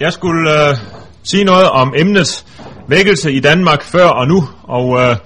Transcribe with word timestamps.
Jeg 0.00 0.12
skulle 0.12 0.68
øh, 0.68 0.76
sige 1.22 1.44
noget 1.44 1.70
om 1.70 1.94
emnet 1.96 2.44
vækkelse 2.88 3.32
i 3.32 3.40
Danmark 3.40 3.82
før 3.82 4.06
og 4.06 4.28
nu, 4.28 4.48
og 4.62 5.00
øh, 5.00 5.16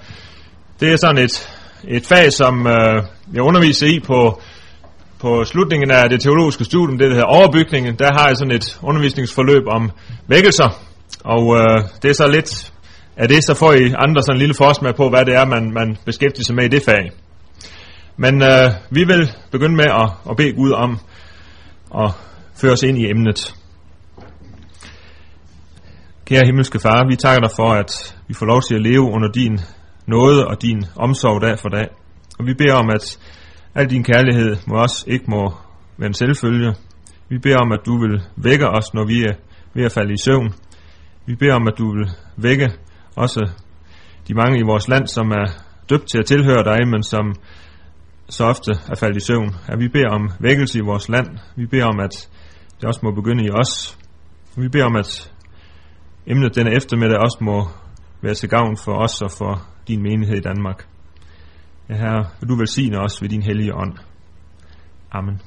det 0.79 0.91
er 0.91 0.97
sådan 0.97 1.23
et, 1.23 1.49
et 1.87 2.05
fag, 2.05 2.33
som 2.33 2.67
øh, 2.67 3.03
jeg 3.33 3.41
underviser 3.41 3.87
i 3.87 3.99
på, 3.99 4.41
på 5.19 5.45
slutningen 5.45 5.91
af 5.91 6.09
det 6.09 6.21
teologiske 6.21 6.63
studium, 6.63 6.97
det 6.97 7.07
der 7.07 7.13
hedder 7.13 7.27
overbygningen. 7.27 7.95
Der 7.99 8.09
har 8.13 8.27
jeg 8.27 8.37
sådan 8.37 8.51
et 8.51 8.79
undervisningsforløb 8.81 9.63
om 9.67 9.91
vækkelser, 10.27 10.69
og 11.23 11.55
øh, 11.55 11.83
det 12.01 12.09
er 12.09 12.13
så 12.13 12.27
lidt 12.27 12.73
af 13.17 13.27
det, 13.27 13.43
så 13.45 13.53
får 13.53 13.73
I 13.73 13.93
andre 13.97 14.21
sådan 14.21 14.35
en 14.35 14.39
lille 14.39 14.55
forsmag 14.55 14.95
på, 14.95 15.09
hvad 15.09 15.25
det 15.25 15.35
er, 15.35 15.45
man, 15.45 15.71
man 15.73 15.97
beskæftiger 16.05 16.45
sig 16.45 16.55
med 16.55 16.63
i 16.63 16.67
det 16.67 16.83
fag. 16.83 17.11
Men 18.17 18.41
øh, 18.41 18.71
vi 18.89 19.03
vil 19.03 19.31
begynde 19.51 19.75
med 19.75 19.85
at, 19.85 20.09
at 20.29 20.37
bede 20.37 20.53
Gud 20.53 20.71
om 20.71 20.99
at 22.03 22.11
føre 22.61 22.71
os 22.71 22.83
ind 22.83 22.97
i 22.97 23.09
emnet. 23.09 23.55
Kære 26.25 26.45
himmelske 26.45 26.79
far, 26.79 27.07
vi 27.09 27.15
takker 27.15 27.41
dig 27.47 27.51
for, 27.55 27.69
at 27.73 27.91
vi 28.27 28.33
får 28.33 28.45
lov 28.45 28.61
til 28.61 28.75
at 28.75 28.81
leve 28.81 29.01
under 29.01 29.31
din 29.31 29.59
nåde 30.07 30.47
og 30.47 30.61
din 30.61 30.83
omsorg 30.95 31.41
dag 31.41 31.59
for 31.59 31.69
dag. 31.69 31.87
Og 32.39 32.45
vi 32.45 32.53
beder 32.53 32.73
om, 32.73 32.89
at 32.89 33.19
al 33.75 33.89
din 33.89 34.03
kærlighed 34.03 34.55
må 34.67 34.75
os 34.75 35.05
ikke 35.07 35.25
må 35.27 35.53
være 35.97 36.07
en 36.07 36.13
selvfølge. 36.13 36.73
Vi 37.29 37.37
beder 37.37 37.57
om, 37.57 37.71
at 37.71 37.79
du 37.85 37.97
vil 37.97 38.21
vække 38.35 38.67
os, 38.67 38.93
når 38.93 39.05
vi 39.05 39.21
er 39.23 39.33
ved 39.73 39.83
at 39.85 39.91
falde 39.91 40.13
i 40.13 40.17
søvn. 40.17 40.53
Vi 41.25 41.35
beder 41.35 41.55
om, 41.55 41.67
at 41.67 41.77
du 41.77 41.91
vil 41.95 42.09
vække 42.37 42.71
også 43.15 43.49
de 44.27 44.33
mange 44.33 44.59
i 44.59 44.63
vores 44.71 44.87
land, 44.87 45.07
som 45.07 45.31
er 45.31 45.45
døbt 45.89 46.07
til 46.11 46.19
at 46.19 46.25
tilhøre 46.25 46.63
dig, 46.63 46.87
men 46.87 47.03
som 47.03 47.35
så 48.29 48.43
ofte 48.45 48.71
er 48.91 48.95
faldet 48.95 49.17
i 49.21 49.25
søvn. 49.25 49.55
At 49.67 49.79
vi 49.79 49.87
beder 49.87 50.09
om 50.09 50.31
vækkelse 50.39 50.79
i 50.79 50.81
vores 50.85 51.09
land. 51.09 51.27
Vi 51.55 51.65
beder 51.65 51.85
om, 51.85 51.99
at 51.99 52.29
det 52.77 52.85
også 52.85 52.99
må 53.03 53.11
begynde 53.11 53.43
i 53.45 53.49
os. 53.49 53.97
Vi 54.57 54.67
beder 54.69 54.85
om, 54.85 54.95
at 54.95 55.32
emnet 56.27 56.55
denne 56.55 56.75
eftermiddag 56.75 57.17
også 57.17 57.37
må 57.41 57.67
være 58.21 58.33
til 58.33 58.49
gavn 58.49 58.77
for 58.77 58.93
os 58.93 59.21
og 59.21 59.31
for 59.31 59.67
din 59.87 60.01
menighed 60.01 60.37
i 60.37 60.41
Danmark. 60.41 60.85
Ja, 61.89 61.95
Herre, 61.95 62.25
vil 62.39 62.49
du 62.49 62.55
velsigne 62.55 62.99
os 62.99 63.21
ved 63.21 63.29
din 63.29 63.43
hellige 63.43 63.75
ånd. 63.75 63.93
Amen. 65.11 65.41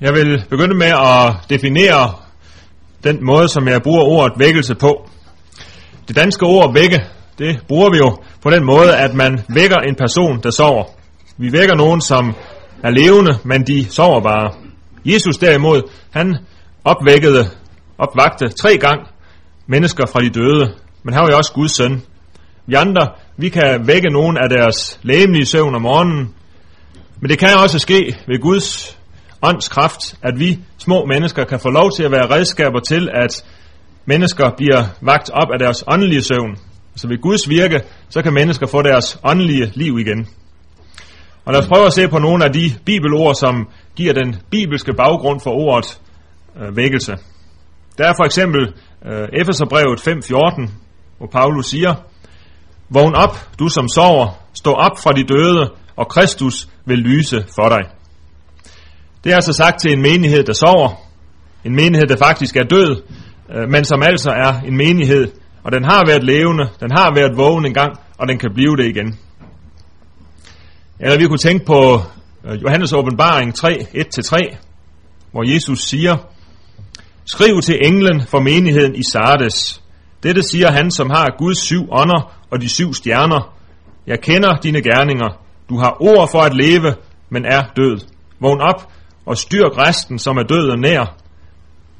Jeg 0.00 0.14
vil 0.14 0.44
begynde 0.50 0.74
med 0.74 0.86
at 0.86 1.50
definere 1.50 2.14
den 3.04 3.24
måde, 3.24 3.48
som 3.48 3.68
jeg 3.68 3.82
bruger 3.82 4.02
ordet 4.02 4.32
vækkelse 4.38 4.74
på. 4.74 5.08
Det 6.08 6.16
danske 6.16 6.46
ord 6.46 6.74
vække, 6.74 6.98
det 7.38 7.60
bruger 7.68 7.90
vi 7.90 7.96
jo 7.96 8.16
på 8.42 8.50
den 8.50 8.64
måde, 8.64 8.96
at 8.96 9.14
man 9.14 9.40
vækker 9.48 9.76
en 9.76 9.94
person, 9.94 10.40
der 10.42 10.50
sover. 10.50 10.84
Vi 11.36 11.52
vækker 11.52 11.74
nogen, 11.74 12.00
som 12.00 12.34
er 12.82 12.90
levende, 12.90 13.38
men 13.44 13.66
de 13.66 13.84
sover 13.90 14.20
bare. 14.20 14.61
Jesus 15.04 15.36
derimod, 15.36 15.82
han 16.10 16.36
opvækkede, 16.84 17.50
opvagte 17.98 18.48
tre 18.48 18.78
gang 18.78 19.00
mennesker 19.66 20.06
fra 20.06 20.20
de 20.20 20.30
døde, 20.30 20.74
men 21.02 21.14
han 21.14 21.22
var 21.22 21.30
jo 21.30 21.36
også 21.36 21.52
Guds 21.52 21.76
søn. 21.76 22.02
Vi 22.66 22.74
andre, 22.74 23.08
vi 23.36 23.48
kan 23.48 23.86
vække 23.86 24.10
nogen 24.10 24.36
af 24.36 24.48
deres 24.48 25.00
læmelige 25.02 25.46
søvn 25.46 25.74
om 25.74 25.82
morgenen, 25.82 26.34
men 27.20 27.30
det 27.30 27.38
kan 27.38 27.48
også 27.56 27.78
ske 27.78 28.16
ved 28.26 28.40
Guds 28.40 28.98
ånds 29.42 29.68
kraft, 29.68 30.18
at 30.22 30.38
vi 30.38 30.58
små 30.78 31.04
mennesker 31.04 31.44
kan 31.44 31.60
få 31.60 31.70
lov 31.70 31.90
til 31.96 32.02
at 32.02 32.12
være 32.12 32.30
redskaber 32.30 32.80
til, 32.80 33.08
at 33.14 33.44
mennesker 34.06 34.50
bliver 34.56 34.84
vagt 35.00 35.30
op 35.30 35.48
af 35.52 35.58
deres 35.58 35.84
åndelige 35.86 36.22
søvn. 36.22 36.56
Så 36.96 37.08
ved 37.08 37.20
Guds 37.22 37.48
virke, 37.48 37.80
så 38.08 38.22
kan 38.22 38.34
mennesker 38.34 38.66
få 38.66 38.82
deres 38.82 39.20
åndelige 39.24 39.72
liv 39.74 39.98
igen. 39.98 40.28
Og 41.44 41.52
lad 41.52 41.60
os 41.60 41.68
prøve 41.68 41.86
at 41.86 41.92
se 41.92 42.08
på 42.08 42.18
nogle 42.18 42.44
af 42.44 42.52
de 42.52 42.72
bibelord, 42.84 43.34
som 43.34 43.68
giver 43.96 44.12
den 44.12 44.36
bibelske 44.50 44.92
baggrund 44.92 45.40
for 45.40 45.50
ordet 45.50 46.00
øh, 46.56 46.76
vækkelse. 46.76 47.16
Der 47.98 48.08
er 48.08 48.12
for 48.16 48.24
eksempel 48.24 48.74
øh, 49.06 49.28
Efeserbrevet 49.32 50.00
5.14, 50.00 50.70
hvor 51.18 51.26
Paulus 51.26 51.66
siger, 51.66 51.94
Vågn 52.90 53.14
op, 53.14 53.36
du 53.58 53.68
som 53.68 53.88
sover, 53.88 54.28
stå 54.54 54.72
op 54.72 54.98
fra 55.02 55.12
de 55.12 55.24
døde, 55.24 55.70
og 55.96 56.08
Kristus 56.08 56.68
vil 56.84 56.98
lyse 56.98 57.44
for 57.54 57.68
dig. 57.68 57.82
Det 59.24 59.32
er 59.32 59.36
altså 59.36 59.52
sagt 59.52 59.80
til 59.80 59.92
en 59.92 60.02
menighed, 60.02 60.44
der 60.44 60.52
sover, 60.52 60.90
en 61.64 61.74
menighed, 61.74 62.06
der 62.08 62.16
faktisk 62.16 62.56
er 62.56 62.64
død, 62.64 63.02
øh, 63.54 63.68
men 63.70 63.84
som 63.84 64.02
altså 64.02 64.30
er 64.30 64.60
en 64.66 64.76
menighed, 64.76 65.28
og 65.64 65.72
den 65.72 65.84
har 65.84 66.06
været 66.06 66.24
levende, 66.24 66.68
den 66.80 66.90
har 66.96 67.14
været 67.14 67.36
vågen 67.36 67.66
engang, 67.66 67.92
og 68.18 68.28
den 68.28 68.38
kan 68.38 68.50
blive 68.54 68.76
det 68.76 68.86
igen. 68.86 69.18
Eller 71.02 71.18
vi 71.18 71.26
kunne 71.26 71.38
tænke 71.38 71.64
på 71.64 72.00
øh, 72.44 72.62
Johannes 72.62 72.92
åbenbaring 72.92 73.54
3, 73.54 73.86
1-3, 73.94 74.56
hvor 75.32 75.52
Jesus 75.54 75.78
siger, 75.80 76.16
Skriv 77.24 77.60
til 77.60 77.78
englen 77.84 78.22
for 78.26 78.40
menigheden 78.40 78.94
i 78.94 79.02
Sardes. 79.12 79.82
Dette 80.22 80.42
siger 80.42 80.70
han, 80.70 80.90
som 80.90 81.10
har 81.10 81.36
Guds 81.38 81.58
syv 81.58 81.88
ånder 81.90 82.32
og 82.50 82.60
de 82.60 82.68
syv 82.68 82.94
stjerner. 82.94 83.54
Jeg 84.06 84.20
kender 84.20 84.56
dine 84.56 84.82
gerninger. 84.82 85.38
Du 85.68 85.78
har 85.78 85.96
ord 86.00 86.30
for 86.30 86.40
at 86.40 86.54
leve, 86.54 86.94
men 87.30 87.44
er 87.44 87.62
død. 87.76 88.00
Vågn 88.40 88.60
op 88.60 88.92
og 89.26 89.38
styrk 89.38 89.78
resten, 89.78 90.18
som 90.18 90.36
er 90.36 90.42
død 90.42 90.68
og 90.70 90.78
nær. 90.78 91.16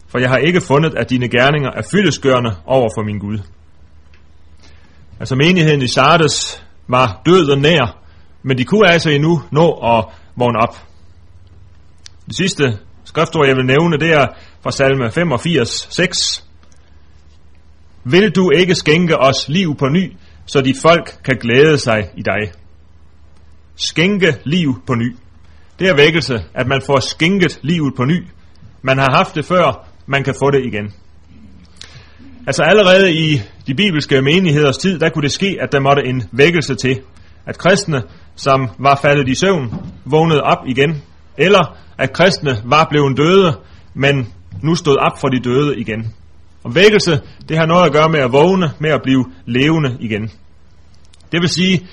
For 0.09 0.19
jeg 0.19 0.29
har 0.29 0.37
ikke 0.37 0.61
fundet, 0.61 0.95
at 0.95 1.11
dine 1.11 1.29
gerninger 1.29 1.71
er 1.71 1.83
fyldesgørende 1.91 2.57
over 2.67 2.89
for 2.97 3.03
min 3.05 3.19
Gud. 3.19 3.39
Altså 5.21 5.34
menigheden 5.34 5.83
i 5.83 5.89
Sardes 5.89 6.65
var 6.89 7.21
død 7.27 7.51
og 7.51 7.59
nær, 7.59 8.02
men 8.42 8.58
de 8.58 8.64
kunne 8.64 8.88
altså 8.88 9.10
endnu 9.10 9.42
nå 9.50 9.70
at 9.70 10.04
vågne 10.36 10.58
op. 10.58 10.76
Det 12.26 12.36
sidste 12.36 12.78
skriftord, 13.04 13.47
jeg 13.47 13.56
vil 13.56 13.66
nævne, 13.66 13.97
det 13.97 14.12
er 14.12 14.26
fra 14.62 14.70
salme 14.70 15.10
85, 15.10 15.88
6. 15.91 16.47
Vil 18.04 18.30
du 18.30 18.50
ikke 18.50 18.75
skænke 18.75 19.19
os 19.19 19.48
liv 19.48 19.76
på 19.76 19.88
ny, 19.88 20.12
så 20.47 20.60
dit 20.60 20.76
folk 20.82 21.19
kan 21.25 21.36
glæde 21.41 21.78
sig 21.78 22.10
i 22.16 22.22
dig? 22.22 22.53
Skænke 23.76 24.36
liv 24.44 24.82
på 24.86 24.94
ny. 24.94 25.16
Det 25.78 25.88
er 25.88 25.97
vækkelse, 25.97 26.44
at 26.54 26.66
man 26.66 26.82
får 26.86 27.00
skænket 27.00 27.59
livet 27.62 27.94
på 27.97 28.04
ny. 28.04 28.24
Man 28.82 28.98
har 28.98 29.16
haft 29.16 29.34
det 29.34 29.44
før, 29.44 29.88
man 30.06 30.24
kan 30.24 30.34
få 30.42 30.50
det 30.50 30.66
igen. 30.66 30.92
Altså 32.47 32.62
allerede 32.62 33.12
i 33.12 33.42
de 33.66 33.74
bibelske 33.74 34.22
menigheders 34.22 34.78
tid, 34.78 34.98
der 34.98 35.09
kunne 35.09 35.22
det 35.22 35.32
ske, 35.32 35.59
at 35.60 35.72
der 35.72 35.80
måtte 35.80 36.03
en 36.06 36.22
vækkelse 36.32 36.74
til. 36.74 37.00
At 37.47 37.58
kristne, 37.58 38.03
som 38.36 38.69
var 38.78 38.98
faldet 39.03 39.28
i 39.28 39.34
søvn, 39.34 39.92
vågnede 40.04 40.41
op 40.42 40.58
igen. 40.66 41.03
Eller 41.36 41.76
at 41.98 42.12
kristne 42.12 42.62
var 42.64 42.86
blevet 42.91 43.16
døde, 43.16 43.56
men 43.94 44.32
nu 44.62 44.75
stod 44.75 44.97
op 44.97 45.20
for 45.20 45.28
de 45.28 45.41
døde 45.41 45.80
igen. 45.80 46.14
Og 46.64 46.75
vækkelse, 46.75 47.20
det 47.48 47.58
har 47.58 47.66
noget 47.66 47.86
at 47.86 47.92
gøre 47.92 48.08
med 48.08 48.20
at 48.20 48.32
vågne, 48.32 48.70
med 48.78 48.91
at 48.91 49.00
blive 49.03 49.25
levende 49.47 49.97
igen. 50.00 50.30
Det 51.32 51.41
vil 51.41 51.48
sige, 51.48 51.86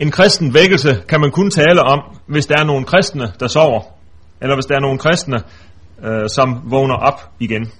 en 0.00 0.10
kristen 0.10 0.54
vækkelse 0.54 1.02
kan 1.08 1.20
man 1.20 1.30
kun 1.30 1.50
tale 1.50 1.82
om, 1.82 2.00
hvis 2.26 2.46
der 2.46 2.54
er 2.58 2.64
nogle 2.64 2.84
kristne, 2.84 3.32
der 3.40 3.48
sover. 3.48 3.82
Eller 4.40 4.56
hvis 4.56 4.66
der 4.66 4.74
er 4.74 4.80
nogle 4.80 4.98
kristne, 4.98 5.36
øh, 6.04 6.28
som 6.34 6.60
vågner 6.70 6.94
op 6.94 7.20
igen. 7.40 7.72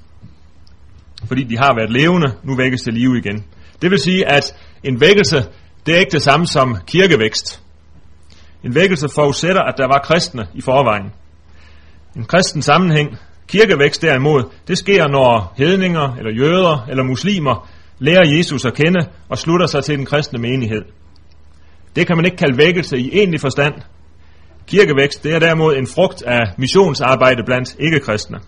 Fordi 1.24 1.44
de 1.44 1.58
har 1.58 1.74
været 1.76 1.90
levende, 1.90 2.34
nu 2.44 2.56
vækkes 2.56 2.82
til 2.82 2.94
live 2.94 3.18
igen. 3.18 3.44
Det 3.82 3.90
vil 3.90 3.98
sige, 3.98 4.28
at 4.32 4.54
en 4.84 5.00
vækkelse, 5.00 5.44
det 5.86 5.94
er 5.94 5.98
ikke 5.98 6.12
det 6.12 6.22
samme 6.22 6.46
som 6.46 6.76
kirkevækst. 6.86 7.62
En 8.64 8.74
vækkelse 8.74 9.08
forudsætter, 9.14 9.62
at 9.62 9.74
der 9.78 9.86
var 9.86 9.98
kristne 10.04 10.46
i 10.54 10.60
forvejen. 10.60 11.12
En 12.16 12.24
kristen 12.24 12.62
sammenhæng, 12.62 13.18
kirkevækst 13.48 14.02
derimod, 14.02 14.42
det 14.68 14.78
sker, 14.78 15.08
når 15.08 15.54
hedninger, 15.56 16.14
eller 16.18 16.32
jøder, 16.32 16.86
eller 16.90 17.04
muslimer 17.04 17.68
lærer 17.98 18.36
Jesus 18.36 18.64
at 18.64 18.74
kende 18.74 19.00
og 19.28 19.38
slutter 19.38 19.66
sig 19.66 19.84
til 19.84 19.98
den 19.98 20.06
kristne 20.06 20.38
menighed. 20.38 20.82
Det 21.96 22.06
kan 22.06 22.16
man 22.16 22.24
ikke 22.24 22.36
kalde 22.36 22.58
vækkelse 22.58 22.98
i 22.98 23.10
egentlig 23.12 23.40
forstand. 23.40 23.74
Kirkevækst, 24.66 25.24
det 25.24 25.34
er 25.34 25.38
derimod 25.38 25.76
en 25.76 25.86
frugt 25.86 26.22
af 26.22 26.42
missionsarbejde 26.58 27.42
blandt 27.46 27.76
ikke-kristne. 27.78 28.38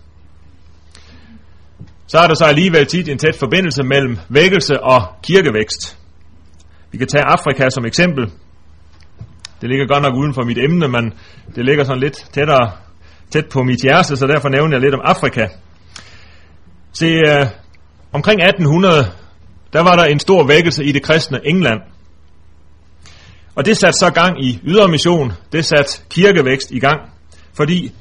Så 2.07 2.17
er 2.17 2.27
der 2.27 2.33
så 2.33 2.45
alligevel 2.45 2.85
tit 2.85 3.09
en 3.09 3.17
tæt 3.17 3.35
forbindelse 3.35 3.83
mellem 3.83 4.17
vækkelse 4.29 4.83
og 4.83 5.01
kirkevækst. 5.23 5.98
Vi 6.91 6.97
kan 6.97 7.07
tage 7.07 7.23
Afrika 7.23 7.69
som 7.69 7.85
eksempel. 7.85 8.31
Det 9.61 9.69
ligger 9.69 9.87
godt 9.87 10.03
nok 10.03 10.15
uden 10.15 10.33
for 10.33 10.43
mit 10.43 10.57
emne, 10.57 10.87
men 10.87 11.13
det 11.55 11.65
ligger 11.65 11.83
sådan 11.83 11.99
lidt 11.99 12.25
tættere, 12.33 12.71
tæt 13.31 13.45
på 13.49 13.63
mit 13.63 13.81
hjerte, 13.81 14.17
så 14.17 14.27
derfor 14.27 14.49
nævner 14.49 14.75
jeg 14.75 14.81
lidt 14.81 14.93
om 14.93 15.01
Afrika. 15.03 15.47
Se, 16.93 17.05
øh, 17.05 17.45
omkring 18.11 18.41
1800, 18.41 19.11
der 19.73 19.81
var 19.81 19.95
der 19.95 20.05
en 20.05 20.19
stor 20.19 20.47
vækkelse 20.47 20.83
i 20.83 20.91
det 20.91 21.03
kristne 21.03 21.39
England. 21.45 21.79
Og 23.55 23.65
det 23.65 23.77
satte 23.77 23.99
så 23.99 24.11
gang 24.11 24.45
i 24.45 24.59
ydermission, 24.63 25.33
det 25.51 25.65
satte 25.65 26.01
kirkevækst 26.09 26.71
i 26.71 26.79
gang, 26.79 26.99
fordi 27.53 27.91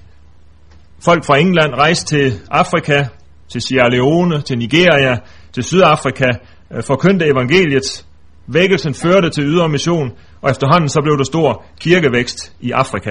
folk 1.05 1.25
fra 1.25 1.39
England 1.39 1.75
rejste 1.75 2.07
til 2.07 2.41
Afrika, 2.51 3.05
til 3.49 3.61
Sierra 3.61 3.89
Leone, 3.89 4.43
til 4.43 4.59
Nigeria, 4.59 5.19
til 5.53 5.65
Sydafrika, 5.65 6.29
øh, 6.73 6.83
forkyndte 6.83 7.27
evangeliet. 7.27 8.05
Vækkelsen 8.49 8.95
førte 8.95 9.31
til 9.31 9.45
ydermission, 9.45 10.13
og 10.43 10.51
efterhånden 10.51 10.89
så 10.89 11.01
blev 11.03 11.19
der 11.19 11.25
stor 11.25 11.65
kirkevækst 11.81 12.53
i 12.61 12.71
Afrika. 12.71 13.11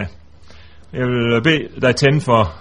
Jeg 0.93 1.05
vil 1.07 1.41
bede 1.43 1.81
dig 1.81 1.95
tænde 1.95 2.21
for 2.21 2.53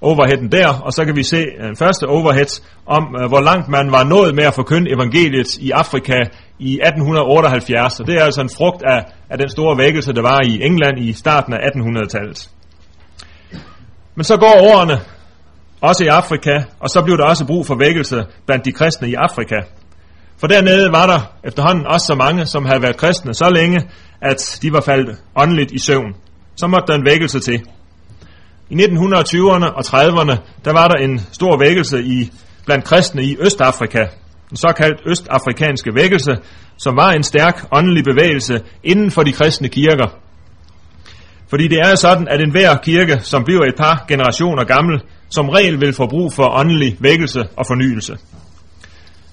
overheaden 0.00 0.52
der, 0.52 0.68
og 0.68 0.92
så 0.92 1.04
kan 1.04 1.16
vi 1.16 1.22
se 1.22 1.46
den 1.60 1.76
første 1.76 2.04
overhead 2.04 2.62
om, 2.86 3.16
øh, 3.20 3.28
hvor 3.28 3.40
langt 3.40 3.68
man 3.68 3.92
var 3.92 4.04
nået 4.04 4.34
med 4.34 4.44
at 4.44 4.54
forkynde 4.54 4.90
evangeliet 4.94 5.56
i 5.56 5.70
Afrika 5.70 6.20
i 6.58 6.80
1878. 6.82 8.00
Og 8.00 8.06
det 8.06 8.14
er 8.14 8.24
altså 8.24 8.40
en 8.40 8.50
frugt 8.56 8.82
af, 8.82 9.04
af 9.30 9.38
den 9.38 9.48
store 9.48 9.78
vækkelse, 9.78 10.12
der 10.12 10.22
var 10.22 10.40
i 10.44 10.62
England 10.62 10.98
i 10.98 11.12
starten 11.12 11.52
af 11.52 11.58
1800-tallet. 11.58 12.50
Men 14.14 14.24
så 14.24 14.36
går 14.36 14.54
årene, 14.72 15.00
også 15.80 16.04
i 16.04 16.06
Afrika, 16.06 16.62
og 16.80 16.88
så 16.88 17.02
blev 17.04 17.16
der 17.18 17.24
også 17.24 17.46
brug 17.46 17.66
for 17.66 17.74
vækkelse 17.74 18.24
blandt 18.46 18.64
de 18.64 18.72
kristne 18.72 19.08
i 19.08 19.14
Afrika. 19.14 19.56
For 20.38 20.46
dernede 20.46 20.92
var 20.92 21.06
der 21.06 21.20
efterhånden 21.44 21.86
også 21.86 22.06
så 22.06 22.14
mange, 22.14 22.46
som 22.46 22.64
havde 22.64 22.82
været 22.82 22.96
kristne 22.96 23.34
så 23.34 23.50
længe, 23.50 23.82
at 24.20 24.58
de 24.62 24.72
var 24.72 24.80
faldet 24.80 25.16
åndeligt 25.36 25.72
i 25.72 25.78
søvn. 25.78 26.14
Så 26.56 26.66
måtte 26.66 26.92
der 26.92 26.98
en 26.98 27.04
vækkelse 27.04 27.40
til. 27.40 27.62
I 28.70 28.74
1920'erne 28.74 29.66
og 29.66 29.84
30'erne, 29.86 30.36
der 30.64 30.72
var 30.72 30.88
der 30.88 30.94
en 31.04 31.20
stor 31.32 31.58
vækkelse 31.58 32.02
i, 32.02 32.30
blandt 32.64 32.84
kristne 32.84 33.24
i 33.24 33.36
Østafrika. 33.40 34.06
Den 34.48 34.56
såkaldt 34.56 35.00
østafrikanske 35.06 35.94
vækkelse, 35.94 36.36
som 36.76 36.96
var 36.96 37.10
en 37.10 37.22
stærk 37.22 37.66
åndelig 37.70 38.04
bevægelse 38.04 38.60
inden 38.84 39.10
for 39.10 39.22
de 39.22 39.32
kristne 39.32 39.68
kirker. 39.68 40.06
Fordi 41.48 41.68
det 41.68 41.78
er 41.78 41.94
sådan, 41.94 42.28
at 42.28 42.40
enhver 42.40 42.76
kirke, 42.76 43.20
som 43.20 43.44
bliver 43.44 43.64
et 43.64 43.74
par 43.78 44.04
generationer 44.08 44.64
gammel, 44.64 45.00
som 45.30 45.48
regel 45.48 45.80
vil 45.80 45.92
få 45.92 46.06
brug 46.06 46.32
for 46.32 46.58
åndelig 46.58 46.96
vækkelse 47.00 47.44
og 47.56 47.66
fornyelse. 47.66 48.16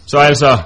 Så 0.07 0.17
altså, 0.17 0.57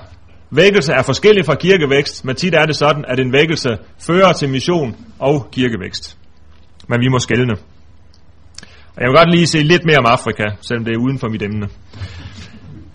vækkelse 0.55 0.93
er 0.93 1.01
forskellig 1.01 1.45
fra 1.45 1.55
kirkevækst, 1.55 2.25
men 2.25 2.35
tit 2.35 2.53
er 2.53 2.65
det 2.65 2.75
sådan, 2.75 3.05
at 3.07 3.19
en 3.19 3.33
vækkelse 3.33 3.69
fører 3.99 4.33
til 4.33 4.49
mission 4.49 4.95
og 5.19 5.47
kirkevækst. 5.51 6.17
Men 6.87 6.99
vi 6.99 7.07
må 7.07 7.19
skælne. 7.19 7.53
Og 8.95 9.01
jeg 9.01 9.07
vil 9.09 9.17
godt 9.17 9.31
lige 9.31 9.47
se 9.47 9.57
lidt 9.57 9.85
mere 9.85 9.97
om 9.97 10.05
Afrika, 10.05 10.43
selvom 10.61 10.85
det 10.85 10.93
er 10.93 10.99
uden 10.99 11.19
for 11.19 11.27
mit 11.27 11.41
emne. 11.41 11.67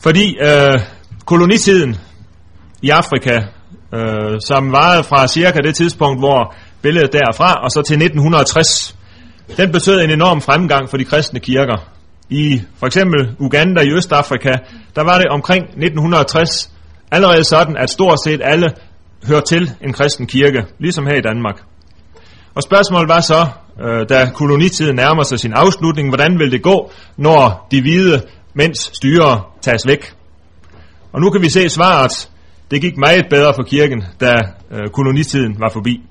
Fordi 0.00 0.37
øh, 0.43 0.81
kolonitiden 1.25 1.96
i 2.82 2.90
Afrika, 2.90 3.40
øh, 3.94 4.40
som 4.46 4.72
varede 4.72 5.05
fra 5.05 5.26
cirka 5.26 5.58
det 5.58 5.75
tidspunkt, 5.75 6.20
hvor 6.20 6.55
billedet 6.82 7.12
derfra, 7.12 7.52
og 7.64 7.70
så 7.70 7.82
til 7.82 7.94
1960, 7.94 8.96
den 9.56 9.72
betød 9.72 10.00
en 10.00 10.10
enorm 10.10 10.40
fremgang 10.40 10.90
for 10.90 10.96
de 10.96 11.05
kristne 11.05 11.40
kirker. 11.40 11.93
I 12.31 12.62
for 12.78 12.87
eksempel 12.87 13.37
Uganda 13.38 13.81
i 13.81 13.90
Østafrika, 13.93 14.52
der 14.96 15.02
var 15.02 15.19
det 15.19 15.26
omkring 15.26 15.64
1960 15.64 16.78
allerede 17.10 17.44
sådan, 17.44 17.76
at 17.76 17.90
stort 17.90 18.19
set 18.25 18.40
alle 18.44 18.72
hører 19.28 19.40
til 19.40 19.70
en 19.84 19.93
kristen 19.93 20.26
kirke, 20.26 20.64
ligesom 20.78 21.06
her 21.06 21.14
i 21.14 21.20
Danmark. 21.20 21.62
Og 22.55 22.62
spørgsmålet 22.62 23.08
var 23.08 23.20
så, 23.20 23.46
øh, 23.84 24.08
da 24.08 24.31
kolonitiden 24.34 24.96
nærmer 24.96 25.22
sig 25.22 25.38
sin 25.38 25.52
afslutning, 25.52 26.08
hvordan 26.08 26.38
vil 26.38 26.52
det 26.52 26.62
gå, 26.62 26.90
når 27.16 27.66
de 27.70 27.81
hvide 27.81 28.22
mænds 28.55 28.96
styre 28.96 29.43
tages 29.62 29.87
væk? 29.87 30.12
Og 31.12 31.20
nu 31.20 31.31
kan 31.31 31.43
vi 31.43 31.49
se 31.49 31.69
svaret. 31.69 32.31
Det 32.70 32.81
gik 32.81 32.96
meget 32.96 33.26
bedre 33.31 33.55
for 33.55 33.62
kirken, 33.62 34.05
da 34.20 34.32
øh, 34.72 34.88
kolonitiden 34.93 35.56
var 35.60 35.70
forbi. 35.72 36.02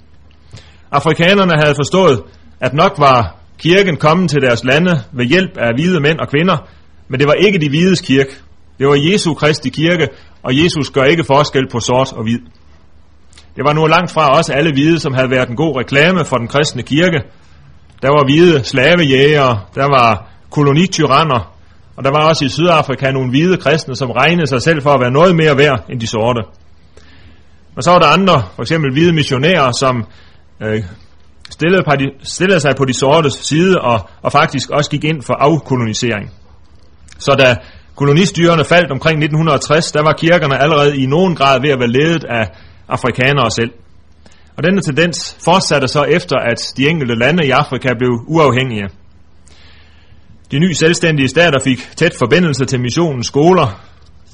Afrikanerne 0.92 1.54
havde 1.62 1.76
forstået, 1.76 2.24
at 2.60 2.74
nok 2.74 2.94
var 2.98 3.36
kirken 3.60 3.98
kommet 3.98 4.30
til 4.30 4.42
deres 4.42 4.64
lande 4.64 4.92
ved 5.12 5.26
hjælp 5.26 5.58
af 5.58 5.74
hvide 5.76 6.00
mænd 6.00 6.20
og 6.20 6.30
kvinder, 6.30 6.58
men 7.08 7.20
det 7.20 7.28
var 7.28 7.34
ikke 7.34 7.60
de 7.60 7.70
hvides 7.70 8.02
kirke. 8.02 8.36
Det 8.80 8.88
var 8.88 9.12
Jesu 9.12 9.34
Kristi 9.34 9.70
kirke, 9.70 10.08
og 10.44 10.64
Jesus 10.64 10.90
gør 10.90 11.04
ikke 11.04 11.24
forskel 11.24 11.68
på 11.72 11.80
sort 11.80 12.14
og 12.14 12.24
hvid. 12.24 12.40
Det 13.56 13.64
var 13.66 13.74
nu 13.74 13.86
langt 13.86 14.12
fra 14.12 14.38
også 14.38 14.54
alle 14.54 14.72
hvide, 14.72 15.00
som 15.00 15.14
havde 15.14 15.30
været 15.30 15.50
en 15.50 15.56
god 15.56 15.80
reklame 15.80 16.26
for 16.26 16.38
den 16.38 16.48
kristne 16.48 16.84
kirke. 16.84 17.20
Der 18.02 18.10
var 18.10 18.26
hvide 18.26 18.64
slavejægere, 18.64 19.62
der 19.76 19.86
var 19.86 20.30
kolonityranner, 20.50 21.54
og 21.96 22.04
der 22.04 22.12
var 22.12 22.30
også 22.30 22.46
i 22.46 22.50
Sydafrika 22.50 23.12
nogle 23.12 23.30
hvide 23.30 23.58
kristne, 23.58 23.96
som 23.96 24.12
regnede 24.12 24.48
sig 24.48 24.62
selv 24.62 24.82
for 24.82 24.90
at 24.90 25.00
være 25.00 25.12
noget 25.12 25.36
mere 25.36 25.58
værd 25.58 25.86
end 25.90 26.00
de 26.00 26.08
sorte. 26.08 26.42
Men 27.76 27.82
så 27.82 27.92
var 27.92 28.00
der 28.00 28.08
andre, 28.08 28.44
for 28.56 28.62
eksempel 28.62 28.92
hvide 28.92 29.14
missionærer, 29.14 29.72
som 29.72 30.06
øh, 30.62 30.84
stillede, 31.50 31.84
stillede 32.24 32.60
sig 32.60 32.76
på 32.78 32.86
de 32.86 32.94
sortes 32.94 33.34
side 33.34 33.82
og, 33.82 34.10
og 34.22 34.32
faktisk 34.32 34.70
også 34.70 34.90
gik 34.90 35.04
ind 35.04 35.22
for 35.22 35.34
afkolonisering. 35.34 36.32
Så 37.20 37.36
da 37.40 37.56
kolonistyrene 37.98 38.66
faldt 38.66 38.92
omkring 38.92 39.18
1960, 39.24 39.92
der 39.92 40.04
var 40.04 40.14
kirkerne 40.14 40.62
allerede 40.64 40.98
i 40.98 41.06
nogen 41.06 41.36
grad 41.36 41.62
ved 41.62 41.70
at 41.70 41.80
være 41.80 41.92
ledet 41.92 42.24
af 42.24 42.46
afrikanere 42.88 43.52
selv. 43.52 43.72
Og 44.58 44.64
denne 44.64 44.82
tendens 44.82 45.38
fortsatte 45.46 45.88
så 45.88 46.04
efter, 46.04 46.36
at 46.52 46.74
de 46.78 46.90
enkelte 46.90 47.16
lande 47.16 47.48
i 47.48 47.50
Afrika 47.50 47.90
blev 47.98 48.12
uafhængige. 48.28 48.88
De 50.52 50.60
nye 50.60 50.76
selvstændige 50.76 51.28
stater 51.28 51.60
fik 51.64 51.80
tæt 51.96 52.16
forbindelse 52.20 52.66
til 52.66 52.80
missionens 52.80 53.28
skoler. 53.28 53.82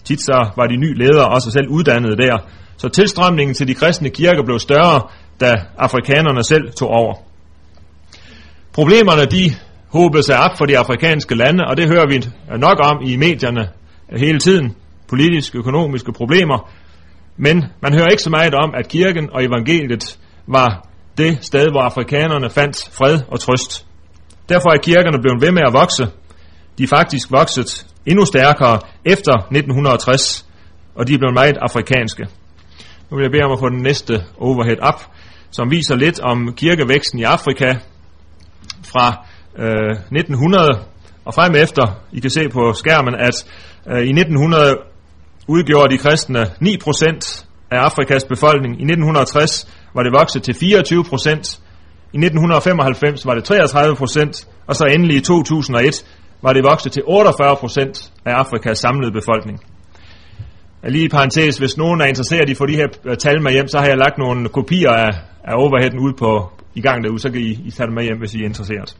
Tit 0.04 0.22
så 0.22 0.52
var 0.58 0.68
de 0.68 0.78
nye 0.78 0.94
ledere 0.96 1.28
også 1.28 1.52
selv 1.52 1.68
uddannede 1.70 2.18
der. 2.18 2.38
Så 2.78 2.90
tilstrømningen 2.90 3.54
til 3.54 3.68
de 3.68 3.76
kristne 3.76 4.10
kirker 4.10 4.44
blev 4.44 4.60
større, 4.60 5.02
da 5.40 5.54
afrikanerne 5.78 6.44
selv 6.44 6.74
tog 6.74 6.90
over. 6.90 7.16
Problemerne 8.74 9.26
de 9.26 9.56
håbede 9.94 10.24
sig 10.24 10.38
op 10.40 10.58
for 10.58 10.66
de 10.66 10.78
afrikanske 10.78 11.36
lande, 11.36 11.64
og 11.70 11.78
det 11.78 11.88
hører 11.88 12.08
vi 12.08 12.18
nok 12.58 12.78
om 12.90 12.98
i 13.06 13.16
medierne 13.16 13.70
hele 14.18 14.40
tiden. 14.40 14.76
Politiske, 15.10 15.58
økonomiske 15.58 16.12
problemer. 16.14 16.70
Men 17.38 17.66
man 17.82 17.94
hører 17.94 18.08
ikke 18.08 18.24
så 18.24 18.30
meget 18.30 18.54
om, 18.54 18.74
at 18.80 18.88
kirken 18.88 19.30
og 19.34 19.44
evangeliet 19.44 20.20
var 20.48 20.88
det 21.18 21.38
sted, 21.42 21.72
hvor 21.72 21.82
afrikanerne 21.82 22.50
fandt 22.50 22.90
fred 22.92 23.20
og 23.28 23.40
trøst. 23.40 23.86
Derfor 24.50 24.70
er 24.70 24.78
kirkerne 24.78 25.22
blevet 25.22 25.42
ved 25.42 25.52
med 25.52 25.62
at 25.68 25.74
vokse. 25.74 26.08
De 26.78 26.84
er 26.84 26.88
faktisk 26.88 27.32
vokset 27.32 27.86
endnu 28.06 28.26
stærkere 28.26 28.80
efter 29.06 29.34
1960, 29.34 30.46
og 30.96 31.08
de 31.08 31.14
er 31.14 31.18
blevet 31.18 31.34
meget 31.34 31.58
afrikanske. 31.62 32.24
Nu 33.10 33.18
vil 33.18 33.24
jeg 33.24 33.32
bede 33.32 33.44
om 33.44 33.52
at 33.52 33.60
få 33.60 33.70
den 33.70 33.82
næste 33.82 34.24
overhead 34.38 34.80
op, 34.82 35.02
som 35.52 35.72
viser 35.72 35.96
lidt 35.96 36.20
om 36.20 36.54
kirkevæksten 36.54 37.20
i 37.20 37.24
Afrika 37.24 37.76
fra 38.84 39.26
øh, 39.60 39.92
1900 40.12 40.70
og 41.26 41.34
frem 41.34 41.56
efter. 41.56 42.02
I 42.12 42.20
kan 42.20 42.30
se 42.30 42.50
på 42.50 42.74
skærmen, 42.74 43.16
at 43.16 43.46
øh, 43.92 43.98
i 43.98 44.12
1900 44.12 44.78
udgjorde 45.48 45.94
de 45.94 45.98
kristne 45.98 46.42
9% 46.42 47.46
af 47.72 47.78
Afrikas 47.78 48.26
befolkning. 48.26 48.74
I 48.74 48.84
1960 48.84 49.68
var 49.96 50.04
det 50.04 50.12
vokset 50.20 50.44
til 50.44 50.54
24%. 50.54 51.60
I 52.14 52.18
1995 52.18 53.26
var 53.26 53.34
det 53.34 53.52
33%, 53.52 54.46
og 54.68 54.76
så 54.76 54.86
endelig 54.86 55.18
i 55.18 55.22
2001 55.22 56.06
var 56.42 56.54
det 56.54 56.64
vokset 56.64 56.92
til 56.92 57.02
48% 57.02 58.12
af 58.26 58.34
Afrikas 58.34 58.80
samlede 58.80 59.12
befolkning. 59.12 59.60
Lige 60.84 61.06
i 61.06 61.10
parentes, 61.10 61.58
hvis 61.58 61.78
nogen 61.78 62.02
er 62.02 62.06
interesseret 62.06 62.50
i 62.50 62.52
at 62.52 62.58
få 62.58 62.66
de 62.66 62.76
her 62.76 62.88
øh, 63.06 63.18
tal 63.18 63.42
med 63.42 63.52
hjem, 63.52 63.68
så 63.68 63.80
har 63.80 63.86
jeg 63.86 63.98
lagt 63.98 64.18
nogle 64.18 64.50
kopier 64.50 64.92
af, 64.92 65.12
af 65.44 65.54
overheaden 65.56 66.00
ud 66.00 66.14
på 66.14 66.52
i 66.76 66.82
gang 66.82 67.04
derude, 67.04 67.20
så 67.20 67.30
kan 67.32 67.42
I, 67.42 67.52
I 67.66 67.72
tage 67.72 67.88
dem 67.88 67.94
med 67.94 68.04
hjem, 68.04 68.20
hvis 68.20 68.34
I 68.34 68.42
er 68.42 68.46
interesseret. 68.46 68.98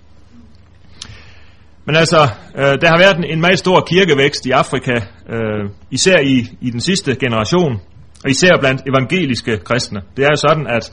Men 1.86 1.96
altså, 1.96 2.22
øh, 2.58 2.82
der 2.82 2.88
har 2.88 2.98
været 2.98 3.18
en, 3.18 3.24
en 3.24 3.42
meget 3.42 3.60
stor 3.60 3.82
kirkevækst 3.82 4.46
i 4.46 4.52
Afrika, 4.52 4.94
øh, 5.30 5.70
især 5.92 6.20
i, 6.20 6.48
i 6.62 6.70
den 6.70 6.82
sidste 6.82 7.16
generation, 7.16 7.82
og 8.24 8.30
især 8.30 8.50
blandt 8.60 8.82
evangeliske 8.88 9.58
kristne. 9.58 10.02
Det 10.18 10.26
er 10.26 10.30
jo 10.30 10.36
sådan, 10.36 10.68
at 10.68 10.92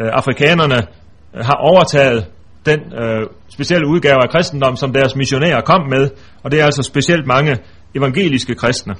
øh, 0.00 0.08
afrikanerne 0.12 0.76
øh, 1.36 1.44
har 1.44 1.56
overtaget 1.70 2.26
den 2.66 2.80
øh, 3.02 3.26
specielle 3.48 3.86
udgave 3.86 4.22
af 4.22 4.30
kristendom, 4.30 4.76
som 4.76 4.92
deres 4.92 5.16
missionærer 5.16 5.60
kom 5.60 5.88
med, 5.90 6.10
og 6.42 6.50
det 6.50 6.60
er 6.60 6.64
altså 6.64 6.82
specielt 6.82 7.26
mange 7.26 7.56
evangeliske 7.94 8.54
kristne. 8.54 8.94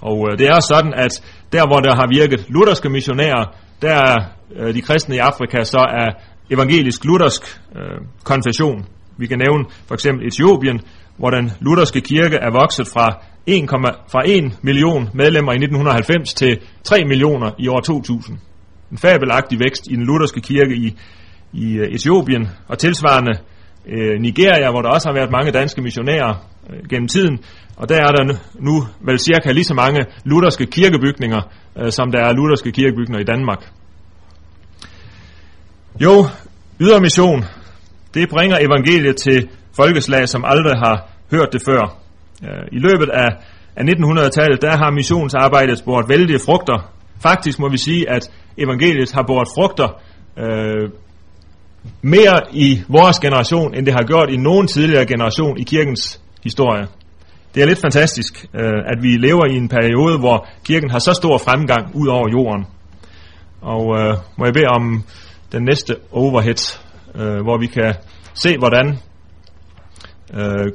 Og 0.00 0.28
øh, 0.30 0.38
det 0.38 0.46
er 0.46 0.60
sådan, 0.60 0.94
at 0.94 1.22
der 1.52 1.66
hvor 1.66 1.80
der 1.80 1.94
har 1.94 2.06
virket 2.08 2.46
lutherske 2.48 2.88
missionærer, 2.88 3.44
der 3.82 3.94
er 3.94 4.16
øh, 4.56 4.74
de 4.74 4.82
kristne 4.82 5.14
i 5.14 5.18
Afrika 5.18 5.64
så 5.64 5.78
er 5.78 6.08
evangelisk-luthersk 6.50 7.60
øh, 7.76 8.00
konfession. 8.24 8.86
Vi 9.18 9.26
kan 9.26 9.38
nævne 9.38 9.64
for 9.86 9.94
eksempel 9.94 10.26
Etiopien, 10.26 10.80
hvor 11.16 11.30
den 11.30 11.52
lutherske 11.60 12.00
kirke 12.00 12.36
er 12.36 12.50
vokset 12.50 12.88
fra 12.88 13.22
1, 13.46 13.70
fra 14.12 14.22
1 14.26 14.58
million 14.62 15.08
medlemmer 15.14 15.52
i 15.52 15.56
1990 15.56 16.34
til 16.34 16.58
3 16.84 17.04
millioner 17.04 17.50
i 17.58 17.68
år 17.68 17.80
2000. 17.80 18.38
En 18.92 18.98
fabelagtig 18.98 19.58
vækst 19.58 19.86
i 19.90 19.94
den 19.94 20.04
lutherske 20.04 20.40
kirke 20.40 20.74
i, 20.76 20.96
i 21.52 21.74
øh, 21.74 21.88
Etiopien, 21.88 22.48
og 22.68 22.78
tilsvarende 22.78 23.32
øh, 23.86 24.20
Nigeria, 24.20 24.70
hvor 24.70 24.82
der 24.82 24.88
også 24.88 25.08
har 25.08 25.14
været 25.14 25.30
mange 25.30 25.52
danske 25.52 25.82
missionærer 25.82 26.34
øh, 26.70 26.88
gennem 26.90 27.08
tiden, 27.08 27.38
og 27.76 27.88
der 27.88 27.96
er 27.96 28.12
der 28.12 28.36
nu 28.60 28.84
vel 29.00 29.18
cirka 29.18 29.52
lige 29.52 29.64
så 29.64 29.74
mange 29.74 30.04
lutherske 30.24 30.66
kirkebygninger, 30.66 31.40
øh, 31.78 31.92
som 31.92 32.12
der 32.12 32.20
er 32.20 32.32
lutherske 32.32 32.72
kirkebygninger 32.72 33.20
i 33.20 33.24
Danmark. 33.24 33.70
Jo, 36.00 36.26
ydermission, 36.80 37.44
det 38.16 38.28
bringer 38.28 38.58
evangeliet 38.60 39.16
til 39.16 39.48
folkeslag, 39.76 40.28
som 40.28 40.44
aldrig 40.46 40.76
har 40.84 40.96
hørt 41.30 41.48
det 41.52 41.62
før. 41.68 41.82
Øh, 42.44 42.66
I 42.72 42.78
løbet 42.78 43.08
af, 43.08 43.28
af 43.76 43.82
1900-tallet, 43.84 44.62
der 44.62 44.76
har 44.76 44.90
missionsarbejdet 44.90 45.82
båret 45.84 46.08
vældige 46.08 46.38
frugter. 46.46 46.92
Faktisk 47.22 47.58
må 47.58 47.68
vi 47.68 47.78
sige, 47.78 48.10
at 48.10 48.30
evangeliet 48.58 49.12
har 49.12 49.24
båret 49.26 49.48
frugter 49.56 49.88
øh, 50.38 50.90
mere 52.02 52.40
i 52.52 52.82
vores 52.88 53.18
generation, 53.18 53.74
end 53.74 53.86
det 53.86 53.94
har 53.94 54.06
gjort 54.06 54.30
i 54.30 54.36
nogen 54.36 54.66
tidligere 54.66 55.06
generation 55.06 55.58
i 55.58 55.62
kirkens 55.62 56.20
historie. 56.44 56.86
Det 57.54 57.62
er 57.62 57.66
lidt 57.66 57.80
fantastisk, 57.80 58.46
øh, 58.54 58.80
at 58.92 59.02
vi 59.02 59.08
lever 59.08 59.46
i 59.46 59.56
en 59.56 59.68
periode, 59.68 60.18
hvor 60.18 60.48
kirken 60.64 60.90
har 60.90 60.98
så 60.98 61.12
stor 61.12 61.38
fremgang 61.38 61.94
ud 61.94 62.08
over 62.08 62.28
jorden. 62.30 62.66
Og 63.60 64.00
øh, 64.00 64.16
må 64.38 64.44
jeg 64.44 64.54
bede 64.54 64.66
om 64.66 65.04
den 65.52 65.62
næste 65.64 65.96
overhead, 66.12 66.85
øh, 67.18 67.42
hvor 67.42 67.58
vi 67.58 67.66
kan 67.66 67.94
se, 68.34 68.58
hvordan 68.58 68.98
øh, 70.34 70.72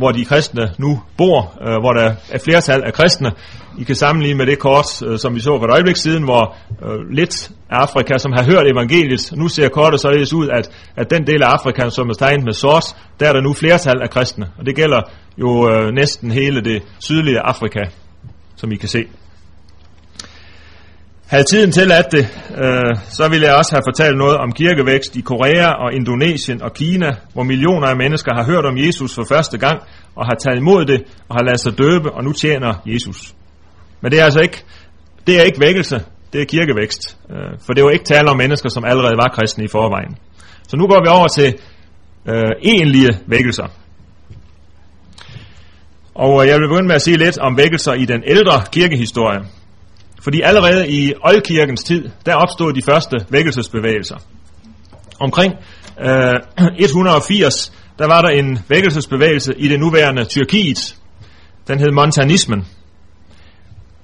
hvor 0.00 0.12
de 0.12 0.24
kristne 0.24 0.70
nu 0.78 1.00
bor, 1.16 1.58
øh, 1.66 1.80
hvor 1.80 1.92
der 1.92 2.14
er 2.30 2.38
flertal 2.44 2.82
af 2.86 2.92
kristne. 2.92 3.32
I 3.78 3.84
kan 3.84 3.94
sammenligne 3.94 4.38
med 4.38 4.46
det 4.46 4.58
kort, 4.58 5.02
øh, 5.02 5.18
som 5.18 5.34
vi 5.34 5.40
så 5.40 5.58
for 5.58 5.64
et 5.66 5.70
øjeblik 5.70 5.96
siden, 5.96 6.24
hvor 6.24 6.56
øh, 6.84 7.10
lidt 7.10 7.50
af 7.70 7.76
Afrika, 7.76 8.18
som 8.18 8.32
har 8.32 8.44
hørt 8.44 8.66
evangeliet, 8.66 9.32
nu 9.36 9.48
ser 9.48 9.68
kortet 9.68 10.00
således 10.00 10.32
ud, 10.32 10.48
at, 10.48 10.70
at 10.96 11.10
den 11.10 11.26
del 11.26 11.42
af 11.42 11.48
Afrika, 11.48 11.90
som 11.90 12.08
er 12.10 12.14
tegnet 12.14 12.44
med 12.44 12.52
sort, 12.52 12.84
der 13.20 13.28
er 13.28 13.32
der 13.32 13.40
nu 13.40 13.52
flertal 13.52 14.02
af 14.02 14.10
kristne. 14.10 14.46
Og 14.58 14.66
det 14.66 14.76
gælder 14.76 15.02
jo 15.38 15.70
øh, 15.70 15.90
næsten 15.94 16.30
hele 16.30 16.60
det 16.60 16.82
sydlige 16.98 17.40
Afrika, 17.40 17.80
som 18.56 18.72
I 18.72 18.76
kan 18.76 18.88
se. 18.88 19.04
Havde 21.30 21.44
tiden 21.44 21.72
til 21.72 21.92
at 21.92 22.06
det, 22.12 22.24
øh, 22.64 22.96
så 23.08 23.28
ville 23.28 23.46
jeg 23.46 23.56
også 23.56 23.72
have 23.74 23.82
fortalt 23.86 24.16
noget 24.18 24.36
om 24.36 24.52
kirkevækst 24.52 25.16
i 25.16 25.20
Korea 25.20 25.68
og 25.84 25.92
Indonesien 25.92 26.62
og 26.62 26.72
Kina, 26.74 27.10
hvor 27.32 27.42
millioner 27.42 27.86
af 27.86 27.96
mennesker 27.96 28.34
har 28.34 28.44
hørt 28.44 28.64
om 28.64 28.78
Jesus 28.78 29.14
for 29.14 29.24
første 29.28 29.58
gang 29.58 29.82
og 30.16 30.26
har 30.26 30.34
taget 30.34 30.56
imod 30.56 30.84
det 30.84 31.02
og 31.28 31.36
har 31.36 31.42
ladet 31.42 31.60
sig 31.60 31.78
døbe 31.78 32.12
og 32.12 32.24
nu 32.24 32.32
tjener 32.32 32.74
Jesus. 32.86 33.34
Men 34.00 34.12
det 34.12 34.20
er 34.20 34.24
altså 34.24 34.40
ikke, 34.40 34.64
det 35.26 35.38
er 35.40 35.42
ikke 35.42 35.60
vækkelse, 35.60 36.04
det 36.32 36.40
er 36.40 36.44
kirkevækst. 36.44 37.16
Øh, 37.30 37.58
for 37.66 37.72
det 37.72 37.84
var 37.84 37.90
ikke 37.90 38.04
tale 38.04 38.30
om 38.30 38.36
mennesker, 38.36 38.68
som 38.68 38.84
allerede 38.84 39.16
var 39.16 39.34
kristne 39.34 39.64
i 39.64 39.68
forvejen. 39.68 40.16
Så 40.68 40.76
nu 40.76 40.86
går 40.86 41.00
vi 41.00 41.08
over 41.08 41.28
til 41.28 41.54
øh, 42.28 42.50
egentlige 42.62 43.18
vækkelser. 43.26 43.66
Og 46.14 46.42
øh, 46.42 46.48
jeg 46.48 46.58
vil 46.58 46.68
begynde 46.68 46.86
med 46.86 46.94
at 46.94 47.02
sige 47.02 47.16
lidt 47.16 47.38
om 47.38 47.56
vækkelser 47.56 47.92
i 47.94 48.04
den 48.04 48.22
ældre 48.26 48.62
kirkehistorie. 48.72 49.40
Fordi 50.22 50.40
allerede 50.40 50.88
i 50.88 51.12
oldkirkens 51.24 51.84
tid, 51.84 52.08
der 52.26 52.34
opstod 52.34 52.72
de 52.72 52.82
første 52.82 53.16
vækkelsesbevægelser. 53.28 54.16
Omkring 55.20 55.54
øh, 56.00 56.40
180, 56.78 57.72
der 57.98 58.06
var 58.06 58.22
der 58.22 58.28
en 58.28 58.58
vækkelsesbevægelse 58.68 59.54
i 59.56 59.68
det 59.68 59.80
nuværende 59.80 60.24
Tyrkiet. 60.24 60.96
Den 61.68 61.78
hed 61.78 61.90
montanismen. 61.90 62.66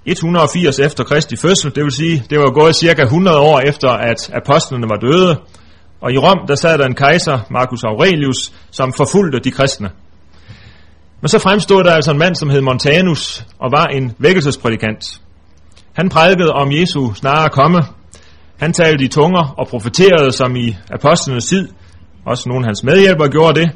180 0.06 0.78
efter 0.78 1.04
Kristi 1.04 1.36
fødsel, 1.36 1.74
det 1.74 1.84
vil 1.84 1.92
sige, 1.92 2.24
det 2.30 2.38
var 2.38 2.50
gået 2.50 2.76
cirka 2.76 3.02
100 3.02 3.38
år 3.38 3.60
efter, 3.60 3.88
at 3.88 4.30
apostlene 4.34 4.88
var 4.88 4.96
døde. 4.96 5.40
Og 6.00 6.12
i 6.12 6.18
Rom, 6.18 6.46
der 6.48 6.54
sad 6.54 6.78
der 6.78 6.86
en 6.86 6.94
kejser, 6.94 7.38
Marcus 7.50 7.84
Aurelius, 7.84 8.52
som 8.70 8.92
forfulgte 8.92 9.38
de 9.38 9.50
kristne. 9.50 9.90
Men 11.20 11.28
så 11.28 11.38
fremstod 11.38 11.84
der 11.84 11.92
altså 11.92 12.10
en 12.10 12.18
mand, 12.18 12.34
som 12.34 12.50
hed 12.50 12.60
Montanus, 12.60 13.44
og 13.58 13.72
var 13.72 13.86
en 13.86 14.12
vækkelsesprædikant. 14.18 15.20
Han 15.96 16.08
prædikede 16.08 16.52
om 16.52 16.72
Jesu 16.72 17.14
snarere 17.14 17.48
komme. 17.48 17.78
Han 18.58 18.72
talte 18.72 19.04
i 19.04 19.08
tunger 19.08 19.54
og 19.58 19.68
profeterede 19.68 20.32
som 20.32 20.56
i 20.56 20.76
apostlenes 20.90 21.44
tid. 21.44 21.68
Også 22.26 22.48
nogle 22.48 22.64
af 22.64 22.68
hans 22.68 22.84
medhjælpere 22.84 23.28
gjorde 23.28 23.60
det. 23.60 23.70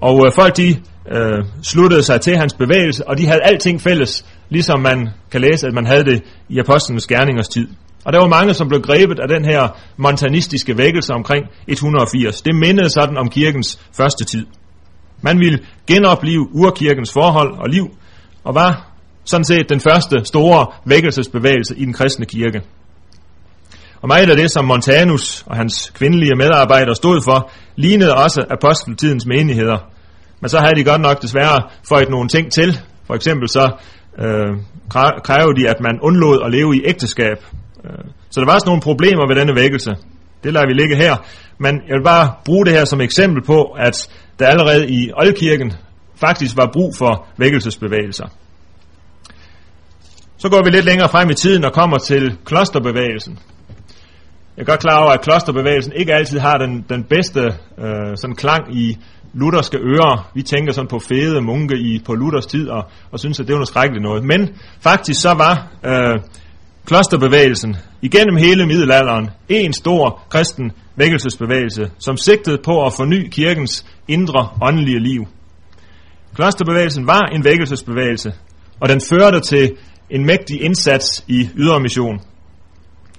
Og 0.00 0.26
øh, 0.26 0.32
folk 0.32 0.56
de 0.56 0.68
øh, 1.12 1.44
sluttede 1.62 2.02
sig 2.02 2.20
til 2.20 2.36
hans 2.36 2.54
bevægelse, 2.54 3.08
og 3.08 3.18
de 3.18 3.26
havde 3.26 3.40
alting 3.42 3.80
fælles, 3.80 4.26
ligesom 4.48 4.80
man 4.80 5.08
kan 5.30 5.40
læse, 5.40 5.66
at 5.66 5.74
man 5.74 5.86
havde 5.86 6.04
det 6.04 6.22
i 6.48 6.58
apostlenes 6.58 7.06
gerningers 7.06 7.48
tid. 7.48 7.68
Og 8.04 8.12
der 8.12 8.18
var 8.18 8.28
mange, 8.28 8.54
som 8.54 8.68
blev 8.68 8.82
grebet 8.82 9.18
af 9.18 9.28
den 9.28 9.44
her 9.44 9.68
montanistiske 9.96 10.78
vækkelse 10.78 11.12
omkring 11.14 11.44
180. 11.66 12.42
Det 12.42 12.54
mindede 12.54 12.90
sådan 12.90 13.16
om 13.16 13.28
kirkens 13.28 13.80
første 13.96 14.24
tid. 14.24 14.46
Man 15.22 15.40
ville 15.40 15.58
genopleve 15.86 16.46
urkirkens 16.52 17.12
forhold 17.12 17.58
og 17.58 17.68
liv, 17.68 17.86
og 18.44 18.54
var 18.54 18.85
sådan 19.26 19.44
set 19.44 19.68
den 19.68 19.80
første 19.80 20.24
store 20.24 20.66
vækkelsesbevægelse 20.84 21.76
i 21.76 21.84
den 21.84 21.92
kristne 21.92 22.26
kirke. 22.26 22.62
Og 24.02 24.08
meget 24.08 24.30
af 24.30 24.36
det, 24.36 24.50
som 24.50 24.64
Montanus 24.64 25.44
og 25.46 25.56
hans 25.56 25.92
kvindelige 25.94 26.36
medarbejdere 26.36 26.94
stod 26.94 27.20
for, 27.24 27.50
lignede 27.76 28.14
også 28.14 28.44
aposteltidens 28.50 29.26
menigheder. 29.26 29.78
Men 30.40 30.48
så 30.48 30.58
havde 30.58 30.74
de 30.76 30.84
godt 30.84 31.00
nok 31.00 31.22
desværre 31.22 31.62
fået 31.88 32.10
nogle 32.10 32.28
ting 32.28 32.52
til. 32.52 32.80
For 33.06 33.14
eksempel 33.14 33.48
så 33.48 33.70
øh, 34.18 34.56
krævede 35.24 35.60
de, 35.60 35.68
at 35.68 35.80
man 35.80 35.98
undlod 36.02 36.42
at 36.44 36.52
leve 36.52 36.76
i 36.76 36.82
ægteskab. 36.84 37.36
Øh, 37.84 38.04
så 38.30 38.40
der 38.40 38.46
var 38.46 38.54
også 38.54 38.66
nogle 38.66 38.82
problemer 38.82 39.28
ved 39.28 39.36
denne 39.36 39.54
vækkelse. 39.54 39.90
Det 40.44 40.52
lader 40.52 40.66
vi 40.66 40.72
ligge 40.72 40.96
her. 40.96 41.16
Men 41.58 41.74
jeg 41.88 41.94
vil 41.96 42.04
bare 42.04 42.32
bruge 42.44 42.66
det 42.66 42.72
her 42.72 42.84
som 42.84 43.00
eksempel 43.00 43.42
på, 43.44 43.62
at 43.62 44.08
der 44.38 44.46
allerede 44.46 44.88
i 44.88 45.10
oldkirken 45.16 45.72
faktisk 46.14 46.56
var 46.56 46.70
brug 46.72 46.96
for 46.96 47.26
vækkelsesbevægelser. 47.38 48.26
Så 50.38 50.48
går 50.48 50.62
vi 50.64 50.70
lidt 50.70 50.84
længere 50.84 51.08
frem 51.08 51.30
i 51.30 51.34
tiden 51.34 51.64
og 51.64 51.72
kommer 51.72 51.98
til 51.98 52.36
klosterbevægelsen. 52.44 53.38
Jeg 54.56 54.62
er 54.62 54.66
godt 54.66 54.80
klar 54.80 55.02
over, 55.02 55.10
at 55.12 55.20
klosterbevægelsen 55.20 55.92
ikke 55.96 56.14
altid 56.14 56.38
har 56.38 56.58
den, 56.58 56.84
den 56.88 57.04
bedste 57.04 57.40
øh, 57.78 58.16
sådan 58.16 58.36
klang 58.36 58.76
i 58.76 58.96
lutherske 59.34 59.78
ører. 59.78 60.30
Vi 60.34 60.42
tænker 60.42 60.72
sådan 60.72 60.88
på 60.88 60.98
fede 60.98 61.40
munke 61.40 61.76
i, 61.78 62.02
på 62.06 62.14
Luthers 62.14 62.46
tid 62.46 62.68
og, 62.68 62.84
og 63.10 63.18
synes, 63.18 63.40
at 63.40 63.46
det 63.46 63.52
var 63.52 63.58
noget 63.58 63.68
skrækkeligt 63.68 64.02
noget. 64.02 64.24
Men 64.24 64.48
faktisk 64.80 65.20
så 65.20 65.34
var 65.34 65.68
øh, 65.86 66.20
klosterbevægelsen 66.86 67.76
igennem 68.02 68.36
hele 68.36 68.66
middelalderen 68.66 69.30
en 69.48 69.72
stor 69.72 70.22
kristen 70.28 70.72
vækkelsesbevægelse, 70.96 71.90
som 71.98 72.16
sigtede 72.16 72.58
på 72.64 72.86
at 72.86 72.92
forny 72.92 73.28
kirkens 73.30 73.86
indre 74.08 74.48
åndelige 74.62 75.00
liv. 75.00 75.26
Klosterbevægelsen 76.34 77.06
var 77.06 77.28
en 77.32 77.44
vækkelsesbevægelse, 77.44 78.32
og 78.80 78.88
den 78.88 79.00
førte 79.10 79.40
til 79.40 79.76
en 80.10 80.26
mægtig 80.26 80.62
indsats 80.62 81.24
i 81.28 81.48
ydermission. 81.56 82.20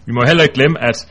Vi 0.06 0.12
må 0.12 0.22
heller 0.27 0.44
ikke 0.44 0.56
glemme, 0.56 0.84
at 0.84 1.08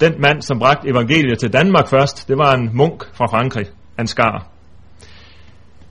den 0.00 0.12
mand, 0.20 0.42
som 0.42 0.58
bragte 0.58 0.88
evangeliet 0.88 1.38
til 1.38 1.52
Danmark 1.52 1.88
først, 1.88 2.28
det 2.28 2.38
var 2.38 2.54
en 2.54 2.70
munk 2.74 3.04
fra 3.14 3.26
Frankrig, 3.26 3.66
Ansgar. 3.98 4.46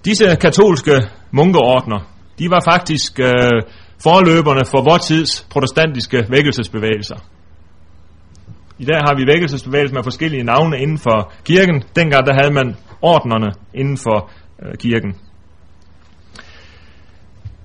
Disse 0.06 0.36
katolske 0.42 0.92
munkeordner, 1.32 2.00
de 2.40 2.50
var 2.50 2.62
faktisk 2.72 3.20
øh, 3.20 3.62
forløberne 4.04 4.66
for 4.66 4.82
vores 4.90 5.06
tids 5.06 5.48
protestantiske 5.50 6.26
vækkelsesbevægelser. 6.30 7.16
I 8.80 8.86
dag 8.86 9.00
har 9.08 9.16
vi 9.16 9.24
vækkelsesbevægelser 9.28 9.96
med 9.96 10.04
forskellige 10.04 10.44
navne 10.44 10.80
inden 10.80 10.98
for 10.98 11.32
kirken. 11.44 11.84
Dengang 11.96 12.26
der 12.28 12.34
havde 12.42 12.54
man 12.54 12.76
ordnerne 13.02 13.52
inden 13.74 13.98
for 13.98 14.32
øh, 14.64 14.78
kirken. 14.78 15.16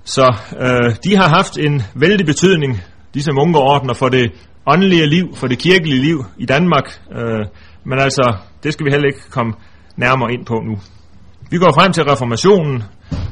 Så 0.03 0.33
øh, 0.59 0.95
de 1.03 1.15
har 1.15 1.27
haft 1.27 1.57
en 1.57 1.83
vældig 1.95 2.25
betydning, 2.25 2.81
disse 3.13 3.31
munkeordner, 3.31 3.93
for 3.93 4.09
det 4.09 4.31
åndelige 4.67 5.07
liv, 5.07 5.35
for 5.35 5.47
det 5.47 5.59
kirkelige 5.59 6.01
liv 6.01 6.25
i 6.37 6.45
Danmark. 6.45 6.83
Øh, 7.11 7.45
men 7.85 7.99
altså, 7.99 8.33
det 8.63 8.73
skal 8.73 8.85
vi 8.85 8.91
heller 8.91 9.07
ikke 9.07 9.29
komme 9.29 9.53
nærmere 9.97 10.33
ind 10.33 10.45
på 10.45 10.53
nu. 10.53 10.77
Vi 11.51 11.57
går 11.57 11.71
frem 11.79 11.93
til 11.93 12.03
reformationen 12.03 12.83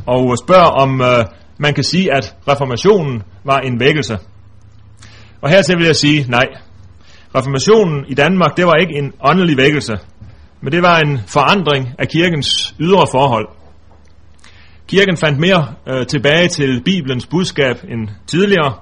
og 0.08 0.38
spørger, 0.38 0.72
om 0.84 1.02
øh, 1.02 1.26
man 1.58 1.74
kan 1.74 1.84
sige, 1.84 2.14
at 2.14 2.36
reformationen 2.48 3.24
var 3.46 3.60
en 3.60 3.80
vækkelse. 3.80 4.18
Og 5.42 5.50
her 5.50 5.78
vil 5.78 5.86
jeg 5.86 5.96
sige 5.96 6.26
nej. 6.30 6.46
Reformationen 7.36 8.06
i 8.08 8.14
Danmark, 8.14 8.58
det 8.58 8.66
var 8.66 8.76
ikke 8.76 8.94
en 8.98 9.14
åndelig 9.24 9.58
vækkelse, 9.58 9.98
men 10.62 10.72
det 10.72 10.82
var 10.82 11.00
en 11.00 11.20
forandring 11.28 11.90
af 12.00 12.08
kirkens 12.08 12.76
ydre 12.80 13.06
forhold. 13.12 13.48
Kirken 14.92 15.18
fandt 15.18 15.40
mere 15.40 15.68
øh, 15.88 16.08
tilbage 16.08 16.48
til 16.48 16.82
Bibelens 16.86 17.26
budskab 17.26 17.76
end 17.84 18.10
tidligere. 18.28 18.74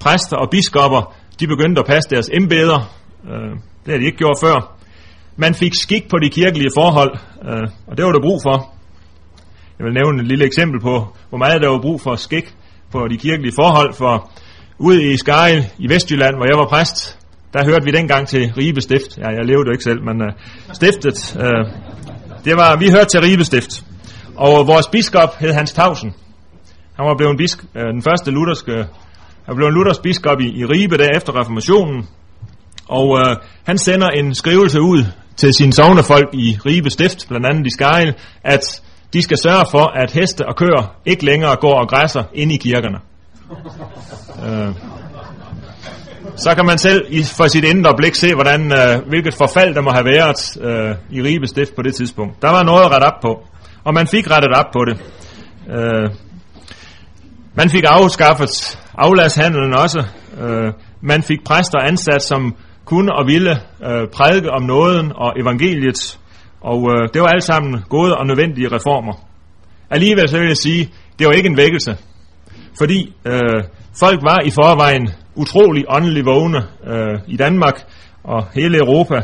Præster 0.00 0.36
og 0.36 0.50
biskopper, 0.50 1.14
de 1.40 1.46
begyndte 1.46 1.80
at 1.80 1.86
passe 1.86 2.10
deres 2.10 2.30
embeder. 2.32 2.94
Øh, 3.24 3.50
det 3.84 3.86
havde 3.86 4.00
de 4.00 4.06
ikke 4.06 4.18
gjort 4.18 4.36
før. 4.42 4.76
Man 5.36 5.54
fik 5.54 5.74
skik 5.74 6.08
på 6.10 6.16
de 6.22 6.30
kirkelige 6.30 6.70
forhold, 6.76 7.18
øh, 7.48 7.68
og 7.86 7.96
det 7.96 8.04
var 8.04 8.12
der 8.12 8.20
brug 8.20 8.40
for. 8.42 8.74
Jeg 9.78 9.84
vil 9.84 9.94
nævne 9.94 10.22
et 10.22 10.28
lille 10.28 10.44
eksempel 10.44 10.80
på, 10.80 11.16
hvor 11.28 11.38
meget 11.38 11.62
der 11.62 11.68
var 11.68 11.80
brug 11.80 12.00
for 12.00 12.16
skik 12.16 12.54
på 12.92 13.08
de 13.10 13.16
kirkelige 13.16 13.52
forhold, 13.60 13.94
for 13.94 14.30
ude 14.78 15.12
i 15.12 15.16
Skejl 15.16 15.64
i 15.78 15.88
Vestjylland, 15.88 16.36
hvor 16.36 16.46
jeg 16.50 16.58
var 16.58 16.66
præst, 16.66 17.18
der 17.52 17.64
hørte 17.64 17.84
vi 17.84 17.90
dengang 17.90 18.28
til 18.28 18.52
Ribe 18.58 18.80
Stift. 18.80 19.18
Ja, 19.18 19.28
jeg 19.28 19.44
levede 19.44 19.66
jo 19.66 19.72
ikke 19.72 19.84
selv, 19.84 20.02
men 20.04 20.22
øh, 20.22 20.32
stiftet, 20.72 21.36
øh, 21.44 21.64
det 22.44 22.56
var, 22.56 22.76
vi 22.76 22.90
hørte 22.90 23.10
til 23.10 23.20
Ribe 23.20 23.44
Stift. 23.44 23.91
Og 24.36 24.66
vores 24.66 24.88
biskop 24.88 25.36
hed 25.38 25.52
Hans 25.52 25.72
Tausen. 25.72 26.14
Han 26.96 27.06
var 27.06 27.14
blevet 27.16 27.36
bisk, 27.36 27.64
uh, 27.74 27.82
den 27.82 28.02
første 28.02 28.30
lutherske, 28.30 28.86
han 29.46 29.56
blev 29.56 29.66
en 29.66 29.74
luthersk 29.74 30.02
biskop 30.02 30.40
i, 30.40 30.48
i 30.60 30.64
Ribe 30.64 30.98
der 30.98 31.08
efter 31.16 31.40
reformationen. 31.40 32.08
Og 32.88 33.08
uh, 33.08 33.36
han 33.66 33.78
sender 33.78 34.08
en 34.08 34.34
skrivelse 34.34 34.80
ud 34.80 35.04
til 35.36 35.54
sine 35.54 35.72
sovnefolk 35.72 36.28
i 36.32 36.58
Ribe 36.66 36.90
Stift, 36.90 37.28
blandt 37.28 37.46
andet 37.46 37.66
i 37.66 37.70
Skejl, 37.70 38.14
at 38.44 38.82
de 39.12 39.22
skal 39.22 39.38
sørge 39.38 39.66
for, 39.70 39.98
at 40.02 40.12
heste 40.12 40.46
og 40.48 40.56
køer 40.56 40.96
ikke 41.06 41.24
længere 41.24 41.56
går 41.56 41.80
og 41.80 41.88
græsser 41.88 42.22
ind 42.34 42.52
i 42.52 42.56
kirkerne. 42.56 42.98
Uh, 43.50 44.76
så 46.36 46.54
kan 46.54 46.66
man 46.66 46.78
selv 46.78 47.06
i, 47.08 47.22
for 47.22 47.46
sit 47.46 47.64
indre 47.64 47.94
blik 47.96 48.14
se, 48.14 48.34
hvordan, 48.34 48.72
øh, 48.72 49.08
hvilket 49.08 49.34
forfald 49.34 49.74
der 49.74 49.80
må 49.80 49.90
have 49.90 50.04
været 50.04 50.56
øh, 50.60 50.94
i 51.10 51.22
Ribe 51.22 51.46
Stift 51.46 51.74
på 51.76 51.82
det 51.82 51.94
tidspunkt. 51.94 52.42
Der 52.42 52.50
var 52.50 52.62
noget 52.62 52.84
at 52.84 52.90
rette 52.90 53.04
op 53.04 53.20
på, 53.22 53.46
og 53.84 53.94
man 53.94 54.06
fik 54.06 54.30
rettet 54.30 54.50
op 54.56 54.70
på 54.72 54.84
det. 54.84 54.96
Øh, 55.76 56.10
man 57.54 57.70
fik 57.70 57.84
afskaffet 57.86 58.78
afladshandlen 58.94 59.74
også. 59.74 60.04
Øh, 60.40 60.72
man 61.00 61.22
fik 61.22 61.44
præster 61.44 61.78
ansat, 61.78 62.22
som 62.22 62.54
kunne 62.84 63.12
og 63.12 63.26
ville 63.26 63.50
øh, 63.86 64.08
prædike 64.14 64.50
om 64.50 64.62
nåden 64.62 65.12
og 65.14 65.32
evangeliet, 65.40 66.18
og 66.60 66.90
øh, 66.92 67.08
det 67.14 67.22
var 67.22 67.28
alt 67.28 67.44
sammen 67.44 67.82
gode 67.88 68.16
og 68.16 68.26
nødvendige 68.26 68.68
reformer. 68.68 69.12
Alligevel 69.90 70.28
så 70.28 70.38
vil 70.38 70.46
jeg 70.46 70.56
sige, 70.56 70.90
det 71.18 71.26
var 71.26 71.32
ikke 71.32 71.48
en 71.48 71.56
vækkelse, 71.56 71.96
fordi 72.78 73.14
øh, 73.26 73.62
folk 74.00 74.22
var 74.22 74.40
i 74.44 74.50
forvejen 74.50 75.08
utrolig 75.34 75.84
åndelig 75.88 76.24
vågne 76.24 76.58
øh, 76.86 77.18
i 77.26 77.36
Danmark 77.36 77.82
og 78.24 78.46
hele 78.54 78.78
Europa. 78.78 79.16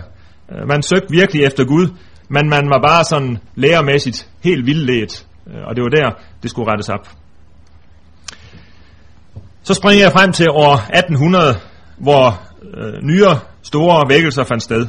Øh, 0.52 0.68
man 0.68 0.82
søgte 0.82 1.10
virkelig 1.10 1.44
efter 1.44 1.64
Gud, 1.64 1.88
men 2.28 2.48
man 2.48 2.70
var 2.70 2.80
bare 2.88 3.04
sådan 3.04 3.38
lærermæssigt 3.54 4.28
helt 4.44 4.66
vildledt, 4.66 5.26
øh, 5.46 5.62
og 5.66 5.76
det 5.76 5.82
var 5.82 5.88
der, 5.88 6.10
det 6.42 6.50
skulle 6.50 6.72
rettes 6.72 6.88
op. 6.88 7.08
Så 9.62 9.74
springer 9.74 10.04
jeg 10.04 10.12
frem 10.12 10.32
til 10.32 10.46
år 10.50 10.74
1800, 10.74 11.54
hvor 11.98 12.42
øh, 12.76 13.02
nyere 13.02 13.38
store 13.62 14.08
vækkelser 14.08 14.44
fandt 14.44 14.62
sted. 14.62 14.86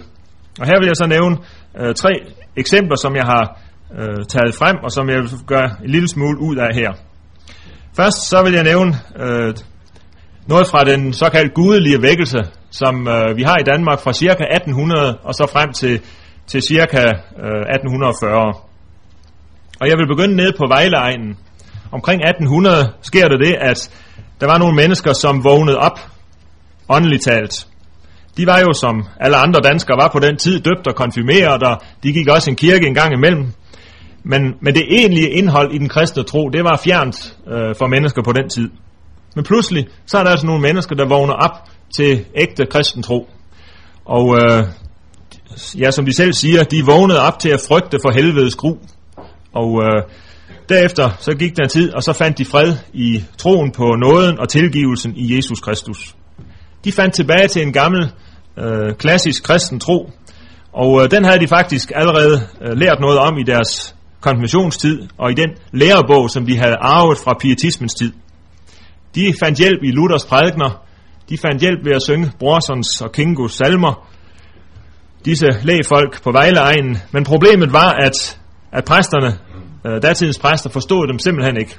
Og 0.60 0.66
her 0.66 0.80
vil 0.80 0.88
jeg 0.88 0.96
så 0.96 1.08
nævne 1.08 1.38
øh, 1.80 1.96
tre 1.96 2.10
eksempler, 2.56 2.96
som 2.96 3.16
jeg 3.16 3.26
har 3.26 3.60
øh, 4.00 4.26
taget 4.30 4.56
frem, 4.56 4.76
og 4.84 4.92
som 4.92 5.10
jeg 5.10 5.18
vil 5.18 5.30
gøre 5.48 5.70
en 5.84 5.90
lille 5.90 6.08
smule 6.08 6.40
ud 6.40 6.58
af 6.58 6.76
her. 6.76 6.92
Først 7.96 8.30
så 8.30 8.44
vil 8.44 8.54
jeg 8.54 8.64
nævne 8.64 8.94
øh, 9.20 9.54
noget 10.48 10.68
fra 10.68 10.84
den 10.84 11.14
såkaldte 11.14 11.54
gudelige 11.54 12.02
vækkelse, 12.02 12.38
som 12.72 13.08
øh, 13.08 13.38
vi 13.38 13.44
har 13.44 13.58
i 13.58 13.64
Danmark 13.64 14.00
fra 14.00 14.14
cirka 14.14 14.44
1800 14.44 15.18
og 15.18 15.34
så 15.34 15.48
frem 15.54 15.74
til, 15.74 16.02
til 16.50 16.62
cirka 16.62 17.04
øh, 17.44 17.76
1840. 17.76 18.54
Og 19.82 19.88
jeg 19.90 19.98
vil 19.98 20.08
begynde 20.08 20.36
ned 20.36 20.54
på 20.58 20.66
Vejleegnen. 20.68 21.38
Omkring 21.92 22.22
1800 22.22 22.94
sker 23.02 23.28
der 23.28 23.38
det, 23.38 23.56
at 23.60 23.92
der 24.42 24.48
var 24.48 24.58
nogle 24.58 24.76
mennesker, 24.76 25.14
som 25.14 25.44
vågnede 25.44 25.78
op, 25.78 26.00
åndeligt 26.90 27.24
talt. 27.24 27.68
De 28.38 28.48
var 28.48 28.60
jo, 28.60 28.74
som 28.74 29.06
alle 29.20 29.38
andre 29.38 29.60
danskere 29.60 29.98
var 30.02 30.10
på 30.14 30.20
den 30.20 30.38
tid, 30.38 30.60
døbt 30.60 30.88
og 30.88 30.96
konfirmeret, 30.96 31.64
og 31.64 31.82
de 32.04 32.14
gik 32.14 32.28
også 32.28 32.50
en 32.50 32.56
kirke 32.56 32.88
en 32.88 32.94
gang 32.94 33.14
imellem. 33.14 33.46
Men, 34.24 34.42
men 34.62 34.76
det 34.76 34.84
egentlige 34.90 35.30
indhold 35.30 35.74
i 35.74 35.78
den 35.78 35.90
kristne 35.90 36.24
tro, 36.24 36.50
det 36.50 36.64
var 36.64 36.82
fjernt 36.84 37.38
øh, 37.48 37.76
for 37.76 37.88
mennesker 37.88 38.22
på 38.24 38.32
den 38.32 38.50
tid. 38.50 38.70
Men 39.36 39.44
pludselig, 39.46 39.88
så 40.06 40.18
er 40.18 40.24
der 40.24 40.32
altså 40.32 40.46
nogle 40.46 40.62
mennesker, 40.62 40.96
der 40.96 41.08
vågner 41.08 41.34
op 41.34 41.70
til 41.96 42.26
ægte 42.36 42.66
kristen 42.66 43.04
tro. 43.04 43.30
Og 44.06 44.38
øh, 44.38 44.64
ja, 45.78 45.92
som 45.92 46.06
de 46.06 46.14
selv 46.14 46.34
siger, 46.34 46.64
de 46.64 46.86
vågnede 46.86 47.22
op 47.22 47.40
til 47.40 47.50
at 47.50 47.62
frygte 47.68 48.00
for 48.02 48.12
helvedes 48.12 48.56
gru. 48.56 48.78
Og 49.54 49.80
øh, 49.84 50.04
derefter 50.70 51.10
så 51.20 51.32
gik 51.32 51.58
der 51.58 51.68
tid, 51.68 51.94
og 51.94 52.04
så 52.04 52.14
fandt 52.14 52.38
de 52.38 52.46
fred 52.46 52.74
i 52.94 53.24
troen 53.38 53.72
på 53.72 53.84
nåden 53.84 54.40
og 54.40 54.50
tilgivelsen 54.50 55.14
i 55.16 55.36
Jesus 55.36 55.60
Kristus. 55.60 56.16
De 56.84 56.92
fandt 56.92 57.14
tilbage 57.14 57.48
til 57.48 57.62
en 57.62 57.74
gammel, 57.74 58.12
øh, 58.58 58.96
klassisk 58.96 59.44
kristen 59.44 59.80
tro, 59.80 60.10
og 60.74 61.04
øh, 61.04 61.12
den 61.12 61.26
havde 61.26 61.40
de 61.40 61.48
faktisk 61.48 61.92
allerede 61.96 62.42
øh, 62.62 62.78
lært 62.78 63.00
noget 63.00 63.18
om 63.20 63.38
i 63.38 63.44
deres 63.44 63.96
konfirmationstid, 64.22 65.02
og 65.18 65.32
i 65.32 65.34
den 65.34 65.50
lærebog, 65.72 66.30
som 66.30 66.46
de 66.46 66.58
havde 66.58 66.76
arvet 66.82 67.18
fra 67.18 67.38
pietismens 67.42 67.94
tid. 67.94 68.14
De 69.16 69.34
fandt 69.44 69.60
hjælp 69.60 69.84
i 69.84 69.92
Luthers 69.92 70.26
prædikner, 70.26 70.84
de 71.30 71.38
fandt 71.38 71.62
hjælp 71.62 71.86
ved 71.86 71.96
at 71.96 72.02
synge 72.02 72.32
Brorsons 72.40 73.02
og 73.02 73.12
Kingos 73.12 73.54
salmer, 73.54 74.10
disse 75.26 75.48
lægfolk 75.64 76.24
på 76.24 76.32
Vejleegnen, 76.32 76.98
men 77.12 77.24
problemet 77.24 77.74
var, 77.74 77.92
at, 77.92 78.40
at 78.72 78.86
præsterne, 78.86 79.40
øh, 79.86 80.02
datidens 80.02 80.40
præster, 80.40 80.70
forstod 80.70 81.08
dem 81.08 81.20
simpelthen 81.20 81.58
ikke. 81.58 81.78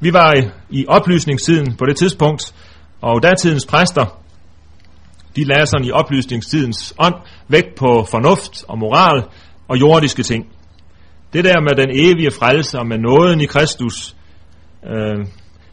Vi 0.00 0.12
var 0.12 0.34
i, 0.34 0.42
i 0.70 0.86
oplysningstiden 0.88 1.76
på 1.76 1.84
det 1.86 1.96
tidspunkt, 1.96 2.54
og 3.00 3.22
datidens 3.22 3.66
præster, 3.66 4.20
de 5.36 5.44
lagde 5.44 5.66
sådan 5.66 5.86
i 5.86 5.90
oplysningstidens 5.90 6.94
ånd 6.98 7.14
vægt 7.48 7.74
på 7.76 8.06
fornuft 8.10 8.64
og 8.68 8.78
moral 8.78 9.22
og 9.68 9.80
jordiske 9.80 10.22
ting. 10.22 10.46
Det 11.32 11.44
der 11.44 11.60
med 11.60 11.86
den 11.86 11.90
evige 11.92 12.30
frelse 12.30 12.78
og 12.78 12.86
med 12.86 12.98
nåden 12.98 13.40
i 13.40 13.46
Kristus, 13.46 14.16
øh, 14.86 15.26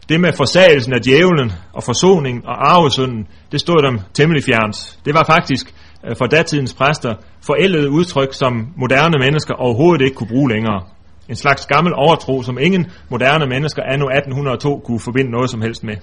det 0.08 0.20
med 0.20 0.32
forsagelsen 0.32 0.92
af 0.92 1.00
djævlen 1.02 1.52
og 1.72 1.82
forsoning 1.82 2.46
og 2.46 2.72
arvesynden, 2.72 3.26
det 3.52 3.60
stod 3.60 3.82
dem 3.82 4.00
temmelig 4.14 4.44
fjernt. 4.44 4.98
Det 5.04 5.14
var 5.14 5.24
faktisk 5.24 5.74
Øh, 6.08 6.16
for 6.16 6.26
datidens 6.26 6.74
præster 6.74 7.14
forældede 7.46 7.90
udtryk, 7.90 8.34
som 8.34 8.68
moderne 8.76 9.18
mennesker 9.18 9.54
overhovedet 9.54 10.04
ikke 10.04 10.16
kunne 10.16 10.28
bruge 10.28 10.50
længere. 10.50 10.82
En 11.28 11.36
slags 11.36 11.66
gammel 11.66 11.94
overtro, 11.94 12.42
som 12.42 12.58
ingen 12.58 12.86
moderne 13.10 13.46
mennesker 13.46 13.82
anno 13.82 14.06
1802 14.06 14.82
kunne 14.84 15.00
forbinde 15.00 15.30
noget 15.30 15.50
som 15.50 15.60
helst 15.60 15.84
med. 15.84 15.96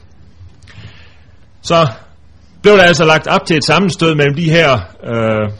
Så 1.62 1.88
blev 2.62 2.78
der 2.78 2.84
altså 2.84 3.06
lagt 3.06 3.28
op 3.28 3.46
til 3.46 3.58
et 3.58 3.64
sammenstød 3.64 4.16
mellem 4.16 4.36
de 4.36 4.50
her 4.50 4.80
øh, 5.04 5.52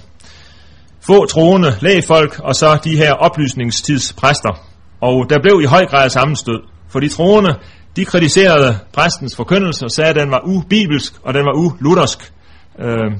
få 1.02 1.26
troende 1.26 1.76
lægefolk 1.82 2.40
og 2.40 2.56
så 2.56 2.80
de 2.84 2.98
her 2.98 3.14
oplysningstidspræster. 3.14 4.68
Og 5.02 5.26
der 5.30 5.40
blev 5.42 5.62
i 5.64 5.66
høj 5.66 5.86
grad 5.86 6.10
sammenstød, 6.10 6.60
for 6.90 7.00
de 7.00 7.08
troende, 7.08 7.56
de 7.96 8.06
kritiserede 8.06 8.80
præstens 8.94 9.36
forkyndelse 9.36 9.86
og 9.86 9.92
sagde, 9.92 10.10
at 10.10 10.16
den 10.16 10.32
var 10.32 10.42
ubibelsk 10.46 11.14
og 11.24 11.34
den 11.34 11.46
var 11.46 11.54
uluthersk. 11.54 12.34
Øh, 12.80 13.12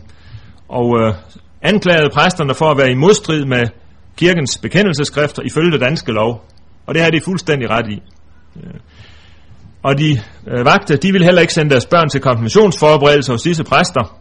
og 0.80 0.88
øh, 1.00 1.14
anklagede 1.62 2.10
præsterne 2.14 2.54
for 2.54 2.72
at 2.72 2.78
være 2.78 2.92
i 2.92 2.96
modstrid 2.96 3.46
med 3.46 3.64
kirkens 4.18 4.58
bekendelseskrifter 4.58 5.42
ifølge 5.46 5.72
det 5.72 5.82
danske 5.82 6.12
lov. 6.12 6.46
Og 6.86 6.94
det 6.96 7.02
har 7.04 7.10
de 7.10 7.22
fuldstændig 7.22 7.70
ret 7.70 7.88
i. 7.90 8.02
Øh, 8.58 8.74
og 9.84 9.98
de 9.98 10.22
øh, 10.48 10.66
vagte, 10.66 10.98
de 10.98 11.12
ville 11.12 11.26
heller 11.26 11.42
ikke 11.42 11.54
sende 11.54 11.72
deres 11.72 11.86
børn 11.86 12.10
til 12.10 12.22
konfirmationsforberedelse 12.22 13.32
hos 13.32 13.42
disse 13.42 13.64
præster, 13.64 14.20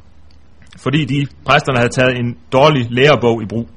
fordi 0.78 1.04
de 1.04 1.26
præsterne 1.46 1.78
havde 1.78 1.92
taget 1.92 2.18
en 2.18 2.36
dårlig 2.52 2.86
lærebog 2.90 3.42
i 3.42 3.46
brug. 3.46 3.68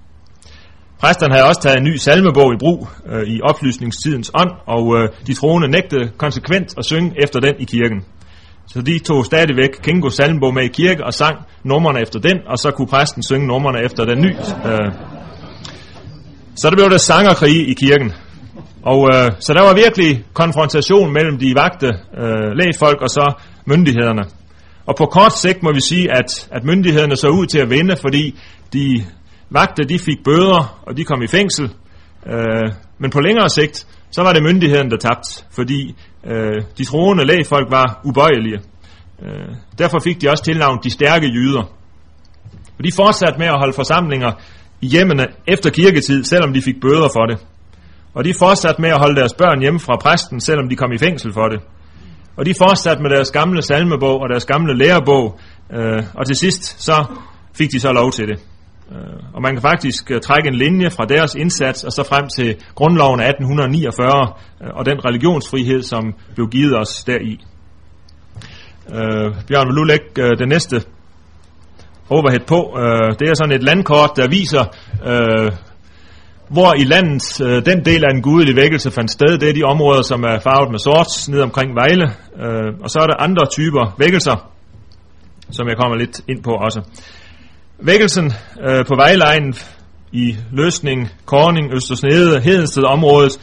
Præsterne 0.99 1.33
havde 1.33 1.47
også 1.47 1.61
taget 1.61 1.77
en 1.77 1.83
ny 1.83 1.95
salmebog 1.95 2.53
i 2.53 2.57
brug 2.59 2.88
øh, 3.05 3.23
i 3.27 3.41
oplysningstidens 3.41 4.31
ånd, 4.33 4.51
og 4.65 4.97
øh, 4.97 5.09
de 5.27 5.33
troende 5.33 5.67
nægtede 5.67 6.11
konsekvent 6.17 6.77
at 6.77 6.85
synge 6.85 7.13
efter 7.23 7.39
den 7.39 7.55
i 7.59 7.63
kirken. 7.63 8.03
Så 8.67 8.82
de 8.82 8.99
tog 8.99 9.25
stadigvæk 9.25 9.69
Kingo 9.84 10.10
Salmbo 10.10 10.51
med 10.51 10.63
i 10.63 10.67
kirke 10.67 11.04
og 11.06 11.13
sang 11.13 11.38
numrene 11.63 12.01
efter 12.01 12.19
den, 12.19 12.38
og 12.47 12.58
så 12.58 12.71
kunne 12.71 12.88
præsten 12.88 13.23
synge 13.23 13.47
numrene 13.47 13.84
efter 13.84 14.06
den 14.06 14.21
ny. 14.21 14.36
Øh. 14.69 14.91
Så 16.56 16.69
der 16.69 16.75
blev 16.75 16.89
der 16.89 16.97
sangerkrig 16.97 17.69
i 17.69 17.73
kirken. 17.73 18.13
Og 18.84 19.10
øh, 19.13 19.32
så 19.39 19.54
der 19.54 19.62
var 19.62 19.73
virkelig 19.73 20.25
konfrontation 20.34 21.13
mellem 21.13 21.38
de 21.38 21.54
vagte 21.56 21.88
øh, 22.17 22.51
lægfolk 22.56 23.01
og 23.01 23.10
så 23.10 23.34
myndighederne. 23.65 24.23
Og 24.86 24.95
på 24.97 25.06
kort 25.06 25.38
sigt 25.38 25.63
må 25.63 25.71
vi 25.71 25.82
sige, 25.82 26.12
at, 26.17 26.47
at 26.51 26.63
myndighederne 26.63 27.15
så 27.15 27.28
ud 27.28 27.45
til 27.45 27.60
at 27.60 27.69
vinde, 27.69 27.95
fordi 28.01 28.39
de 28.73 29.06
vagte 29.49 29.84
de 29.84 29.99
fik 29.99 30.23
bøder, 30.23 30.82
og 30.88 30.97
de 30.97 31.04
kom 31.04 31.21
i 31.21 31.28
fængsel. 31.28 31.71
Øh, 32.28 32.71
men 32.99 33.12
på 33.12 33.19
længere 33.19 33.49
sigt, 33.49 33.88
så 34.12 34.21
var 34.21 34.34
det 34.34 34.43
myndigheden, 34.43 34.91
der 34.91 34.97
tabte, 34.97 35.45
fordi 35.51 35.95
øh, 36.25 36.61
de 36.77 36.85
troende 36.85 37.25
lægfolk 37.25 37.71
var 37.71 38.01
ubøjelige. 38.03 38.59
Øh, 39.23 39.55
derfor 39.77 39.99
fik 39.99 40.21
de 40.21 40.29
også 40.29 40.43
tilnavnet 40.43 40.83
de 40.83 40.89
stærke 40.89 41.27
jyder. 41.27 41.63
Og 42.77 42.83
de 42.85 42.91
fortsatte 42.91 43.39
med 43.39 43.47
at 43.47 43.59
holde 43.59 43.73
forsamlinger 43.73 44.31
i 44.81 44.88
hjemmene 44.88 45.27
efter 45.47 45.69
kirketid, 45.69 46.23
selvom 46.23 46.53
de 46.53 46.61
fik 46.61 46.81
bøder 46.81 47.09
for 47.13 47.25
det. 47.25 47.45
Og 48.13 48.25
de 48.25 48.33
fortsatte 48.39 48.81
med 48.81 48.89
at 48.89 48.99
holde 48.99 49.15
deres 49.15 49.33
børn 49.33 49.61
hjemme 49.61 49.79
fra 49.79 49.97
præsten, 49.97 50.41
selvom 50.41 50.69
de 50.69 50.75
kom 50.75 50.91
i 50.91 50.97
fængsel 50.97 51.33
for 51.33 51.47
det. 51.47 51.59
Og 52.38 52.45
de 52.45 52.53
fortsatte 52.57 53.03
med 53.03 53.09
deres 53.09 53.31
gamle 53.31 53.61
salmebog 53.61 54.21
og 54.21 54.29
deres 54.29 54.45
gamle 54.45 54.77
lærebog, 54.77 55.39
øh, 55.73 56.03
og 56.13 56.25
til 56.25 56.35
sidst 56.35 56.83
så 56.83 57.05
fik 57.57 57.71
de 57.71 57.79
så 57.79 57.91
lov 57.91 58.11
til 58.11 58.27
det. 58.27 58.39
Øh, 58.91 59.19
og 59.34 59.41
man 59.41 59.54
kan 59.54 59.62
faktisk 59.62 60.12
øh, 60.12 60.21
trække 60.21 60.48
en 60.48 60.56
linje 60.56 60.89
fra 60.89 61.06
deres 61.06 61.36
indsats 61.36 61.84
og 61.84 61.91
så 61.91 62.04
frem 62.04 62.28
til 62.38 62.56
grundloven 62.76 63.19
af 63.19 63.30
1849 63.30 64.34
øh, 64.62 64.69
og 64.74 64.86
den 64.86 65.06
religionsfrihed, 65.06 65.82
som 65.82 66.13
blev 66.36 66.50
givet 66.50 66.80
os 66.80 67.04
deri. 67.04 67.39
Uh, 68.88 69.30
Bjørn, 69.48 69.67
vil 69.67 69.76
du 69.76 69.84
lægge 69.84 70.24
uh, 70.24 70.30
det 70.39 70.48
næste 70.48 70.76
overhead 72.10 72.45
på? 72.48 72.60
Uh, 72.82 73.10
det 73.19 73.30
er 73.30 73.34
sådan 73.34 73.56
et 73.56 73.63
landkort, 73.63 74.12
der 74.15 74.28
viser, 74.28 74.63
uh, 75.12 75.50
hvor 76.50 76.74
i 76.78 76.84
landet 76.84 77.41
uh, 77.41 77.48
den 77.71 77.86
del 77.86 78.02
af 78.06 78.13
den 78.13 78.21
gudelige 78.21 78.56
vækkelse 78.56 78.91
fandt 78.91 79.12
sted. 79.12 79.38
Det 79.38 79.50
er 79.50 79.54
de 79.54 79.63
områder, 79.63 80.02
som 80.02 80.24
er 80.24 80.39
farvet 80.39 80.71
med 80.71 80.80
sort, 80.80 81.12
ned 81.34 81.41
omkring 81.41 81.76
Vejle. 81.76 82.08
Uh, 82.43 82.84
og 82.84 82.89
så 82.89 83.00
er 83.00 83.08
der 83.08 83.24
andre 83.28 83.45
typer 83.45 83.95
vækkelser, 84.00 84.52
som 85.52 85.67
jeg 85.67 85.78
kommer 85.78 85.98
lidt 85.98 86.21
ind 86.28 86.43
på 86.43 86.52
også. 86.52 86.82
Vækkelsen 87.79 88.33
øh, 88.61 88.85
på 88.85 88.95
vejlejen 88.95 89.55
i 90.11 90.38
Løsning, 90.51 91.09
Korning, 91.25 91.73
Østersnede, 91.73 92.41
Hedensted 92.41 92.83
området, 92.83 93.39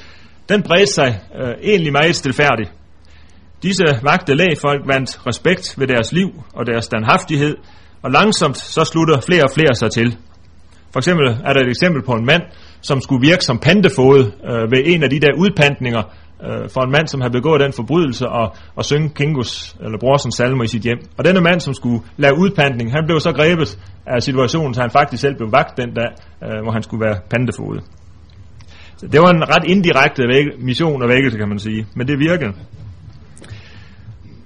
den 0.49 0.63
bredte 0.63 0.93
sig 0.95 1.21
øh, 1.43 1.55
egentlig 1.63 1.93
meget 1.93 2.17
stilfærdigt. 2.17 2.73
Disse 3.63 3.85
vagte 4.03 4.35
lægfolk 4.35 4.81
vandt 4.87 5.27
respekt 5.27 5.75
ved 5.79 5.87
deres 5.87 6.13
liv 6.13 6.29
og 6.55 6.67
deres 6.67 6.85
standhaftighed, 6.85 7.57
og 8.03 8.11
langsomt 8.11 8.57
så 8.57 8.85
slutter 8.85 9.21
flere 9.21 9.45
og 9.45 9.51
flere 9.55 9.75
sig 9.75 9.91
til. 9.91 10.17
For 10.93 10.99
eksempel 10.99 11.27
er 11.45 11.53
der 11.53 11.61
et 11.61 11.69
eksempel 11.69 12.03
på 12.03 12.13
en 12.13 12.27
mand, 12.27 12.43
som 12.81 13.01
skulle 13.01 13.29
virke 13.29 13.45
som 13.45 13.59
pantefod 13.59 14.19
øh, 14.25 14.71
ved 14.71 14.83
en 14.85 15.03
af 15.03 15.11
de 15.11 15.21
der 15.21 15.33
udpantninger 15.39 16.03
øh, 16.47 16.71
for 16.75 16.81
en 16.81 16.91
mand, 16.91 17.07
som 17.09 17.21
havde 17.21 17.33
begået 17.33 17.61
den 17.61 17.73
forbrydelse 17.73 18.29
og, 18.29 18.57
og 18.77 18.85
synge 18.85 19.09
Kingus 19.09 19.77
eller 19.85 19.99
Brorsens 19.99 20.35
salmer 20.35 20.65
i 20.65 20.67
sit 20.67 20.83
hjem. 20.83 20.99
Og 21.19 21.25
denne 21.25 21.41
mand, 21.41 21.61
som 21.61 21.75
skulle 21.75 22.01
lave 22.17 22.39
udpantning, 22.39 22.93
han 22.93 23.05
blev 23.07 23.21
så 23.21 23.33
grebet 23.33 23.79
af 24.07 24.23
situationen, 24.23 24.75
så 24.75 24.81
han 24.81 24.91
faktisk 24.91 25.21
selv 25.21 25.37
blev 25.37 25.53
vagt 25.53 25.77
den 25.77 25.95
dag, 25.95 26.11
øh, 26.45 26.63
hvor 26.63 26.73
han 26.73 26.83
skulle 26.83 27.05
være 27.07 27.17
pantefod. 27.31 27.81
Så 28.97 29.07
det 29.07 29.21
var 29.21 29.31
en 29.31 29.43
ret 29.49 29.65
indirekte 29.67 30.23
mission 30.59 31.03
og 31.03 31.09
vækkelse, 31.09 31.39
kan 31.39 31.49
man 31.49 31.59
sige, 31.59 31.87
men 31.97 32.09
det 32.09 32.19
virkede. 32.19 32.53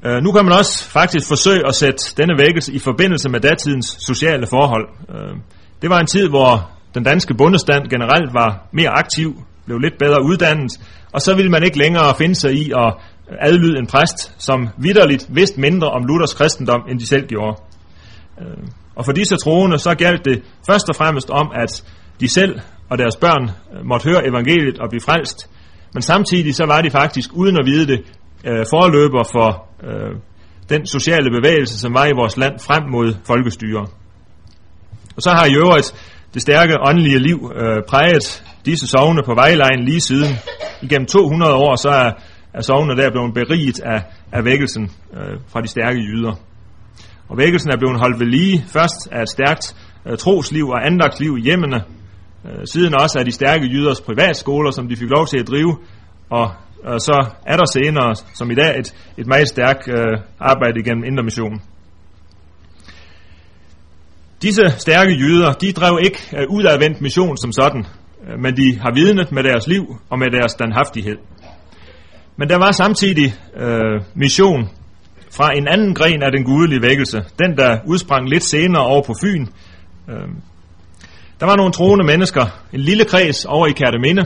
Øh, 0.07 0.23
nu 0.23 0.33
kan 0.33 0.45
man 0.45 0.53
også 0.53 0.89
faktisk 0.91 1.29
forsøge 1.29 1.67
at 1.67 1.75
sætte 1.75 2.03
denne 2.17 2.35
vækkelse 2.39 2.73
i 2.73 2.79
forbindelse 2.79 3.29
med 3.29 3.41
datidens 3.41 3.97
sociale 4.07 4.47
forhold. 4.47 4.89
Øh, 5.11 5.37
det 5.83 5.91
var 5.91 6.01
en 6.01 6.07
tid, 6.07 6.29
hvor 6.29 6.71
den 6.95 7.05
danske 7.05 7.35
bundestand 7.35 7.89
generelt 7.89 8.35
var 8.35 8.67
mere 8.73 8.89
aktiv, 8.89 9.43
blev 9.67 9.79
lidt 9.79 9.99
bedre 9.99 10.23
uddannet, 10.23 10.73
og 11.13 11.21
så 11.21 11.35
ville 11.35 11.51
man 11.51 11.63
ikke 11.63 11.79
længere 11.79 12.15
finde 12.19 12.35
sig 12.35 12.53
i 12.55 12.73
at 12.77 12.95
adlyde 13.41 13.79
en 13.79 13.87
præst, 13.87 14.35
som 14.39 14.69
vidderligt 14.79 15.27
vidste 15.29 15.61
mindre 15.61 15.91
om 15.91 16.05
Luthers 16.05 16.35
kristendom, 16.35 16.81
end 16.89 17.01
de 17.01 17.07
selv 17.07 17.27
gjorde. 17.27 17.57
Øh, 18.41 18.67
og 18.97 19.05
for 19.05 19.13
disse 19.13 19.37
troende, 19.37 19.79
så 19.79 19.95
galt 19.95 20.25
det 20.25 20.43
først 20.71 20.89
og 20.89 20.97
fremmest 20.97 21.31
om, 21.31 21.51
at 21.55 21.85
de 22.21 22.29
selv 22.29 22.61
og 22.91 22.99
deres 22.99 23.17
børn 23.17 23.51
måtte 23.85 24.09
høre 24.09 24.27
evangeliet 24.27 24.79
og 24.79 24.89
blive 24.91 25.01
frelst, 25.01 25.51
men 25.95 26.03
samtidig 26.03 26.55
så 26.55 26.67
var 26.67 26.81
de 26.83 26.91
faktisk, 26.91 27.31
uden 27.33 27.57
at 27.57 27.67
vide 27.67 27.87
det, 27.87 28.01
øh, 28.45 28.67
forløber 28.71 29.25
for 29.33 29.69
øh, 29.89 30.21
den 30.69 30.87
sociale 30.87 31.31
bevægelse, 31.31 31.79
som 31.79 31.95
var 31.95 32.07
i 32.07 32.13
vores 32.21 32.37
land 32.37 32.59
frem 32.61 32.83
mod 32.91 33.15
folkestyre. 33.27 33.87
Og 35.17 35.23
så 35.23 35.31
har 35.31 35.47
i 35.47 35.55
øvrigt 35.55 36.16
det 36.37 36.43
stærke 36.43 36.75
åndelige 36.89 37.19
liv 37.19 37.53
øh, 37.55 37.83
præget 37.89 38.45
disse 38.65 38.87
sovne 38.87 39.23
på 39.23 39.35
vejlejen 39.35 39.85
lige 39.85 40.01
siden. 40.01 40.33
Igennem 40.83 41.07
200 41.07 41.55
år 41.55 41.77
så 41.77 41.89
er, 41.89 42.11
er 42.55 42.63
sovne 42.63 42.97
der 42.97 43.11
blevet 43.11 43.35
beriget 43.35 43.81
af, 43.81 44.03
af 44.33 44.45
vækkelsen 44.45 44.91
øh, 45.17 45.41
fra 45.49 45.61
de 45.61 45.69
stærke 45.69 45.99
jyder. 45.99 46.35
Og 47.29 47.39
vækkelsen 47.39 47.71
er 47.71 47.77
blevet 47.77 48.01
holdt 48.01 48.21
ved 48.21 48.27
lige 48.27 48.65
først 48.69 49.09
af 49.13 49.23
et 49.23 49.29
stærkt 49.29 49.77
øh, 50.07 50.19
trosliv 50.19 50.69
og 50.69 50.87
andagsliv 50.87 51.37
i 51.39 51.43
hjemmene, 51.43 51.81
øh, 52.47 52.67
siden 52.73 52.95
også 52.95 53.19
af 53.19 53.25
de 53.25 53.33
stærke 53.33 53.67
jyders 53.67 54.01
privatskoler, 54.01 54.71
som 54.71 54.89
de 54.89 54.97
fik 54.97 55.11
lov 55.11 55.27
til 55.27 55.39
at 55.39 55.49
drive, 55.49 55.79
og 56.31 56.51
øh, 56.89 57.01
så 57.01 57.27
er 57.47 57.57
der 57.57 57.65
senere, 57.73 58.15
som 58.35 58.51
i 58.51 58.55
dag, 58.55 58.79
et, 58.79 58.95
et 59.19 59.27
meget 59.27 59.49
stærkt 59.49 59.89
øh, 59.89 60.19
arbejde 60.41 60.81
igennem 60.81 61.05
Indre 61.05 61.23
Mission. 61.23 61.61
Disse 64.43 64.63
stærke 64.79 65.13
jøder, 65.13 65.53
de 65.53 65.73
drev 65.73 65.99
ikke 66.03 66.19
øh, 66.39 66.47
udadvendt 66.51 67.01
mission 67.01 67.37
som 67.37 67.53
sådan, 67.53 67.87
øh, 68.29 68.39
men 68.43 68.57
de 68.57 68.79
har 68.79 68.95
vidnet 68.95 69.33
med 69.33 69.43
deres 69.43 69.67
liv 69.67 69.97
og 70.11 70.19
med 70.19 70.27
deres 70.31 70.53
standhaftighed. 70.53 71.17
Men 72.37 72.49
der 72.49 72.57
var 72.57 72.73
samtidig 72.73 73.35
øh, 73.57 74.01
mission 74.15 74.69
fra 75.31 75.53
en 75.57 75.69
anden 75.69 75.95
gren 75.95 76.23
af 76.23 76.33
den 76.33 76.45
gudelige 76.45 76.83
vækkelse, 76.83 77.25
den 77.39 77.57
der 77.57 77.79
udsprang 77.87 78.29
lidt 78.29 78.45
senere 78.45 78.83
over 78.83 79.03
på 79.03 79.15
Fyn. 79.23 79.47
Øh, 80.09 80.29
der 81.41 81.47
var 81.47 81.57
nogle 81.57 81.73
troende 81.73 82.05
mennesker, 82.05 82.47
en 82.73 82.81
lille 82.81 83.05
kreds 83.05 83.45
over 83.45 83.67
i 83.67 83.73
Kærteminde, 83.73 84.23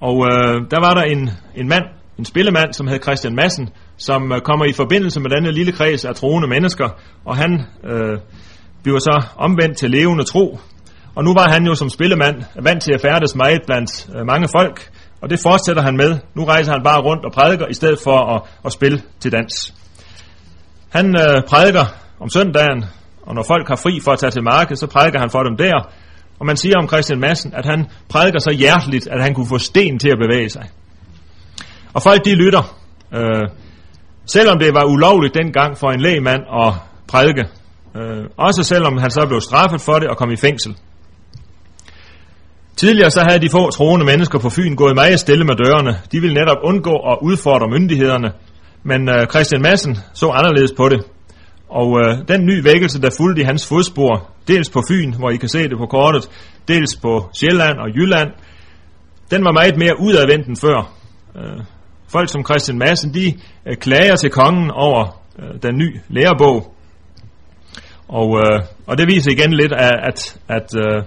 og 0.00 0.26
øh, 0.32 0.70
der 0.70 0.80
var 0.80 0.94
der 0.94 1.02
en, 1.02 1.30
en 1.56 1.68
mand, 1.68 1.84
en 2.18 2.24
spillemand, 2.24 2.72
som 2.72 2.86
hed 2.86 3.02
Christian 3.02 3.34
Madsen, 3.34 3.68
som 3.96 4.32
øh, 4.32 4.40
kommer 4.40 4.64
i 4.64 4.72
forbindelse 4.72 5.20
med 5.20 5.30
denne 5.30 5.52
lille 5.52 5.72
kreds 5.72 6.04
af 6.04 6.14
troende 6.14 6.48
mennesker, 6.48 6.88
og 7.24 7.36
han 7.36 7.62
øh, 7.84 8.18
bliver 8.86 8.98
så 8.98 9.16
omvendt 9.36 9.76
til 9.78 9.90
levende 9.90 10.24
tro. 10.24 10.58
Og 11.14 11.24
nu 11.24 11.32
var 11.34 11.50
han 11.50 11.66
jo 11.66 11.74
som 11.74 11.90
spillemand 11.90 12.36
vant 12.62 12.82
til 12.82 12.92
at 12.92 13.00
færdes 13.00 13.34
meget 13.34 13.60
blandt 13.66 14.08
øh, 14.16 14.26
mange 14.26 14.48
folk, 14.58 14.90
og 15.22 15.30
det 15.30 15.40
fortsætter 15.40 15.82
han 15.82 15.96
med. 15.96 16.18
Nu 16.34 16.44
rejser 16.44 16.72
han 16.72 16.82
bare 16.82 17.00
rundt 17.00 17.24
og 17.24 17.32
prædiker, 17.32 17.66
i 17.66 17.74
stedet 17.74 17.98
for 18.04 18.18
at, 18.34 18.42
at 18.64 18.72
spille 18.72 19.02
til 19.20 19.32
dans. 19.32 19.74
Han 20.88 21.06
øh, 21.16 21.42
prædiker 21.48 21.84
om 22.20 22.28
søndagen, 22.28 22.84
og 23.22 23.34
når 23.34 23.42
folk 23.42 23.68
har 23.68 23.76
fri 23.76 24.00
for 24.04 24.12
at 24.12 24.18
tage 24.18 24.30
til 24.30 24.42
markedet, 24.42 24.78
så 24.78 24.86
prædiker 24.86 25.18
han 25.18 25.30
for 25.30 25.42
dem 25.42 25.56
der, 25.56 25.76
og 26.40 26.46
man 26.46 26.56
siger 26.56 26.78
om 26.78 26.88
Christian 26.88 27.20
Madsen, 27.20 27.54
at 27.54 27.66
han 27.66 27.86
prædiker 28.08 28.38
så 28.38 28.50
hjerteligt, 28.50 29.08
at 29.08 29.22
han 29.22 29.34
kunne 29.34 29.48
få 29.48 29.58
sten 29.58 29.98
til 29.98 30.08
at 30.08 30.18
bevæge 30.18 30.48
sig. 30.48 30.66
Og 31.94 32.02
folk 32.02 32.24
de 32.24 32.34
lytter. 32.34 32.76
Øh, 33.14 33.48
selvom 34.26 34.58
det 34.58 34.74
var 34.74 34.84
ulovligt 34.84 35.34
dengang 35.34 35.78
for 35.78 35.90
en 35.90 36.00
lægmand 36.00 36.42
at 36.64 36.72
prædike. 37.08 37.44
Øh, 37.96 38.24
også 38.36 38.62
selvom 38.62 38.98
han 38.98 39.10
så 39.10 39.26
blev 39.28 39.40
straffet 39.40 39.80
for 39.80 39.98
det 39.98 40.08
og 40.08 40.16
kom 40.16 40.30
i 40.30 40.36
fængsel. 40.36 40.76
Tidligere 42.76 43.10
så 43.10 43.24
havde 43.28 43.40
de 43.40 43.50
få 43.50 43.70
troende 43.70 44.06
mennesker 44.06 44.38
på 44.38 44.50
Fyn 44.50 44.76
gået 44.76 44.94
meget 44.94 45.20
stille 45.20 45.44
med 45.44 45.54
dørene. 45.54 45.98
De 46.12 46.20
ville 46.20 46.34
netop 46.34 46.56
undgå 46.64 46.94
at 47.10 47.18
udfordre 47.22 47.68
myndighederne. 47.68 48.32
Men 48.82 49.08
øh, 49.08 49.26
Christian 49.26 49.62
Madsen 49.62 49.98
så 50.14 50.30
anderledes 50.30 50.72
på 50.76 50.88
det. 50.88 51.04
Og 51.68 52.00
øh, 52.00 52.18
den 52.28 52.46
nye 52.46 52.64
vækkelse, 52.64 53.02
der 53.02 53.10
fulgte 53.16 53.42
i 53.42 53.44
hans 53.44 53.66
fodspor, 53.66 54.30
dels 54.48 54.70
på 54.70 54.82
Fyn, 54.90 55.12
hvor 55.12 55.30
I 55.30 55.36
kan 55.36 55.48
se 55.48 55.62
det 55.62 55.78
på 55.78 55.86
kortet, 55.86 56.28
dels 56.68 56.96
på 56.96 57.30
Sjælland 57.34 57.78
og 57.78 57.88
Jylland, 57.96 58.28
den 59.30 59.44
var 59.44 59.52
meget 59.52 59.76
mere 59.76 60.00
udadvendt 60.00 60.46
end 60.46 60.56
før. 60.56 60.92
Øh, 61.36 61.64
folk 62.08 62.28
som 62.28 62.44
Christian 62.44 62.78
Madsen, 62.78 63.14
de 63.14 63.34
øh, 63.66 63.76
klager 63.76 64.16
til 64.16 64.30
kongen 64.30 64.70
over 64.70 65.22
øh, 65.38 65.62
den 65.62 65.78
nye 65.78 66.00
lærebog. 66.08 66.75
Og, 68.08 68.38
øh, 68.38 68.62
og 68.86 68.98
det 68.98 69.06
viser 69.08 69.30
igen 69.30 69.52
lidt, 69.52 69.72
at, 69.72 69.92
at, 70.02 70.38
at 70.48 70.68
øh, 70.76 71.02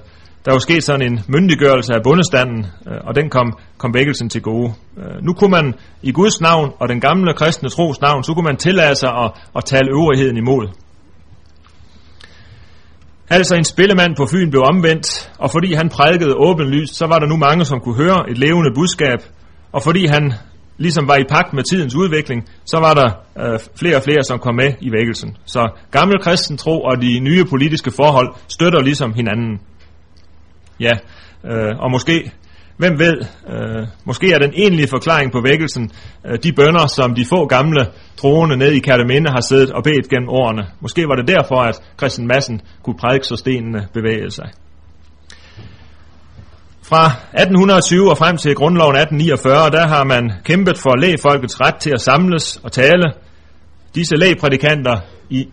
der 0.46 0.52
var 0.52 0.60
sket 0.60 0.84
sådan 0.84 1.12
en 1.12 1.20
myndiggørelse 1.28 1.94
af 1.94 2.04
bundestanden, 2.04 2.66
øh, 2.88 2.98
og 3.08 3.16
den 3.16 3.30
kom, 3.30 3.58
kom 3.78 3.94
vækkelsen 3.94 4.30
til 4.30 4.42
gode. 4.42 4.74
Øh, 4.98 5.24
nu 5.26 5.34
kunne 5.34 5.52
man 5.52 5.74
i 6.02 6.12
Guds 6.12 6.42
navn 6.42 6.72
og 6.80 6.90
den 6.90 7.02
gamle 7.02 7.34
kristne 7.34 7.70
tros 7.70 8.02
navn, 8.02 8.24
så 8.24 8.34
kunne 8.34 8.46
man 8.46 8.58
tillade 8.58 8.96
sig 8.96 9.10
at, 9.10 9.32
at 9.56 9.66
tale 9.66 9.90
øvrigheden 9.92 10.38
imod. 10.38 10.68
Altså 13.30 13.56
en 13.56 13.64
spillemand 13.64 14.16
på 14.16 14.26
Fyn 14.26 14.50
blev 14.50 14.64
omvendt, 14.72 15.32
og 15.40 15.52
fordi 15.52 15.74
han 15.74 15.90
prædikede 15.90 16.36
åbenlyst, 16.38 16.96
så 16.96 17.06
var 17.08 17.20
der 17.20 17.28
nu 17.28 17.38
mange, 17.38 17.66
som 17.66 17.80
kunne 17.80 17.96
høre 17.96 18.30
et 18.30 18.38
levende 18.38 18.72
budskab, 18.76 19.20
og 19.72 19.84
fordi 19.84 20.06
han 20.06 20.34
ligesom 20.80 21.08
var 21.08 21.15
i 21.15 21.24
pagt 21.30 21.54
med 21.54 21.63
tidens 21.63 21.96
udvikling, 21.96 22.50
så 22.65 22.78
var 22.80 22.94
der 22.94 23.10
øh, 23.44 23.60
flere 23.80 23.96
og 23.96 24.04
flere, 24.04 24.24
som 24.24 24.39
kom 24.39 24.56
med 24.56 24.74
i 24.82 24.92
vækkelsen. 24.92 25.38
Så 25.46 25.70
gammel 25.92 26.22
kristen 26.22 26.58
tro 26.58 26.82
og 26.82 27.02
de 27.02 27.20
nye 27.20 27.46
politiske 27.46 27.92
forhold 27.92 28.30
støtter 28.48 28.82
ligesom 28.82 29.13
hinanden. 29.13 29.60
Ja, 30.80 30.92
øh, 31.46 31.74
og 31.80 31.92
måske, 31.92 32.32
hvem 32.78 33.00
ved, 33.00 33.18
øh, 33.50 33.88
måske 34.06 34.32
er 34.32 34.39
den 34.39 34.54
egentlige 34.56 34.88
forklaring 34.88 35.32
på 35.32 35.42
vækkelsen 35.42 35.92
øh, 36.26 36.38
de 36.44 36.54
bønder, 36.54 36.88
som 36.88 37.15
de 37.15 37.26
få 37.26 37.46
gamle 37.46 37.88
troende 38.18 38.58
ned 38.58 38.72
i 38.72 38.80
Kærteminde 38.80 39.32
har 39.32 39.42
siddet 39.42 39.72
og 39.72 39.84
bedt 39.84 40.10
gennem 40.10 40.30
årene. 40.30 40.68
Måske 40.82 41.08
var 41.08 41.15
det 41.15 41.28
derfor, 41.28 41.56
at 41.56 41.82
Christian 41.98 42.28
Madsen 42.28 42.62
kunne 42.84 42.98
prædike, 42.98 43.26
så 43.26 43.36
stenene 43.36 43.88
bevægede 43.94 44.32
sig. 44.32 44.50
Fra 46.89 47.06
1820 47.06 48.10
og 48.10 48.17
frem 48.17 48.38
til 48.38 48.56
grundloven 48.56 48.95
1849, 48.95 49.69
der 49.69 49.88
har 49.88 50.04
man 50.04 50.32
kæmpet 50.43 50.78
for 50.78 50.95
lægfolkets 50.95 51.62
ret 51.62 51.75
til 51.75 51.91
at 51.93 52.02
samles 52.02 52.60
og 52.63 52.71
tale. 52.71 53.13
Disse 53.95 54.15
lægprædikanter 54.15 54.97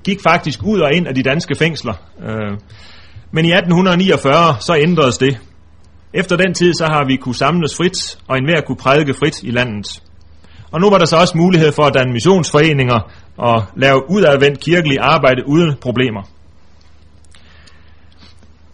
gik 0.05 0.21
faktisk 0.29 0.63
ud 0.65 0.81
og 0.81 0.93
ind 0.93 1.07
af 1.09 1.15
de 1.15 1.23
danske 1.23 1.55
fængsler. 1.55 1.95
Øh, 2.23 2.53
men 3.33 3.45
i 3.45 3.53
1849 3.53 4.57
så 4.61 4.77
ændredes 4.77 5.19
det. 5.19 5.39
Efter 6.15 6.37
den 6.37 6.55
tid 6.55 6.75
så 6.75 6.85
har 6.85 7.05
vi 7.07 7.17
kunne 7.17 7.35
samles 7.35 7.77
frit, 7.77 8.19
og 8.29 8.39
enhver 8.39 8.61
kunne 8.67 8.77
prædike 8.77 9.15
frit 9.15 9.43
i 9.43 9.51
landet. 9.51 10.03
Og 10.73 10.81
nu 10.81 10.91
var 10.91 10.99
der 10.99 11.05
så 11.05 11.17
også 11.17 11.39
mulighed 11.39 11.73
for 11.73 11.83
at 11.83 11.95
danne 11.95 12.13
missionsforeninger 12.13 13.13
og 13.37 13.65
lave 13.77 14.11
udadvendt 14.11 14.61
kirkelig 14.61 14.97
arbejde 15.01 15.43
uden 15.47 15.75
problemer. 15.81 16.23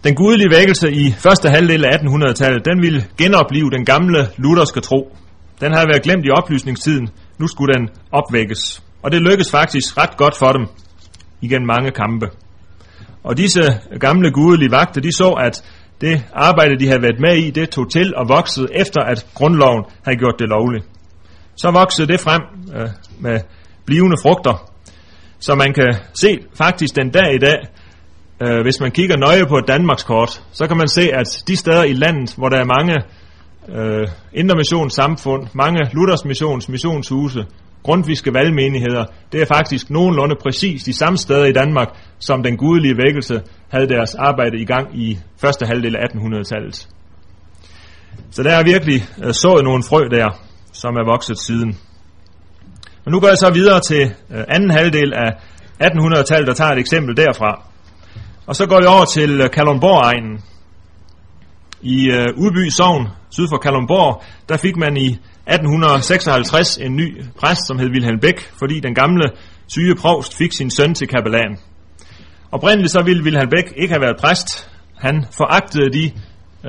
Den 0.04 0.14
gudelige 0.14 0.50
vækkelse 0.50 0.92
i 0.92 1.12
første 1.12 1.48
halvdel 1.48 1.84
af 1.84 1.96
1800-tallet, 1.96 2.64
den 2.64 2.82
ville 2.82 3.04
genopleve 3.18 3.70
den 3.70 3.84
gamle 3.84 4.28
lutherske 4.36 4.80
tro. 4.80 5.16
Den 5.60 5.72
havde 5.72 5.88
været 5.88 6.02
glemt 6.02 6.26
i 6.26 6.30
oplysningstiden. 6.30 7.08
Nu 7.38 7.46
skulle 7.46 7.74
den 7.74 7.88
opvækkes. 8.12 8.82
Og 9.02 9.12
det 9.12 9.22
lykkedes 9.22 9.50
faktisk 9.50 9.98
ret 9.98 10.16
godt 10.16 10.36
for 10.38 10.52
dem 10.52 10.66
igen 11.40 11.66
mange 11.66 11.90
kampe. 11.90 12.26
Og 13.24 13.36
disse 13.36 13.62
gamle 14.00 14.30
gudelige 14.30 14.70
vagter, 14.70 15.00
de 15.00 15.12
så, 15.12 15.30
at 15.30 15.64
det 16.00 16.24
arbejde, 16.32 16.78
de 16.78 16.86
havde 16.86 17.02
været 17.02 17.20
med 17.20 17.36
i, 17.36 17.50
det 17.50 17.70
tog 17.70 17.90
til 17.92 18.14
og 18.16 18.28
voksede 18.28 18.68
efter, 18.74 19.00
at 19.00 19.26
grundloven 19.34 19.84
havde 20.04 20.18
gjort 20.18 20.34
det 20.38 20.48
lovligt. 20.48 20.84
Så 21.56 21.70
voksede 21.70 22.08
det 22.08 22.20
frem 22.20 22.42
øh, 22.76 22.88
med 23.20 23.40
blivende 23.86 24.16
frugter, 24.22 24.72
så 25.38 25.54
man 25.54 25.72
kan 25.74 25.94
se 26.14 26.38
faktisk 26.54 26.96
den 26.96 27.10
dag 27.10 27.34
i 27.34 27.38
dag, 27.38 27.58
øh, 28.42 28.62
hvis 28.62 28.80
man 28.80 28.90
kigger 28.90 29.16
nøje 29.16 29.46
på 29.46 29.58
et 29.58 29.68
Danmarkskort, 29.68 30.42
så 30.52 30.66
kan 30.66 30.76
man 30.76 30.88
se, 30.88 31.12
at 31.12 31.42
de 31.48 31.56
steder 31.56 31.84
i 31.84 31.92
landet, 31.92 32.34
hvor 32.36 32.48
der 32.48 32.58
er 32.58 32.64
mange 32.64 32.96
øh, 33.68 34.08
intermissionssamfund, 34.32 35.46
mange 35.54 35.80
Luthers 35.92 36.24
missions 36.24 36.68
missionshuse, 36.68 37.46
grundviske 37.82 38.34
valgmenigheder, 38.34 39.04
det 39.32 39.42
er 39.42 39.46
faktisk 39.46 39.90
nogenlunde 39.90 40.34
præcis 40.42 40.82
de 40.82 40.92
samme 40.92 41.18
steder 41.18 41.44
i 41.44 41.52
Danmark, 41.52 41.88
som 42.18 42.42
den 42.42 42.56
gudelige 42.56 42.96
vækkelse 42.96 43.42
havde 43.68 43.88
deres 43.88 44.14
arbejde 44.14 44.58
i 44.58 44.64
gang 44.64 45.00
i 45.00 45.18
første 45.40 45.66
halvdel 45.66 45.96
af 45.96 46.04
1800-tallet. 46.04 46.88
Så 48.30 48.42
der 48.42 48.50
er 48.50 48.64
virkelig 48.64 49.04
øh, 49.24 49.34
sået 49.34 49.64
nogle 49.64 49.82
frø 49.82 50.08
der, 50.10 50.28
som 50.72 50.94
er 50.94 51.12
vokset 51.12 51.38
siden. 51.38 51.78
Men 53.04 53.12
nu 53.12 53.20
går 53.20 53.28
jeg 53.28 53.38
så 53.38 53.50
videre 53.54 53.80
til 53.80 54.02
øh, 54.30 54.44
anden 54.48 54.70
halvdel 54.70 55.12
af 55.14 55.30
1800-tallet 55.82 56.48
og 56.48 56.56
tager 56.56 56.70
et 56.70 56.78
eksempel 56.78 57.16
derfra. 57.16 57.71
Og 58.52 58.56
så 58.56 58.66
går 58.66 58.80
det 58.80 58.88
over 58.88 59.04
til 59.04 59.40
øh, 59.40 59.50
Kalundborg-egnen. 59.50 60.44
I 61.82 62.10
øh, 62.10 62.26
Udby 62.36 62.68
Sogn, 62.68 63.08
syd 63.30 63.48
for 63.48 63.56
Kalundborg, 63.56 64.22
der 64.48 64.56
fik 64.56 64.76
man 64.76 64.96
i 64.96 65.06
1856 65.06 66.76
en 66.76 66.96
ny 66.96 67.24
præst, 67.38 67.66
som 67.66 67.78
hed 67.78 67.90
Wilhelm 67.90 68.20
Bæk, 68.20 68.50
fordi 68.58 68.80
den 68.80 68.94
gamle 68.94 69.30
syge 69.66 69.94
provst 69.94 70.36
fik 70.36 70.52
sin 70.52 70.70
søn 70.70 70.94
til 70.94 71.08
kapellan. 71.08 71.58
Oprindeligt 72.50 72.92
så 72.92 73.02
ville 73.02 73.22
Wilhelm 73.22 73.50
Bæk 73.50 73.72
ikke 73.76 73.94
have 73.94 74.00
været 74.00 74.16
præst. 74.20 74.70
Han 74.98 75.24
foragtede 75.36 75.92
de 75.92 76.04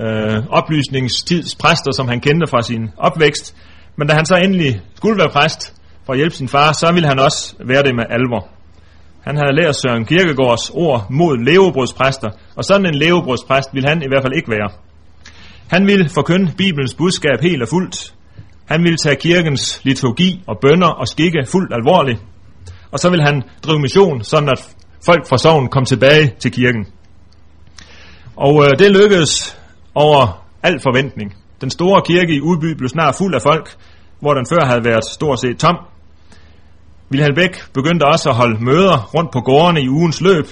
øh, 0.02 0.44
oplysningstidspræster, 0.50 1.92
som 1.92 2.08
han 2.08 2.20
kendte 2.20 2.48
fra 2.48 2.62
sin 2.62 2.90
opvækst. 2.98 3.56
Men 3.98 4.08
da 4.08 4.14
han 4.14 4.26
så 4.26 4.36
endelig 4.36 4.82
skulle 4.96 5.18
være 5.18 5.30
præst 5.30 5.76
for 6.06 6.14
at 6.14 6.20
hjælpe 6.20 6.36
sin 6.36 6.48
far, 6.48 6.72
så 6.72 6.92
ville 6.94 7.08
han 7.08 7.20
også 7.20 7.56
være 7.60 7.84
det 7.84 7.96
med 7.96 8.06
alvor. 8.10 8.48
Han 9.24 9.38
havde 9.38 9.56
lært 9.56 9.76
Søren 9.76 10.06
Kirkegaards 10.06 10.70
ord 10.70 11.08
mod 11.10 11.38
levebrødspræster, 11.38 12.30
og 12.56 12.64
sådan 12.64 12.86
en 12.86 12.96
levebrødspræst 12.96 13.70
ville 13.74 13.90
han 13.90 14.02
i 14.02 14.08
hvert 14.08 14.24
fald 14.24 14.34
ikke 14.36 14.52
være. 14.52 14.70
Han 15.68 15.88
ville 15.88 16.10
forkynde 16.10 16.52
Bibelens 16.58 16.94
budskab 16.94 17.42
helt 17.42 17.62
og 17.62 17.68
fuldt. 17.68 18.14
Han 18.66 18.84
ville 18.84 18.98
tage 18.98 19.16
kirkens 19.16 19.82
liturgi 19.84 20.44
og 20.48 20.58
bønder 20.62 20.88
og 20.88 21.08
skikke 21.08 21.46
fuldt 21.48 21.74
alvorligt. 21.74 22.22
Og 22.92 23.00
så 23.00 23.10
ville 23.10 23.26
han 23.26 23.44
drive 23.64 23.80
mission, 23.80 24.24
sådan 24.24 24.50
at 24.50 24.76
folk 25.06 25.28
fra 25.28 25.38
sovn 25.38 25.68
kom 25.68 25.86
tilbage 25.86 26.34
til 26.40 26.52
kirken. 26.52 26.86
Og 28.36 28.64
øh, 28.64 28.72
det 28.80 28.92
lykkedes 28.92 29.60
over 29.96 30.46
al 30.64 30.80
forventning. 30.80 31.36
Den 31.62 31.70
store 31.70 32.02
kirke 32.06 32.36
i 32.36 32.42
Udby 32.42 32.78
blev 32.78 32.90
snart 32.90 33.16
fuld 33.16 33.36
af 33.36 33.42
folk, 33.42 33.76
hvor 34.20 34.34
den 34.34 34.46
før 34.54 34.66
havde 34.66 34.84
været 34.84 35.06
stort 35.06 35.40
set 35.40 35.58
tom. 35.58 35.76
Vilhelm 37.10 37.36
Bæk 37.36 37.74
begyndte 37.74 38.04
også 38.04 38.30
at 38.30 38.36
holde 38.36 38.66
møder 38.66 39.10
rundt 39.16 39.32
på 39.32 39.40
gårdene 39.40 39.82
i 39.82 39.90
ugens 39.90 40.22
løb. 40.22 40.46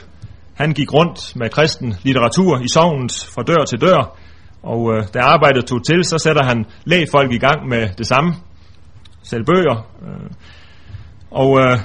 Han 0.54 0.74
gik 0.74 0.94
rundt 0.94 1.36
med 1.36 1.50
kristen 1.50 1.96
litteratur 2.04 2.60
i 2.60 2.68
sovens 2.74 3.26
fra 3.36 3.44
dør 3.44 3.66
til 3.66 3.82
dør, 3.82 4.18
og 4.64 4.94
øh, 4.94 5.04
da 5.14 5.20
arbejdet 5.20 5.66
tog 5.66 5.86
til, 5.86 6.04
så 6.04 6.18
sætter 6.18 6.44
han 6.44 6.66
lægfolk 6.86 7.32
i 7.34 7.38
gang 7.38 7.68
med 7.70 7.90
det 7.98 8.08
samme. 8.08 8.34
Selv 9.24 9.46
bøger. 9.46 9.88
Øh, 10.04 10.30
og 11.32 11.60
øh, 11.60 11.78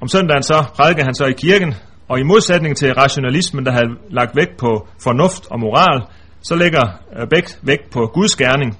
om 0.00 0.08
søndagen 0.08 0.42
så 0.42 0.64
prædikede 0.76 1.04
han 1.04 1.14
så 1.14 1.24
i 1.24 1.32
kirken, 1.32 1.74
og 2.08 2.20
i 2.20 2.22
modsætning 2.22 2.76
til 2.76 2.94
rationalismen, 2.94 3.66
der 3.66 3.72
havde 3.72 3.90
lagt 4.10 4.36
vægt 4.36 4.56
på 4.58 4.88
fornuft 5.02 5.46
og 5.50 5.60
moral, 5.60 6.02
så 6.42 6.54
lægger 6.54 6.86
øh, 7.16 7.28
Bæk 7.28 7.44
vægt 7.62 7.90
på 7.90 8.10
Guds 8.14 8.36
gerning. 8.36 8.78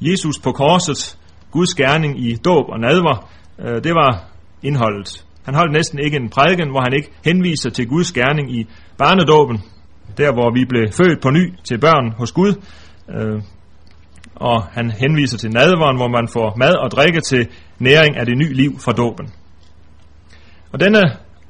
Jesus 0.00 0.38
på 0.38 0.52
korset, 0.52 1.18
Guds 1.52 1.74
gerning 1.74 2.20
i 2.26 2.36
dåb 2.36 2.68
og 2.68 2.80
nadver, 2.80 3.30
øh, 3.58 3.84
det 3.84 3.94
var 3.94 4.24
indholdet. 4.62 5.24
Han 5.44 5.54
holdt 5.54 5.72
næsten 5.72 5.98
ikke 5.98 6.16
en 6.16 6.30
prædiken, 6.30 6.70
hvor 6.70 6.80
han 6.80 6.92
ikke 6.92 7.10
henviser 7.24 7.70
til 7.70 7.88
Guds 7.88 8.12
gerning 8.12 8.54
i 8.58 8.68
barnedåben, 8.98 9.62
der 10.16 10.32
hvor 10.32 10.50
vi 10.54 10.64
blev 10.64 10.92
født 10.92 11.20
på 11.22 11.30
ny 11.30 11.54
til 11.64 11.78
børn 11.78 12.12
hos 12.18 12.32
Gud, 12.32 12.54
øh, 13.14 13.42
og 14.34 14.64
han 14.64 14.90
henviser 14.90 15.38
til 15.38 15.50
nadveren, 15.50 15.96
hvor 15.96 16.08
man 16.08 16.28
får 16.28 16.56
mad 16.56 16.74
og 16.84 16.90
drikke 16.90 17.20
til 17.20 17.48
næring 17.78 18.16
af 18.16 18.26
det 18.26 18.38
nye 18.38 18.52
liv 18.52 18.78
fra 18.80 18.92
dåben. 18.92 19.26
Og 20.72 20.80
denne 20.80 21.02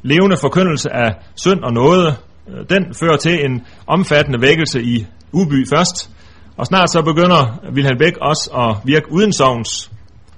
levende 0.02 0.36
forkyndelse 0.40 0.90
af 0.92 1.10
synd 1.34 1.60
og 1.60 1.72
noget, 1.72 2.16
øh, 2.48 2.64
den 2.70 2.94
fører 3.00 3.16
til 3.16 3.44
en 3.44 3.66
omfattende 3.86 4.40
vækkelse 4.40 4.82
i 4.82 5.06
Uby 5.32 5.68
først, 5.74 6.10
og 6.56 6.66
snart 6.66 6.90
så 6.90 7.02
begynder 7.02 7.60
Vilhelm 7.72 7.98
Bæk 7.98 8.16
også 8.20 8.50
at 8.50 8.76
virke 8.84 9.12
uden 9.12 9.32
sovns. 9.32 9.90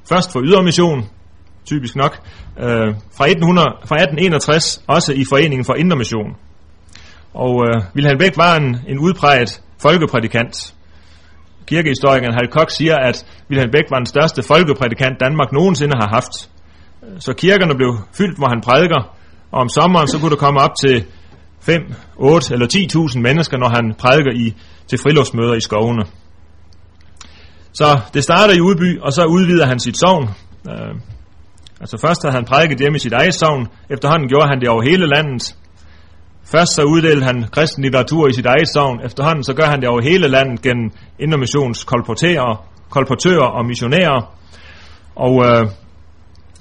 Først 0.08 0.32
for 0.32 0.40
ydermission, 0.44 1.08
typisk 1.64 1.96
nok, 1.96 2.18
øh, 2.58 2.94
fra, 3.16 3.24
1800, 3.24 3.68
fra 3.88 3.96
1861 3.96 4.82
også 4.86 5.12
i 5.12 5.24
Foreningen 5.28 5.64
for 5.64 5.74
Indermission. 5.74 6.36
Og 7.34 7.64
øh, 7.66 7.82
Vilhelm 7.94 8.18
Bæk 8.18 8.36
var 8.36 8.56
en, 8.56 8.76
en 8.88 8.98
udpræget 8.98 9.62
folkeprædikant. 9.82 10.74
Kirkehistorikeren 11.66 12.34
Hal 12.34 12.48
Koch 12.50 12.76
siger, 12.76 12.96
at 12.96 13.26
Vilhelm 13.48 13.70
Bæk 13.70 13.90
var 13.90 13.96
den 13.96 14.06
største 14.06 14.42
folkeprædikant 14.42 15.20
Danmark 15.20 15.52
nogensinde 15.52 15.96
har 16.00 16.08
haft. 16.08 16.50
Så 17.18 17.32
kirkerne 17.32 17.74
blev 17.74 17.98
fyldt, 18.18 18.38
hvor 18.38 18.48
han 18.48 18.60
prædiker, 18.60 19.16
og 19.52 19.60
om 19.60 19.68
sommeren 19.68 20.08
så 20.08 20.18
kunne 20.18 20.30
der 20.30 20.36
komme 20.36 20.60
op 20.60 20.74
til 20.84 21.04
5, 21.66 21.82
8 22.16 22.54
eller 22.54 22.66
10.000 23.14 23.20
mennesker, 23.20 23.58
når 23.58 23.68
han 23.68 23.94
prædiker 23.98 24.32
i, 24.34 24.54
til 24.88 24.98
friluftsmøder 24.98 25.54
i 25.54 25.60
skovene. 25.60 26.04
Så 27.72 28.00
det 28.14 28.22
starter 28.22 28.54
i 28.54 28.60
Udby, 28.60 29.00
og 29.00 29.12
så 29.12 29.24
udvider 29.24 29.66
han 29.66 29.78
sit 29.78 29.98
sovn. 29.98 30.28
Øh, 30.68 30.94
altså 31.80 31.98
først 32.06 32.22
havde 32.22 32.34
han 32.34 32.44
prædiket 32.44 32.78
hjemme 32.78 32.96
i 32.96 32.98
sit 32.98 33.12
eget 33.12 33.34
sovn, 33.34 33.68
efterhånden 33.90 34.28
gjorde 34.28 34.48
han 34.48 34.60
det 34.60 34.68
over 34.68 34.82
hele 34.82 35.06
landet. 35.06 35.56
Først 36.44 36.74
så 36.74 36.82
uddelte 36.82 37.24
han 37.24 37.44
kristen 37.52 37.82
litteratur 37.82 38.28
i 38.28 38.32
sit 38.32 38.46
eget 38.46 38.68
sovn, 38.74 39.00
efterhånden 39.04 39.44
så 39.44 39.54
gør 39.54 39.64
han 39.64 39.80
det 39.80 39.88
over 39.88 40.00
hele 40.00 40.28
landet 40.28 40.62
gennem 40.62 40.90
Indermissions 41.18 41.84
kolportører, 41.84 42.66
kolportører 42.90 43.48
og 43.58 43.66
missionærer. 43.66 44.34
Og 45.16 45.44
øh, 45.44 45.66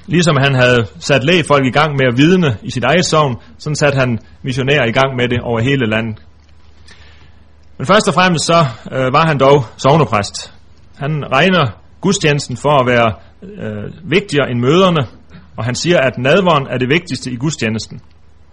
Ligesom 0.08 0.38
han 0.38 0.56
havde 0.56 0.88
sat 1.00 1.24
lægefolk 1.24 1.66
i 1.66 1.72
gang 1.72 1.92
med 1.92 2.06
at 2.12 2.18
vidne 2.18 2.58
i 2.64 2.72
sit 2.72 2.84
eget 2.84 3.06
sovn, 3.06 3.36
sådan 3.58 3.76
satte 3.76 4.00
han 4.00 4.20
missionærer 4.44 4.86
i 4.86 4.92
gang 4.92 5.16
med 5.16 5.28
det 5.30 5.40
over 5.42 5.60
hele 5.60 5.86
landet. 5.86 6.20
Men 7.78 7.88
først 7.88 8.08
og 8.08 8.14
fremmest 8.14 8.46
så 8.46 8.66
øh, 8.92 9.14
var 9.14 9.28
han 9.28 9.40
dog 9.40 9.66
sovnepræst. 9.78 10.54
Han 10.98 11.24
regner 11.32 11.66
gudstjenesten 12.02 12.58
for 12.58 12.82
at 12.82 12.88
være 12.88 13.14
øh, 13.44 14.10
vigtigere 14.10 14.50
end 14.52 14.60
møderne, 14.60 15.08
og 15.58 15.66
han 15.66 15.76
siger, 15.76 16.00
at 16.00 16.18
nadveren 16.18 16.68
er 16.70 16.78
det 16.78 16.90
vigtigste 16.90 17.32
i 17.32 17.36
gudstjenesten. 17.36 18.02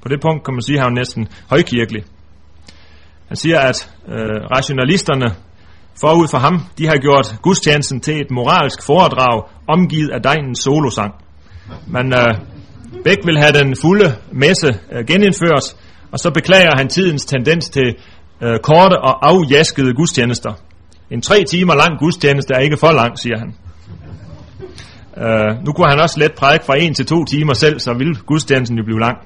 På 0.02 0.08
det 0.08 0.20
punkt 0.20 0.44
kan 0.44 0.54
man 0.54 0.62
sige, 0.62 0.76
at 0.78 0.84
han 0.84 0.92
er 0.92 1.00
næsten 1.00 1.28
højkirkelig. 1.50 2.04
Han 3.28 3.36
siger, 3.36 3.60
at 3.60 3.94
øh, 4.08 4.40
rationalisterne 4.56 5.34
forud 6.00 6.28
for 6.28 6.38
ham, 6.38 6.66
de 6.78 6.86
har 6.86 6.96
gjort 6.96 7.34
gudstjenesten 7.42 8.00
til 8.00 8.20
et 8.20 8.30
moralsk 8.30 8.82
foredrag, 8.86 9.42
omgivet 9.68 10.10
af 10.10 10.22
degnens 10.22 10.58
solosang. 10.58 11.14
Men 11.86 12.14
øh, 12.14 12.34
Bæk 13.04 13.18
vil 13.24 13.38
have 13.38 13.52
den 13.52 13.76
fulde 13.82 14.14
messe 14.32 14.78
øh, 14.92 15.06
genindført, 15.06 15.76
og 16.12 16.18
så 16.18 16.30
beklager 16.30 16.70
han 16.76 16.88
tidens 16.88 17.24
tendens 17.24 17.68
til 17.70 17.94
øh, 18.42 18.58
korte 18.58 18.98
og 18.98 19.28
afjaskede 19.28 19.94
gudstjenester. 19.94 20.52
En 21.10 21.22
tre 21.22 21.44
timer 21.44 21.74
lang 21.74 21.98
gudstjeneste 21.98 22.54
er 22.54 22.58
ikke 22.58 22.76
for 22.76 22.92
lang, 22.92 23.18
siger 23.18 23.38
han. 23.38 23.54
Øh, 25.16 25.64
nu 25.66 25.72
kunne 25.72 25.90
han 25.90 26.00
også 26.00 26.20
let 26.20 26.32
prædike 26.32 26.64
fra 26.64 26.76
en 26.78 26.94
til 26.94 27.06
to 27.06 27.24
timer 27.24 27.54
selv, 27.54 27.80
så 27.80 27.94
ville 27.94 28.16
gudstjenesten 28.26 28.78
jo 28.78 28.84
blive 28.84 29.00
lang. 29.00 29.18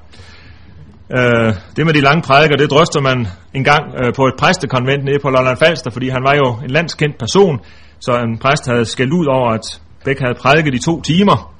Øh, 1.17 1.53
det 1.75 1.85
med 1.85 1.93
de 1.93 2.01
lange 2.01 2.21
prædiker, 2.21 2.55
det 2.55 2.69
drøster 2.69 3.01
man 3.01 3.27
en 3.53 3.63
gang 3.63 3.83
øh, 4.03 4.13
på 4.13 4.27
et 4.27 4.33
præstekonvent 4.39 5.05
nede 5.05 5.19
på 5.19 5.29
Lolland 5.29 5.57
Falster, 5.57 5.91
fordi 5.91 6.09
han 6.09 6.23
var 6.23 6.35
jo 6.35 6.59
en 6.63 6.69
landskendt 6.69 7.17
person, 7.17 7.59
så 7.99 8.11
en 8.17 8.37
præst 8.37 8.67
havde 8.67 8.85
skældt 8.85 9.13
ud 9.13 9.25
over, 9.25 9.51
at 9.51 9.81
Bæk 10.05 10.19
havde 10.19 10.35
prædiket 10.39 10.73
i 10.75 10.79
to 10.79 11.01
timer 11.01 11.54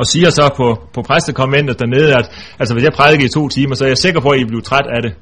og 0.00 0.06
siger 0.06 0.30
så 0.30 0.50
på, 0.56 0.78
på 0.94 1.02
præstekonventet 1.02 1.78
dernede, 1.78 2.18
at 2.18 2.30
altså, 2.58 2.74
hvis 2.74 2.84
jeg 2.84 2.92
prædiker 2.92 3.24
i 3.24 3.28
to 3.28 3.48
timer, 3.48 3.74
så 3.74 3.84
er 3.84 3.88
jeg 3.88 3.98
sikker 3.98 4.20
på, 4.20 4.28
at 4.28 4.40
I 4.40 4.44
bliver 4.44 4.62
træt 4.62 4.86
af 4.96 5.02
det. 5.02 5.12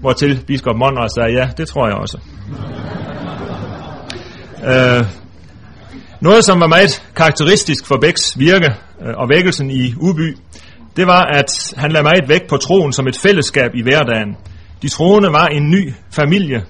Hvortil 0.00 0.44
biskop 0.46 0.76
Monrad 0.76 1.08
sagde, 1.08 1.40
ja, 1.40 1.48
det 1.56 1.68
tror 1.68 1.86
jeg 1.86 1.96
også. 1.96 2.18
øh, 4.70 5.04
noget, 6.20 6.44
som 6.44 6.60
var 6.60 6.66
meget 6.66 7.02
karakteristisk 7.16 7.86
for 7.86 7.98
Bæks 8.00 8.38
virke 8.38 8.74
øh, 9.02 9.14
og 9.16 9.28
vækkelsen 9.28 9.70
i 9.70 9.94
Uby, 10.00 10.36
det 10.96 11.06
var, 11.06 11.22
at 11.22 11.74
han 11.76 11.92
lagde 11.92 12.04
meget 12.04 12.28
vægt 12.28 12.48
på 12.48 12.56
troen 12.56 12.92
som 12.92 13.06
et 13.06 13.18
fællesskab 13.18 13.70
i 13.74 13.82
hverdagen. 13.82 14.36
De 14.82 14.88
troende 14.88 15.32
var 15.32 15.46
en 15.46 15.70
ny 15.70 15.92
familie, 16.10 16.64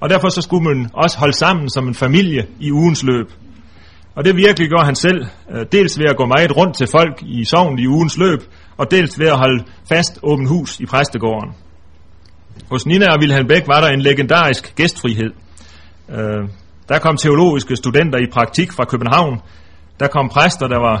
og 0.00 0.10
derfor 0.10 0.28
så 0.28 0.42
skulle 0.42 0.64
man 0.64 0.90
også 0.94 1.18
holde 1.18 1.36
sammen 1.36 1.70
som 1.70 1.88
en 1.88 1.94
familie 1.94 2.46
i 2.60 2.72
ugens 2.72 3.02
løb. 3.02 3.30
Og 4.18 4.24
det 4.24 4.36
virkelig 4.36 4.70
gør 4.70 4.84
han 4.84 4.94
selv, 4.94 5.26
øh, 5.50 5.66
dels 5.72 5.98
ved 5.98 6.06
at 6.10 6.16
gå 6.16 6.26
meget 6.26 6.56
rundt 6.56 6.76
til 6.76 6.86
folk 6.86 7.22
i 7.22 7.44
sovn 7.44 7.78
i 7.78 7.86
ugens 7.86 8.18
løb, 8.18 8.40
og 8.76 8.90
dels 8.90 9.18
ved 9.18 9.26
at 9.26 9.38
holde 9.38 9.64
fast 9.88 10.18
åben 10.22 10.46
hus 10.46 10.80
i 10.80 10.86
præstegården. 10.86 11.50
Hos 12.70 12.86
Nina 12.86 13.06
og 13.12 13.18
Wilhelm 13.20 13.48
Bæk 13.48 13.66
var 13.66 13.80
der 13.80 13.88
en 13.88 14.00
legendarisk 14.00 14.74
gæstfrihed. 14.76 15.32
Øh, 16.10 16.48
der 16.88 16.98
kom 16.98 17.16
teologiske 17.16 17.76
studenter 17.76 18.18
i 18.18 18.30
praktik 18.32 18.72
fra 18.72 18.84
København. 18.84 19.40
Der 20.00 20.08
kom 20.08 20.28
præster, 20.28 20.66
der 20.68 20.80
var 20.88 20.98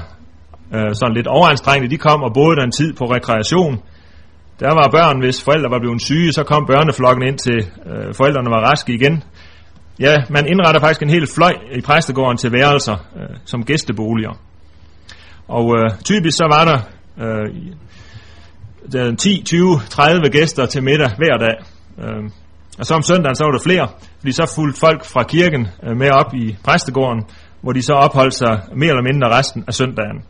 øh, 0.74 0.94
sådan 0.94 1.14
lidt 1.14 1.26
overanstrengte. 1.26 1.90
De 1.90 1.98
kom 1.98 2.22
og 2.22 2.32
boede 2.34 2.56
der 2.56 2.64
en 2.64 2.70
tid 2.70 2.92
på 2.92 3.04
rekreation. 3.04 3.82
Der 4.60 4.74
var 4.74 4.88
børn, 4.92 5.20
hvis 5.20 5.44
forældre 5.44 5.70
var 5.70 5.78
blevet 5.78 6.02
syge, 6.02 6.32
så 6.32 6.42
kom 6.42 6.66
børneflokken 6.66 7.22
ind 7.28 7.38
til 7.38 7.58
forældrene 8.16 8.50
var 8.50 8.70
raske 8.70 8.92
igen. 8.92 9.22
Ja, 10.00 10.16
man 10.30 10.46
indretter 10.46 10.80
faktisk 10.80 11.02
en 11.02 11.10
hel 11.10 11.26
fløj 11.34 11.52
i 11.72 11.80
præstegården 11.80 12.36
til 12.36 12.52
værelser 12.52 12.96
øh, 13.16 13.36
som 13.44 13.64
gæsteboliger. 13.64 14.38
Og 15.48 15.74
øh, 15.78 15.90
typisk 16.04 16.36
så 16.36 16.44
var 16.44 16.64
der 16.64 16.78
øh, 17.24 17.72
der 18.92 19.16
10, 19.16 19.42
20, 19.44 19.80
30 19.90 20.28
gæster 20.28 20.66
til 20.66 20.82
middag 20.82 21.10
hver 21.16 21.36
dag. 21.38 21.56
Øh, 21.98 22.30
og 22.78 22.86
så 22.86 22.94
om 22.94 23.02
søndagen 23.02 23.34
så 23.34 23.44
var 23.44 23.52
der 23.52 23.62
flere, 23.62 23.88
fordi 24.18 24.32
så 24.32 24.52
fulgte 24.54 24.80
folk 24.80 25.04
fra 25.04 25.22
kirken 25.22 25.68
øh, 25.82 25.96
med 25.96 26.10
op 26.10 26.34
i 26.34 26.56
præstegården, 26.64 27.24
hvor 27.60 27.72
de 27.72 27.82
så 27.82 27.92
opholdt 27.92 28.34
sig 28.34 28.62
mere 28.76 28.88
eller 28.88 29.12
mindre 29.12 29.38
resten 29.38 29.64
af 29.66 29.74
søndagen. 29.74 30.24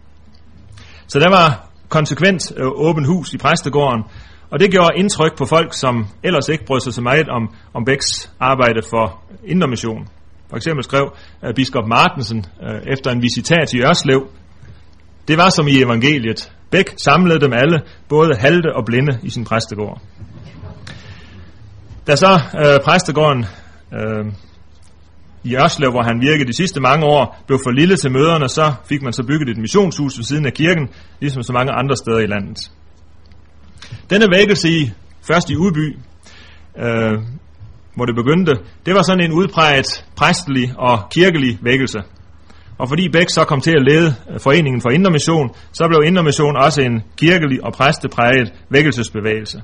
Så 1.06 1.18
der 1.18 1.30
var 1.30 1.68
konsekvent 1.88 2.52
øh, 2.56 2.66
åben 2.74 3.04
hus 3.04 3.32
i 3.32 3.38
præstegården, 3.38 4.04
og 4.50 4.60
det 4.60 4.70
gjorde 4.70 4.96
indtryk 4.96 5.36
på 5.38 5.44
folk, 5.44 5.74
som 5.74 6.06
ellers 6.22 6.48
ikke 6.48 6.64
brød 6.64 6.80
sig 6.80 6.94
så 6.94 7.02
meget 7.02 7.28
om, 7.28 7.54
om 7.74 7.84
Bæks 7.84 8.32
arbejde 8.40 8.80
for 8.90 9.20
Indermission. 9.44 10.08
For 10.50 10.56
eksempel 10.56 10.84
skrev 10.84 11.12
uh, 11.42 11.54
biskop 11.54 11.88
Martensen 11.88 12.44
uh, 12.62 12.92
efter 12.92 13.10
en 13.10 13.22
visitat 13.22 13.72
i 13.72 13.80
Ørslev, 13.80 14.28
det 15.28 15.38
var 15.38 15.48
som 15.48 15.68
i 15.68 15.82
evangeliet. 15.82 16.52
Bæk 16.70 16.94
samlede 16.96 17.40
dem 17.40 17.52
alle, 17.52 17.80
både 18.08 18.36
halte 18.36 18.76
og 18.76 18.84
blinde, 18.84 19.18
i 19.22 19.30
sin 19.30 19.44
præstegård. 19.44 20.00
Da 22.06 22.16
så 22.16 22.40
uh, 22.54 22.84
præstegården 22.84 23.44
uh, 23.92 24.32
i 25.44 25.56
Ørslev, 25.56 25.90
hvor 25.90 26.02
han 26.02 26.20
virkede 26.20 26.48
de 26.48 26.56
sidste 26.56 26.80
mange 26.80 27.06
år, 27.06 27.42
blev 27.46 27.58
for 27.64 27.70
lille 27.70 27.96
til 27.96 28.12
møderne, 28.12 28.48
så 28.48 28.72
fik 28.88 29.02
man 29.02 29.12
så 29.12 29.22
bygget 29.22 29.48
et 29.48 29.58
missionshus 29.58 30.18
ved 30.18 30.24
siden 30.24 30.46
af 30.46 30.52
kirken, 30.52 30.88
ligesom 31.20 31.42
så 31.42 31.52
mange 31.52 31.72
andre 31.72 31.96
steder 31.96 32.18
i 32.18 32.26
landet. 32.26 32.70
Denne 34.10 34.26
vækkelse 34.30 34.68
i, 34.68 34.90
først 35.22 35.50
i 35.50 35.56
Udby, 35.56 35.96
øh, 36.78 37.18
hvor 37.94 38.04
det 38.06 38.14
begyndte, 38.14 38.52
det 38.86 38.94
var 38.94 39.02
sådan 39.02 39.24
en 39.24 39.32
udpræget 39.32 40.04
præstelig 40.16 40.72
og 40.78 41.10
kirkelig 41.10 41.58
vækkelse. 41.62 41.98
Og 42.78 42.88
fordi 42.88 43.08
Bæk 43.08 43.28
så 43.28 43.44
kom 43.44 43.60
til 43.60 43.70
at 43.70 43.86
lede 43.90 44.14
øh, 44.30 44.40
Foreningen 44.40 44.80
for 44.80 44.90
Indre 44.90 45.10
Mission, 45.10 45.50
så 45.72 45.88
blev 45.88 46.02
Indre 46.06 46.22
Mission 46.22 46.56
også 46.56 46.80
en 46.82 47.02
kirkelig 47.16 47.64
og 47.64 47.72
præstepræget 47.72 48.52
vækkelsesbevægelse. 48.70 49.62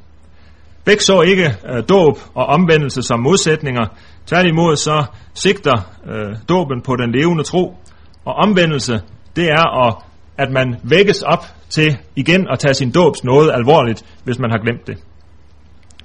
Bæk 0.84 1.00
så 1.00 1.20
ikke 1.22 1.44
øh, 1.44 1.82
dåb 1.88 2.18
og 2.34 2.46
omvendelse 2.46 3.02
som 3.02 3.20
modsætninger. 3.20 3.84
Tværtimod 4.26 4.76
så 4.76 5.04
sigter 5.34 5.92
øh, 6.06 6.36
dåben 6.48 6.82
på 6.82 6.96
den 6.96 7.12
levende 7.12 7.44
tro. 7.44 7.76
Og 8.24 8.34
omvendelse, 8.34 9.00
det 9.36 9.44
er, 9.44 9.86
at, 9.86 9.94
at 10.38 10.52
man 10.52 10.76
vækkes 10.82 11.22
op 11.22 11.44
til 11.70 11.96
igen 12.16 12.46
at 12.52 12.58
tage 12.58 12.74
sin 12.74 12.90
dåbs 12.90 13.24
noget 13.24 13.52
alvorligt, 13.54 14.04
hvis 14.24 14.38
man 14.38 14.50
har 14.50 14.58
glemt 14.58 14.86
det. 14.86 14.96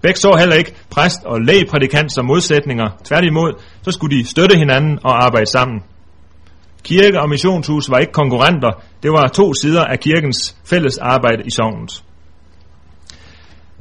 Bæk 0.02 0.16
så 0.16 0.36
heller 0.40 0.56
ikke 0.56 0.74
præst 0.90 1.24
og 1.26 1.42
lægprædikant 1.42 2.12
som 2.12 2.26
modsætninger. 2.26 2.88
Tværtimod, 3.04 3.54
så 3.82 3.92
skulle 3.92 4.18
de 4.18 4.26
støtte 4.26 4.58
hinanden 4.58 5.00
og 5.04 5.26
arbejde 5.26 5.46
sammen. 5.46 5.80
Kirke 6.84 7.22
og 7.22 7.30
missionshus 7.30 7.90
var 7.90 7.98
ikke 7.98 8.14
konkurrenter. 8.14 8.72
Det 9.04 9.12
var 9.12 9.28
to 9.28 9.54
sider 9.54 9.84
af 9.86 10.00
kirkens 10.00 10.58
fælles 10.66 10.98
arbejde 10.98 11.44
i 11.46 11.50
sovnet. 11.50 12.04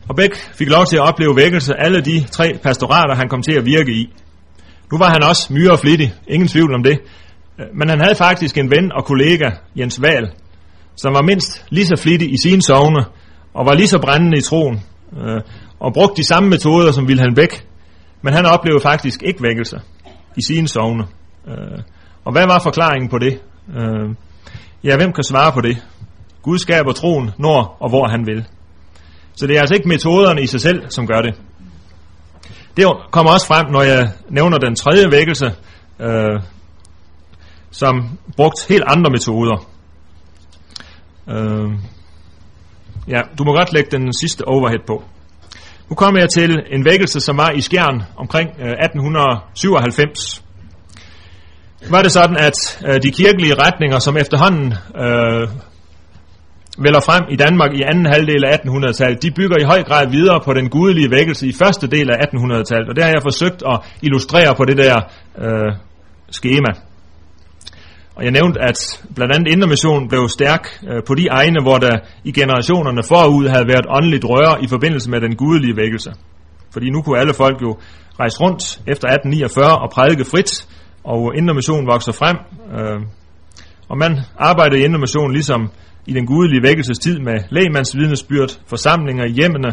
Og 0.09 0.17
Bæk 0.17 0.35
fik 0.35 0.69
lov 0.69 0.87
til 0.87 0.97
at 0.97 1.03
opleve 1.03 1.37
vækkelse 1.37 1.75
alle 1.79 2.01
de 2.01 2.27
tre 2.31 2.59
pastorater, 2.63 3.15
han 3.15 3.29
kom 3.29 3.43
til 3.43 3.53
at 3.53 3.67
virke 3.67 3.93
i. 3.93 4.15
Nu 4.93 4.99
var 4.99 5.11
han 5.11 5.23
også 5.23 5.53
myre 5.53 5.73
og 5.73 5.79
flittig, 5.79 6.15
ingen 6.29 6.49
tvivl 6.49 6.75
om 6.75 6.83
det. 6.83 6.99
Men 7.75 7.89
han 7.89 8.01
havde 8.01 8.15
faktisk 8.15 8.59
en 8.59 8.71
ven 8.71 8.93
og 8.93 9.05
kollega, 9.05 9.51
Jens 9.77 10.03
Val, 10.03 10.31
som 11.03 11.15
var 11.15 11.23
mindst 11.23 11.65
lige 11.71 11.87
så 11.87 11.97
flittig 11.97 12.33
i 12.33 12.37
sine 12.43 12.63
sovne, 12.63 13.05
og 13.55 13.67
var 13.67 13.75
lige 13.75 13.89
så 13.89 13.99
brændende 13.99 14.39
i 14.39 14.41
troen, 14.41 14.83
øh, 15.19 15.41
og 15.81 15.93
brugte 15.93 16.23
de 16.23 16.27
samme 16.27 16.49
metoder 16.49 16.93
som 16.93 17.07
Wilhelm 17.07 17.35
Bæk. 17.35 17.67
Men 18.23 18.35
han 18.35 18.47
oplevede 18.47 18.83
faktisk 18.83 19.23
ikke 19.23 19.43
vækkelse 19.43 19.81
i 20.37 20.43
sine 20.43 20.69
sovne. 20.69 21.05
Øh, 21.49 21.79
og 22.25 22.33
hvad 22.33 22.47
var 22.47 22.59
forklaringen 22.59 23.11
på 23.11 23.19
det? 23.19 23.41
Øh, 23.77 24.15
ja, 24.85 24.97
hvem 24.97 25.13
kan 25.13 25.25
svare 25.25 25.53
på 25.53 25.61
det? 25.61 25.77
Gud 26.43 26.59
skaber 26.59 26.93
troen, 26.93 27.31
når 27.39 27.77
og 27.81 27.89
hvor 27.89 28.09
han 28.09 28.27
vil. 28.27 28.45
Så 29.37 29.47
det 29.47 29.57
er 29.57 29.61
altså 29.61 29.75
ikke 29.75 29.89
metoderne 29.89 30.43
i 30.43 30.47
sig 30.47 30.61
selv, 30.61 30.83
som 30.91 31.07
gør 31.07 31.21
det. 31.21 31.35
Det 32.77 32.87
kommer 33.11 33.33
også 33.33 33.47
frem, 33.47 33.67
når 33.71 33.83
jeg 33.83 34.11
nævner 34.31 34.59
den 34.59 34.75
tredje 34.75 35.11
vækkelse, 35.11 35.53
øh, 36.01 36.41
som 37.71 38.19
brugt 38.37 38.67
helt 38.69 38.85
andre 38.87 39.11
metoder. 39.11 39.67
Øh, 41.31 41.71
ja, 43.09 43.21
du 43.39 43.45
må 43.45 43.53
godt 43.53 43.73
lægge 43.73 43.91
den 43.91 44.13
sidste 44.13 44.49
overhead 44.49 44.87
på. 44.87 45.05
Nu 45.89 45.95
kommer 45.95 46.21
jeg 46.21 46.29
til 46.31 46.57
en 46.71 46.85
vækkelse, 46.85 47.21
som 47.21 47.37
var 47.37 47.51
i 47.51 47.61
Skjern 47.61 48.03
omkring 48.17 48.51
øh, 48.61 48.71
1897. 48.71 50.45
Var 51.91 52.03
det 52.03 52.13
sådan, 52.13 52.37
at 52.37 52.83
øh, 52.89 53.03
de 53.03 53.11
kirkelige 53.11 53.55
retninger, 53.55 53.99
som 53.99 54.17
efterhånden 54.17 54.75
øh, 55.05 55.49
vælger 56.79 57.01
frem 57.01 57.25
i 57.31 57.37
Danmark 57.37 57.71
i 57.75 57.83
anden 57.83 58.07
halvdel 58.07 58.45
af 58.45 58.59
1800-tallet, 58.59 59.23
de 59.23 59.31
bygger 59.31 59.59
i 59.61 59.65
høj 59.65 59.83
grad 59.83 60.11
videre 60.11 60.41
på 60.45 60.55
den 60.55 60.69
gudelige 60.69 61.11
vækkelse 61.11 61.47
i 61.47 61.53
første 61.53 61.87
del 61.87 62.11
af 62.11 62.17
1800-tallet. 62.27 62.89
Og 62.89 62.97
det 62.97 63.05
har 63.05 63.11
jeg 63.11 63.23
forsøgt 63.23 63.63
at 63.73 63.81
illustrere 64.03 64.55
på 64.57 64.65
det 64.65 64.77
der 64.77 64.97
øh, 65.39 65.73
schema. 66.31 66.73
Og 68.19 68.25
jeg 68.25 68.33
nævnte, 68.33 68.61
at 68.61 68.79
blandt 69.15 69.35
andet 69.35 69.53
Indermission 69.53 70.09
blev 70.09 70.29
stærk 70.29 70.65
øh, 70.89 71.03
på 71.07 71.15
de 71.15 71.27
egne, 71.31 71.63
hvor 71.63 71.79
der 71.79 71.99
i 72.25 72.33
generationerne 72.33 73.03
forud 73.09 73.49
havde 73.49 73.69
været 73.69 73.87
åndeligt 73.97 74.25
røre 74.25 74.65
i 74.65 74.69
forbindelse 74.69 75.11
med 75.11 75.21
den 75.21 75.37
gudelige 75.37 75.77
vækkelse. 75.77 76.11
Fordi 76.73 76.91
nu 76.91 77.03
kunne 77.03 77.19
alle 77.19 77.35
folk 77.35 77.63
jo 77.63 77.77
rejse 78.21 78.41
rundt 78.41 78.63
efter 78.93 79.07
1849 79.09 79.79
og 79.83 79.91
prædike 79.91 80.25
frit, 80.25 80.51
og 81.05 81.37
Indermission 81.37 81.87
vokser 81.87 82.13
frem. 82.13 82.37
Øh, 82.79 83.01
og 83.89 83.99
man 83.99 84.13
arbejdede 84.39 84.81
i 84.81 84.85
Indermission 84.85 85.33
ligesom 85.33 85.71
i 86.07 86.13
den 86.13 86.27
gudelige 86.27 86.63
vækkelses 86.63 86.99
tid 86.99 87.19
med 87.19 87.37
lægmandsvidnesbyrd, 87.51 88.51
forsamlinger 88.67 89.25
i 89.25 89.33
hjemmene, 89.33 89.71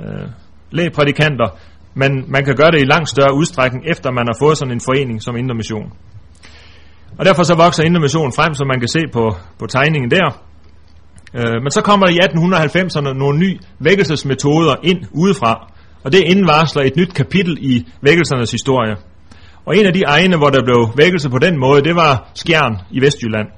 øh, 0.00 0.28
lægprædikanter, 0.70 1.48
men 1.94 2.24
man 2.28 2.44
kan 2.44 2.56
gøre 2.56 2.70
det 2.70 2.80
i 2.80 2.90
langt 2.92 3.08
større 3.08 3.34
udstrækning, 3.34 3.84
efter 3.92 4.10
man 4.10 4.26
har 4.30 4.36
fået 4.42 4.58
sådan 4.58 4.74
en 4.74 4.80
forening 4.80 5.22
som 5.22 5.36
Indre 5.36 5.54
Mission. 5.54 5.92
Og 7.18 7.24
derfor 7.24 7.42
så 7.42 7.54
vokser 7.54 7.82
Indre 7.82 8.00
Mission 8.00 8.32
frem, 8.32 8.54
som 8.54 8.66
man 8.66 8.80
kan 8.80 8.88
se 8.88 9.00
på, 9.12 9.36
på 9.58 9.66
tegningen 9.66 10.10
der. 10.10 10.26
Øh, 11.34 11.62
men 11.62 11.70
så 11.70 11.80
kommer 11.82 12.06
der 12.06 12.12
i 12.12 12.18
1890'erne 12.18 13.18
nogle 13.18 13.38
nye 13.38 13.58
vækkelsesmetoder 13.78 14.74
ind 14.82 14.98
udefra, 15.12 15.72
og 16.04 16.12
det 16.12 16.18
indvarsler 16.18 16.82
et 16.82 16.96
nyt 16.96 17.14
kapitel 17.14 17.58
i 17.60 17.86
vækkelsernes 18.02 18.50
historie. 18.50 18.96
Og 19.66 19.76
en 19.76 19.86
af 19.86 19.92
de 19.92 20.02
egne, 20.02 20.36
hvor 20.36 20.50
der 20.50 20.64
blev 20.64 20.88
vækkelse 20.96 21.30
på 21.30 21.38
den 21.38 21.60
måde, 21.60 21.82
det 21.82 21.94
var 21.96 22.30
Skjern 22.34 22.76
i 22.90 23.00
Vestjylland. 23.00 23.48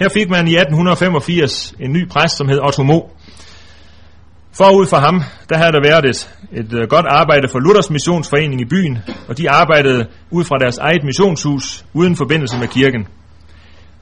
Her 0.00 0.08
fik 0.08 0.30
man 0.30 0.48
i 0.48 0.54
1885 0.56 1.74
en 1.80 1.92
ny 1.92 2.08
præst, 2.08 2.36
som 2.36 2.48
hed 2.48 2.60
Otto 2.60 2.82
Mo. 2.82 3.00
Forud 4.54 4.86
for 4.86 4.96
ham, 4.96 5.22
der 5.48 5.56
havde 5.56 5.72
der 5.72 5.80
været 5.88 6.04
et, 6.04 6.36
et 6.52 6.72
øh, 6.72 6.88
godt 6.88 7.06
arbejde 7.08 7.48
for 7.48 7.58
Luthers 7.58 7.90
Missionsforening 7.90 8.60
i 8.60 8.64
byen, 8.64 8.98
og 9.28 9.38
de 9.38 9.50
arbejdede 9.50 10.06
ud 10.30 10.44
fra 10.44 10.58
deres 10.58 10.78
eget 10.78 11.04
missionshus 11.04 11.84
uden 11.94 12.16
forbindelse 12.16 12.58
med 12.58 12.68
kirken. 12.68 13.06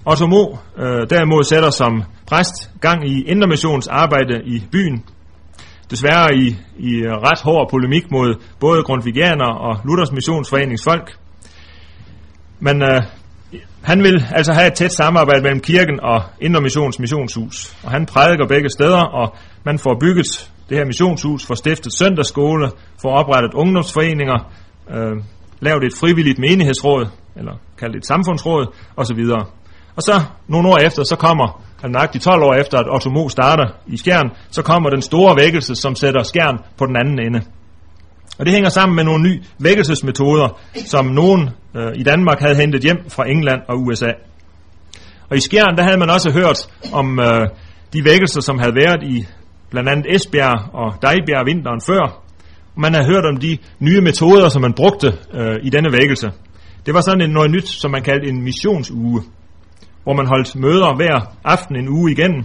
Otto 0.06 0.26
Mo 0.26 0.56
øh, 0.78 1.10
derimod 1.10 1.44
sætter 1.44 1.70
som 1.70 2.02
præst 2.26 2.70
gang 2.80 3.08
i 3.10 3.22
Indermissions 3.22 3.86
arbejde 3.88 4.42
i 4.44 4.62
byen. 4.72 5.04
Desværre 5.90 6.34
i, 6.36 6.56
i 6.78 6.94
øh, 6.94 7.12
ret 7.12 7.40
hård 7.42 7.70
polemik 7.70 8.10
mod 8.10 8.34
både 8.60 8.82
grundvigianer 8.82 9.50
og 9.66 9.80
Luthers 9.84 10.12
Missionsforenings 10.12 10.84
folk. 10.84 11.16
Men 12.60 12.82
øh, 12.82 13.02
han 13.82 14.02
vil 14.02 14.24
altså 14.30 14.52
have 14.52 14.66
et 14.66 14.74
tæt 14.74 14.92
samarbejde 14.92 15.42
mellem 15.42 15.60
kirken 15.60 16.00
og 16.02 16.22
Indre 16.40 16.60
Missions 16.60 16.98
missionshus. 16.98 17.76
Og 17.84 17.90
han 17.90 18.06
prædiker 18.06 18.46
begge 18.46 18.70
steder, 18.70 19.02
og 19.02 19.34
man 19.64 19.78
får 19.78 19.96
bygget 20.00 20.50
det 20.68 20.78
her 20.78 20.84
missionshus, 20.84 21.46
får 21.46 21.54
stiftet 21.54 21.92
søndagsskole, 21.98 22.70
får 23.02 23.10
oprettet 23.10 23.54
ungdomsforeninger, 23.54 24.52
øh, 24.90 25.22
lavet 25.60 25.84
et 25.84 25.94
frivilligt 26.00 26.38
menighedsråd, 26.38 27.06
eller 27.36 27.52
kaldt 27.78 27.96
et 27.96 28.06
samfundsråd, 28.06 28.66
osv. 28.96 29.20
Og 29.96 30.02
så 30.02 30.20
nogle 30.48 30.68
år 30.68 30.78
efter, 30.78 31.04
så 31.04 31.16
kommer, 31.16 31.62
han 31.80 31.90
nok 31.90 32.12
de 32.12 32.18
12 32.18 32.42
år 32.42 32.54
efter, 32.54 32.78
at 32.78 32.94
Otto 32.94 33.10
Mo 33.10 33.28
starter 33.28 33.66
i 33.86 33.96
Skjern, 33.96 34.30
så 34.50 34.62
kommer 34.62 34.90
den 34.90 35.02
store 35.02 35.36
vækkelse, 35.42 35.74
som 35.74 35.94
sætter 35.94 36.22
Skjern 36.22 36.58
på 36.78 36.86
den 36.86 36.96
anden 36.96 37.26
ende. 37.26 37.42
Og 38.40 38.46
det 38.46 38.54
hænger 38.54 38.68
sammen 38.68 38.96
med 38.96 39.04
nogle 39.04 39.22
nye 39.22 39.42
vækkelsesmetoder, 39.58 40.60
som 40.86 41.06
nogen 41.06 41.50
øh, 41.76 41.92
i 41.94 42.02
Danmark 42.02 42.40
havde 42.40 42.54
hentet 42.54 42.82
hjem 42.82 42.96
fra 43.08 43.30
England 43.30 43.60
og 43.68 43.78
USA. 43.78 44.10
Og 45.30 45.36
i 45.36 45.40
Skjern, 45.40 45.76
der 45.76 45.82
havde 45.82 45.98
man 45.98 46.10
også 46.10 46.30
hørt 46.30 46.58
om 46.92 47.20
øh, 47.20 47.48
de 47.92 48.04
vækkelser, 48.04 48.40
som 48.40 48.58
havde 48.58 48.74
været 48.74 49.02
i 49.02 49.26
blandt 49.70 49.88
andet 49.88 50.06
Esbjerg 50.14 50.74
og 50.74 51.02
Dejbjerg 51.02 51.46
vinteren 51.46 51.80
før. 51.86 52.02
Og 52.74 52.80
man 52.80 52.94
havde 52.94 53.06
hørt 53.06 53.24
om 53.24 53.36
de 53.36 53.58
nye 53.78 54.00
metoder, 54.00 54.48
som 54.48 54.62
man 54.62 54.72
brugte 54.72 55.06
øh, 55.34 55.56
i 55.62 55.70
denne 55.70 55.92
vækkelse. 55.92 56.30
Det 56.86 56.94
var 56.94 57.00
sådan 57.00 57.20
en, 57.20 57.30
noget 57.30 57.50
nyt, 57.50 57.68
som 57.68 57.90
man 57.90 58.02
kaldte 58.02 58.28
en 58.28 58.42
missionsuge, 58.42 59.22
hvor 60.02 60.14
man 60.14 60.26
holdt 60.26 60.56
møder 60.56 60.96
hver 60.96 61.36
aften 61.44 61.76
en 61.76 61.88
uge 61.88 62.12
igennem, 62.12 62.44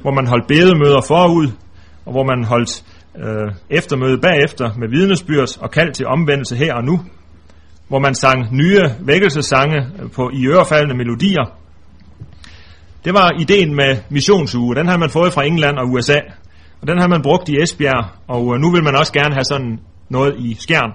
hvor 0.00 0.12
man 0.12 0.26
holdt 0.26 0.46
bedemøder 0.46 1.00
forud, 1.08 1.48
og 2.06 2.12
hvor 2.12 2.24
man 2.24 2.44
holdt 2.44 2.84
øh, 3.24 3.52
eftermøde 3.70 4.18
bagefter 4.18 4.70
med 4.78 4.88
vidnesbyrd 4.88 5.48
og 5.60 5.70
kald 5.70 5.92
til 5.92 6.06
omvendelse 6.06 6.56
her 6.56 6.74
og 6.74 6.84
nu, 6.84 7.00
hvor 7.88 7.98
man 7.98 8.14
sang 8.14 8.56
nye 8.56 8.82
vækkelsesange 9.00 9.78
øh, 10.02 10.10
på 10.10 10.30
i 10.34 10.46
ørefaldende 10.46 10.96
melodier. 10.96 11.44
det 13.04 13.14
var 13.14 13.40
ideen 13.40 13.74
med 13.74 13.96
missionsuge. 14.10 14.74
Den 14.74 14.88
har 14.88 14.96
man 14.96 15.10
fået 15.10 15.32
fra 15.32 15.44
England 15.44 15.78
og 15.78 15.86
USA. 15.92 16.18
Og 16.80 16.88
den 16.88 17.00
har 17.00 17.08
man 17.08 17.22
brugt 17.22 17.48
i 17.48 17.62
Esbjerg, 17.62 18.04
og 18.28 18.54
øh, 18.54 18.60
nu 18.60 18.70
vil 18.70 18.84
man 18.84 18.96
også 18.96 19.12
gerne 19.12 19.34
have 19.34 19.44
sådan 19.44 19.78
noget 20.10 20.34
i 20.38 20.56
Skjern. 20.60 20.92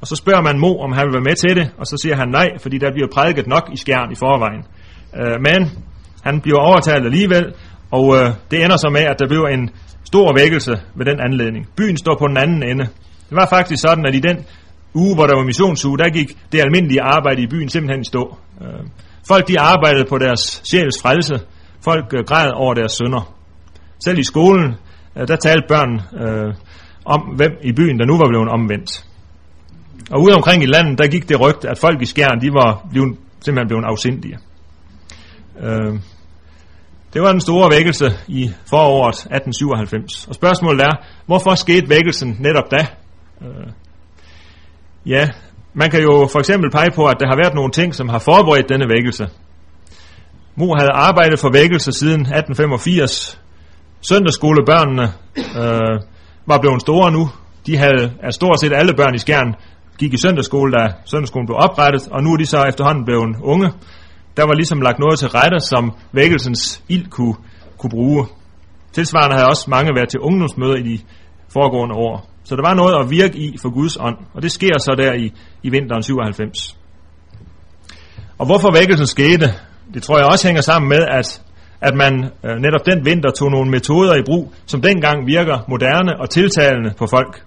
Og 0.00 0.06
så 0.06 0.16
spørger 0.16 0.42
man 0.42 0.58
Mo, 0.58 0.78
om 0.78 0.92
han 0.92 1.06
vil 1.06 1.12
være 1.12 1.28
med 1.30 1.36
til 1.36 1.56
det, 1.56 1.70
og 1.78 1.86
så 1.86 1.96
siger 2.02 2.16
han 2.16 2.28
nej, 2.28 2.48
fordi 2.62 2.78
der 2.78 2.92
bliver 2.92 3.08
prædiket 3.14 3.46
nok 3.46 3.70
i 3.72 3.76
Skjern 3.76 4.12
i 4.12 4.14
forvejen. 4.14 4.62
Øh, 5.18 5.36
men 5.46 5.60
han 6.22 6.40
bliver 6.40 6.58
overtalt 6.58 7.04
alligevel, 7.04 7.44
og 7.90 8.16
øh, 8.16 8.26
det 8.50 8.64
ender 8.64 8.76
så 8.76 8.88
med, 8.92 9.00
at 9.00 9.18
der 9.18 9.26
bliver 9.28 9.48
en 9.48 9.70
stor 10.10 10.28
vækkelse 10.40 10.74
ved 10.94 11.06
den 11.06 11.18
anledning. 11.26 11.62
Byen 11.76 11.96
står 11.96 12.16
på 12.18 12.26
den 12.28 12.36
anden 12.36 12.62
ende. 12.70 12.84
Det 13.28 13.36
var 13.40 13.46
faktisk 13.56 13.80
sådan, 13.82 14.06
at 14.06 14.14
i 14.14 14.20
den 14.28 14.36
uge, 14.94 15.14
hvor 15.14 15.26
der 15.26 15.36
var 15.36 15.44
missionsuge, 15.44 15.98
der 15.98 16.08
gik 16.10 16.30
det 16.52 16.60
almindelige 16.60 17.02
arbejde 17.02 17.42
i 17.42 17.46
byen 17.46 17.68
simpelthen 17.68 18.04
stå. 18.04 18.38
Øh, 18.62 18.82
folk 19.28 19.48
de 19.48 19.60
arbejdede 19.60 20.04
på 20.08 20.18
deres 20.18 20.62
sjæls 20.64 21.02
frelse. 21.02 21.40
Folk 21.84 22.14
øh, 22.18 22.24
græd 22.24 22.50
over 22.54 22.74
deres 22.74 22.92
sønder. 22.92 23.34
Selv 24.04 24.18
i 24.18 24.24
skolen, 24.24 24.74
øh, 25.16 25.28
der 25.28 25.36
talte 25.36 25.66
børn 25.68 25.92
øh, 26.22 26.54
om, 27.04 27.20
hvem 27.36 27.52
i 27.62 27.72
byen, 27.72 27.98
der 27.98 28.06
nu 28.06 28.18
var 28.18 28.28
blevet 28.28 28.48
omvendt. 28.48 28.90
Og 30.10 30.22
ude 30.22 30.34
omkring 30.34 30.62
i 30.62 30.66
landet, 30.66 30.98
der 30.98 31.08
gik 31.08 31.28
det 31.28 31.40
rygte, 31.40 31.68
at 31.68 31.78
folk 31.78 32.02
i 32.02 32.06
skjern, 32.06 32.40
de 32.40 32.50
var 32.52 32.86
blevet, 32.90 33.16
simpelthen 33.44 33.68
blevet 33.68 33.84
afsindige. 33.84 34.38
Øh, 35.60 35.94
det 37.12 37.22
var 37.22 37.32
den 37.32 37.40
store 37.40 37.70
vækkelse 37.70 38.06
i 38.28 38.50
foråret 38.70 39.14
1897. 39.14 40.26
Og 40.28 40.34
spørgsmålet 40.34 40.82
er, 40.82 40.92
hvorfor 41.26 41.54
skete 41.54 41.88
vækkelsen 41.88 42.36
netop 42.40 42.70
da? 42.70 42.86
Øh, 43.42 43.68
ja, 45.06 45.28
man 45.74 45.90
kan 45.90 46.02
jo 46.02 46.28
for 46.32 46.38
eksempel 46.38 46.70
pege 46.70 46.90
på, 46.94 47.06
at 47.06 47.16
der 47.20 47.26
har 47.26 47.36
været 47.42 47.54
nogle 47.54 47.70
ting, 47.70 47.94
som 47.94 48.08
har 48.08 48.18
forberedt 48.18 48.68
denne 48.68 48.88
vækkelse. 48.88 49.28
Mo 50.56 50.74
havde 50.78 50.92
arbejdet 50.92 51.38
for 51.38 51.50
vækkelse 51.52 51.92
siden 51.92 52.20
1885. 52.20 53.40
Søndagsskolebørnene 54.00 55.12
øh, 55.36 56.00
var 56.46 56.58
blevet 56.58 56.80
store 56.80 57.12
nu. 57.12 57.30
De 57.66 57.76
havde, 57.76 58.12
at 58.22 58.34
stort 58.34 58.60
set 58.60 58.72
alle 58.72 58.94
børn 58.94 59.14
i 59.14 59.18
Skjern 59.18 59.54
gik 59.98 60.12
i 60.14 60.16
søndagsskole, 60.16 60.72
da 60.72 60.92
søndagsskolen 61.04 61.46
blev 61.46 61.56
oprettet, 61.56 62.08
og 62.10 62.22
nu 62.22 62.32
er 62.32 62.36
de 62.36 62.46
så 62.46 62.64
efterhånden 62.64 63.04
blevet 63.04 63.36
unge. 63.42 63.72
Der 64.38 64.46
var 64.46 64.54
ligesom 64.54 64.80
lagt 64.80 64.98
noget 64.98 65.18
til 65.18 65.28
rette, 65.28 65.60
som 65.60 65.92
vækkelsens 66.12 66.82
ild 66.88 67.06
kunne, 67.10 67.34
kunne 67.78 67.90
bruge. 67.90 68.26
Tilsvarende 68.92 69.36
havde 69.36 69.48
også 69.48 69.64
mange 69.70 69.90
været 69.94 70.08
til 70.08 70.20
ungdomsmøder 70.20 70.76
i 70.76 70.82
de 70.82 70.98
foregående 71.52 71.94
år. 71.94 72.30
Så 72.44 72.56
der 72.56 72.62
var 72.68 72.74
noget 72.74 72.94
at 73.00 73.10
virke 73.10 73.38
i 73.38 73.58
for 73.62 73.70
Guds 73.74 73.96
ånd, 73.96 74.16
og 74.34 74.42
det 74.42 74.52
sker 74.52 74.78
så 74.78 74.94
der 74.98 75.12
i, 75.12 75.32
i 75.62 75.68
vinteren 75.70 76.02
97. 76.02 76.78
Og 78.38 78.46
hvorfor 78.46 78.70
vækkelsen 78.78 79.06
skete, 79.06 79.46
det 79.94 80.02
tror 80.02 80.18
jeg 80.18 80.26
også 80.26 80.46
hænger 80.46 80.62
sammen 80.62 80.88
med, 80.88 81.02
at, 81.10 81.42
at 81.80 81.94
man 81.94 82.12
øh, 82.44 82.56
netop 82.56 82.86
den 82.86 83.04
vinter 83.04 83.30
tog 83.30 83.50
nogle 83.50 83.70
metoder 83.70 84.14
i 84.14 84.22
brug, 84.26 84.52
som 84.66 84.82
dengang 84.82 85.26
virker 85.26 85.58
moderne 85.68 86.20
og 86.20 86.30
tiltalende 86.30 86.90
på 86.98 87.06
folk. 87.06 87.42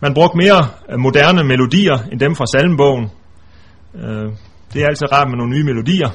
Man 0.00 0.14
brugte 0.14 0.36
mere 0.36 0.60
øh, 0.90 0.98
moderne 0.98 1.44
melodier 1.44 1.98
end 2.12 2.20
dem 2.20 2.34
fra 2.34 2.46
salmebogen. 2.46 3.10
Øh, 3.94 4.32
det 4.72 4.82
er 4.82 4.86
altid 4.86 5.12
rart 5.12 5.28
med 5.28 5.36
nogle 5.36 5.56
nye 5.56 5.64
melodier. 5.64 6.10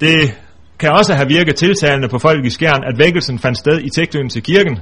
Det 0.00 0.38
kan 0.78 0.90
også 0.90 1.14
have 1.14 1.28
virket 1.28 1.56
tiltalende 1.56 2.08
på 2.08 2.18
folk 2.18 2.44
i 2.44 2.50
skjern, 2.50 2.84
at 2.84 2.98
vækkelsen 2.98 3.38
fandt 3.38 3.58
sted 3.58 3.80
i 3.80 3.90
tilknytning 3.90 4.30
til 4.30 4.42
kirken, 4.42 4.78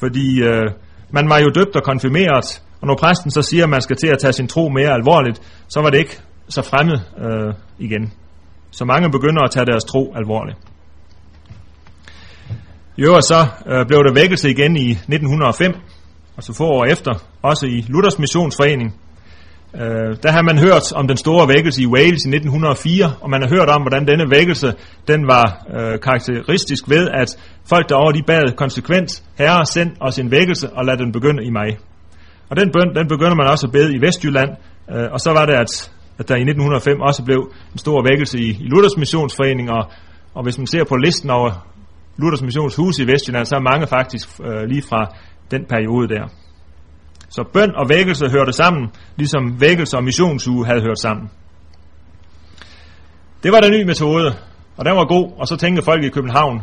fordi 0.00 0.42
øh, 0.42 0.70
man 1.10 1.28
var 1.28 1.38
jo 1.38 1.48
døbt 1.54 1.76
og 1.76 1.82
konfirmeret, 1.82 2.62
og 2.80 2.86
når 2.86 2.96
præsten 2.96 3.30
så 3.30 3.42
siger, 3.42 3.64
at 3.64 3.70
man 3.70 3.82
skal 3.82 3.96
til 3.96 4.06
at 4.06 4.18
tage 4.18 4.32
sin 4.32 4.48
tro 4.48 4.68
mere 4.68 4.90
alvorligt, 4.90 5.42
så 5.68 5.80
var 5.80 5.90
det 5.90 5.98
ikke 5.98 6.20
så 6.48 6.62
fremmed 6.62 6.98
øh, 7.18 7.54
igen. 7.78 8.12
Så 8.70 8.84
mange 8.84 9.10
begynder 9.10 9.42
at 9.42 9.50
tage 9.50 9.66
deres 9.66 9.84
tro 9.84 10.14
alvorligt. 10.16 10.58
I 12.96 13.02
øvrigt 13.02 13.24
så 13.24 13.46
øh, 13.66 13.86
blev 13.86 14.04
der 14.04 14.12
vækkelse 14.14 14.50
igen 14.50 14.76
i 14.76 14.90
1905, 14.90 15.74
altså 16.36 16.52
få 16.54 16.64
år 16.64 16.84
efter, 16.84 17.12
også 17.42 17.66
i 17.66 17.84
Luthers 17.88 18.18
Missionsforening. 18.18 18.94
Øh, 19.74 20.16
der 20.22 20.30
har 20.32 20.42
man 20.42 20.58
hørt 20.58 20.92
om 20.92 21.08
den 21.08 21.16
store 21.16 21.48
vækkelse 21.48 21.82
i 21.82 21.86
Wales 21.86 22.24
i 22.24 22.28
1904, 22.28 23.14
og 23.20 23.30
man 23.30 23.42
har 23.42 23.48
hørt 23.48 23.68
om, 23.68 23.82
hvordan 23.82 24.06
denne 24.06 24.30
vækkelse 24.30 24.74
den 25.08 25.26
var 25.26 25.46
øh, 25.76 26.00
karakteristisk 26.00 26.88
ved, 26.88 27.08
at 27.22 27.38
folk 27.64 27.88
derovre 27.88 28.12
de 28.12 28.22
bad 28.26 28.56
konsekvent, 28.56 29.22
Herre, 29.38 29.66
send 29.66 29.90
os 30.00 30.18
en 30.18 30.30
vækkelse, 30.30 30.70
og 30.70 30.84
lad 30.84 30.96
den 30.96 31.12
begynde 31.12 31.44
i 31.44 31.50
mig. 31.50 31.78
Og 32.50 32.56
den 32.56 32.70
bøn, 32.72 32.94
den 32.94 33.08
begynder 33.08 33.34
man 33.34 33.46
også 33.50 33.66
at 33.66 33.72
bede 33.72 33.96
i 33.96 34.00
Vestjylland, 34.06 34.50
øh, 34.94 35.06
og 35.12 35.20
så 35.20 35.30
var 35.32 35.46
det, 35.46 35.52
at, 35.52 35.92
at 36.18 36.28
der 36.28 36.36
i 36.36 36.44
1905 36.44 37.00
også 37.00 37.24
blev 37.24 37.40
en 37.72 37.78
stor 37.78 38.02
vækkelse 38.08 38.38
i, 38.38 38.48
i 38.64 38.66
Luthers 38.72 38.96
Missionsforening, 38.96 39.70
og, 39.70 39.84
og 40.34 40.42
hvis 40.42 40.58
man 40.58 40.66
ser 40.66 40.84
på 40.84 40.96
listen 40.96 41.30
over 41.30 41.50
Luthers 42.18 42.42
Missionshus 42.42 42.98
i 42.98 43.06
Vestjylland, 43.06 43.46
så 43.46 43.56
er 43.56 43.70
mange 43.70 43.86
faktisk 43.86 44.28
øh, 44.46 44.62
lige 44.68 44.82
fra 44.82 45.00
den 45.50 45.64
periode 45.64 46.08
der. 46.08 46.41
Så 47.36 47.44
bøn 47.52 47.74
og 47.76 47.88
vækkelse 47.88 48.28
hørte 48.28 48.52
sammen, 48.52 48.90
ligesom 49.16 49.60
vækkelse 49.60 49.96
og 49.96 50.04
missionsuge 50.04 50.66
havde 50.66 50.82
hørt 50.82 51.00
sammen. 51.00 51.30
Det 53.42 53.52
var 53.52 53.60
den 53.60 53.70
nye 53.72 53.84
metode, 53.84 54.34
og 54.76 54.84
den 54.84 54.96
var 54.96 55.04
god, 55.04 55.32
og 55.38 55.48
så 55.48 55.56
tænkte 55.56 55.82
folk 55.82 56.04
i 56.04 56.08
København, 56.08 56.62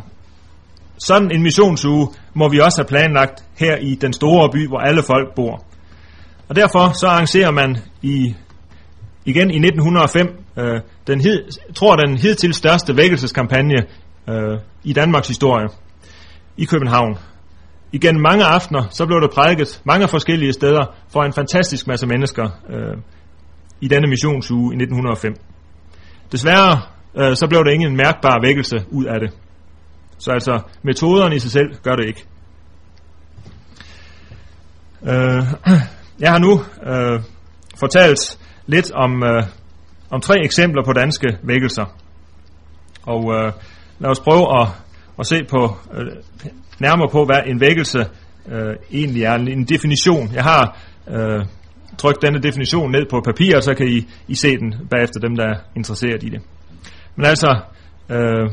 sådan 0.98 1.30
en 1.34 1.42
missionsuge 1.42 2.08
må 2.34 2.48
vi 2.48 2.58
også 2.58 2.78
have 2.80 2.88
planlagt 2.88 3.44
her 3.58 3.76
i 3.76 3.94
den 3.94 4.12
store 4.12 4.50
by, 4.52 4.68
hvor 4.68 4.78
alle 4.78 5.02
folk 5.02 5.34
bor. 5.34 5.64
Og 6.48 6.56
derfor 6.56 6.98
så 7.00 7.06
arrangerer 7.06 7.50
man 7.50 7.76
i, 8.02 8.34
igen 9.24 9.50
i 9.50 9.56
1905 9.56 10.26
øh, 10.56 10.80
den 11.06 11.20
hed, 11.20 11.48
tror 11.74 11.96
den 11.96 12.16
hidtil 12.16 12.54
største 12.54 12.96
vækkelseskampagne 12.96 13.86
øh, 14.28 14.58
i 14.84 14.92
Danmarks 14.92 15.28
historie 15.28 15.68
i 16.56 16.64
København. 16.64 17.18
Igen 17.92 18.22
mange 18.22 18.44
aftener, 18.44 18.82
så 18.90 19.06
blev 19.06 19.20
der 19.20 19.28
prædiket 19.28 19.82
mange 19.84 20.08
forskellige 20.08 20.52
steder 20.52 20.96
for 21.12 21.22
en 21.22 21.32
fantastisk 21.32 21.86
masse 21.86 22.06
mennesker 22.06 22.48
øh, 22.70 22.96
i 23.80 23.88
denne 23.88 24.08
missionsuge 24.08 24.74
i 24.74 24.76
1905. 24.76 25.34
Desværre 26.32 26.80
øh, 27.16 27.36
så 27.36 27.46
blev 27.48 27.64
der 27.64 27.70
ingen 27.70 27.96
mærkbar 27.96 28.38
vækkelse 28.42 28.84
ud 28.90 29.04
af 29.04 29.20
det. 29.20 29.30
Så 30.18 30.30
altså, 30.30 30.60
metoderne 30.82 31.36
i 31.36 31.38
sig 31.38 31.50
selv 31.50 31.74
gør 31.82 31.96
det 31.96 32.06
ikke. 32.06 32.24
Øh, 35.02 35.42
jeg 36.22 36.32
har 36.32 36.38
nu 36.38 36.52
øh, 36.92 37.22
fortalt 37.80 38.38
lidt 38.66 38.92
om, 38.92 39.22
øh, 39.22 39.42
om 40.10 40.20
tre 40.20 40.34
eksempler 40.44 40.84
på 40.84 40.92
danske 40.92 41.38
vækkelser. 41.42 41.84
Og 43.02 43.34
øh, 43.34 43.52
lad 43.98 44.10
os 44.10 44.20
prøve 44.20 44.60
at, 44.60 44.68
at 45.18 45.26
se 45.26 45.44
på 45.50 45.76
øh, 45.94 46.06
nærmere 46.80 47.08
på, 47.08 47.24
hvad 47.24 47.40
en 47.46 47.60
vækkelse 47.60 48.06
øh, 48.48 48.76
egentlig 48.92 49.22
er. 49.22 49.34
En 49.34 49.64
definition. 49.64 50.30
Jeg 50.34 50.42
har 50.42 50.78
øh, 51.08 51.44
trykt 51.98 52.22
denne 52.22 52.38
definition 52.38 52.90
ned 52.90 53.06
på 53.10 53.20
papir, 53.24 53.56
og 53.56 53.62
så 53.62 53.74
kan 53.74 53.88
I, 53.88 54.08
I 54.28 54.34
se 54.34 54.56
den 54.56 54.74
bagefter 54.90 55.20
dem, 55.20 55.36
der 55.36 55.44
er 55.44 55.56
interesseret 55.76 56.22
i 56.22 56.28
det. 56.28 56.40
Men 57.16 57.26
altså, 57.26 57.60
øh, 58.10 58.50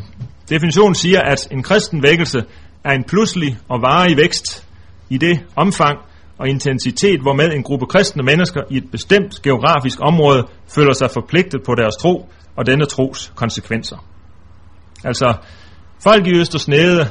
definitionen 0.49 0.95
siger, 0.95 1.21
at 1.21 1.47
en 1.51 1.63
kristen 1.63 2.03
vækkelse 2.03 2.39
er 2.83 2.91
en 2.91 3.03
pludselig 3.03 3.57
og 3.69 3.81
varig 3.81 4.17
vækst 4.17 4.67
i 5.09 5.17
det 5.17 5.39
omfang 5.55 5.97
og 6.37 6.47
intensitet, 6.47 7.21
hvormed 7.21 7.53
en 7.53 7.63
gruppe 7.63 7.85
kristne 7.85 8.23
mennesker 8.23 8.61
i 8.69 8.77
et 8.77 8.91
bestemt 8.91 9.41
geografisk 9.43 9.97
område 10.01 10.47
føler 10.75 10.93
sig 10.93 11.11
forpligtet 11.11 11.61
på 11.65 11.75
deres 11.75 11.95
tro 11.95 12.29
og 12.55 12.65
denne 12.65 12.85
tros 12.85 13.33
konsekvenser. 13.35 13.97
Altså, 15.03 15.33
folk 16.03 16.27
i 16.27 16.39
Østersnede 16.39 17.09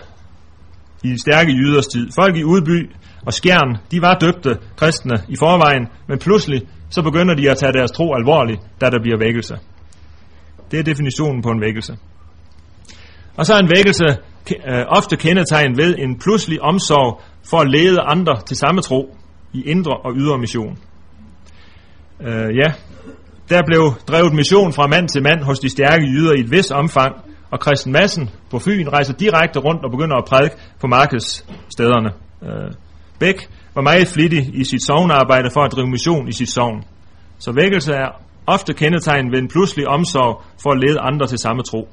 de 1.13 1.21
stærke 1.21 1.53
jyders 1.53 1.87
tid. 1.87 2.09
Folk 2.15 2.37
i 2.37 2.45
Udby 2.45 2.91
og 3.27 3.33
Skjern, 3.33 3.77
de 3.91 4.03
var 4.03 4.15
døbte 4.15 4.59
kristne 4.77 5.17
i 5.29 5.37
forvejen, 5.37 5.87
men 6.09 6.19
pludselig 6.19 6.63
så 6.91 7.03
begynder 7.03 7.35
de 7.35 7.51
at 7.51 7.59
tage 7.59 7.73
deres 7.73 7.91
tro 7.91 8.15
alvorligt, 8.15 8.61
da 8.81 8.91
der 8.91 8.99
bliver 9.03 9.19
vækkelse. 9.19 9.59
Det 10.71 10.79
er 10.79 10.83
definitionen 10.83 11.43
på 11.43 11.49
en 11.51 11.61
vækkelse. 11.61 11.97
Og 13.37 13.47
så 13.47 13.55
er 13.55 13.59
en 13.59 13.71
vækkelse 13.77 14.05
øh, 14.69 14.85
ofte 14.89 15.17
kendetegnet 15.17 15.79
ved 15.79 15.95
en 15.99 16.19
pludselig 16.19 16.63
omsorg 16.63 17.23
for 17.51 17.61
at 17.61 17.71
lede 17.71 18.01
andre 18.01 18.41
til 18.47 18.57
samme 18.57 18.81
tro 18.81 19.17
i 19.53 19.63
indre 19.63 19.97
og 20.05 20.13
ydre 20.17 20.39
mission. 20.39 20.79
Øh, 22.21 22.57
ja, 22.57 22.73
der 23.49 23.63
blev 23.67 23.93
drevet 24.09 24.35
mission 24.35 24.73
fra 24.73 24.87
mand 24.87 25.09
til 25.09 25.23
mand 25.23 25.43
hos 25.43 25.59
de 25.59 25.69
stærke 25.69 26.05
jyder 26.05 26.33
i 26.33 26.41
et 26.41 26.51
vis 26.51 26.71
omfang, 26.71 27.17
og 27.51 27.59
Christian 27.63 27.93
Madsen 27.93 28.31
på 28.51 28.59
Fyn 28.59 28.89
rejser 28.89 29.13
direkte 29.13 29.59
rundt 29.59 29.85
og 29.85 29.91
begynder 29.91 30.17
at 30.17 30.25
prædike 30.25 30.57
på 30.81 30.87
markedsstederne. 30.87 32.11
Øh, 32.43 32.73
Bæk 33.19 33.49
var 33.75 33.83
meget 33.83 34.09
flittig 34.09 34.51
i 34.55 34.65
sit 34.65 34.87
sovnarbejde 34.87 35.51
for 35.53 35.61
at 35.61 35.73
drive 35.73 35.87
mission 35.87 36.29
i 36.29 36.33
sit 36.33 36.51
sovn. 36.51 36.85
Så 37.39 37.53
vækkelse 37.53 37.93
er 37.93 38.09
ofte 38.47 38.75
kendetegnet 38.75 39.33
ved 39.33 39.39
en 39.39 39.49
pludselig 39.49 39.89
omsorg 39.89 40.43
for 40.63 40.71
at 40.71 40.79
lede 40.79 41.01
andre 41.01 41.27
til 41.27 41.39
samme 41.39 41.63
tro. 41.63 41.89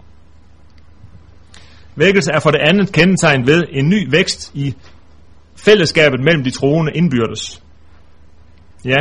Vækkelse 1.95 2.31
er 2.31 2.39
for 2.39 2.51
det 2.51 2.59
andet 2.59 2.91
kendetegnet 2.91 3.47
ved 3.47 3.63
en 3.69 3.89
ny 3.89 4.11
vækst 4.11 4.51
i 4.53 4.75
fællesskabet 5.55 6.19
mellem 6.23 6.43
de 6.43 6.51
troende 6.51 6.91
indbyrdes. 6.95 7.63
Ja, 8.85 8.97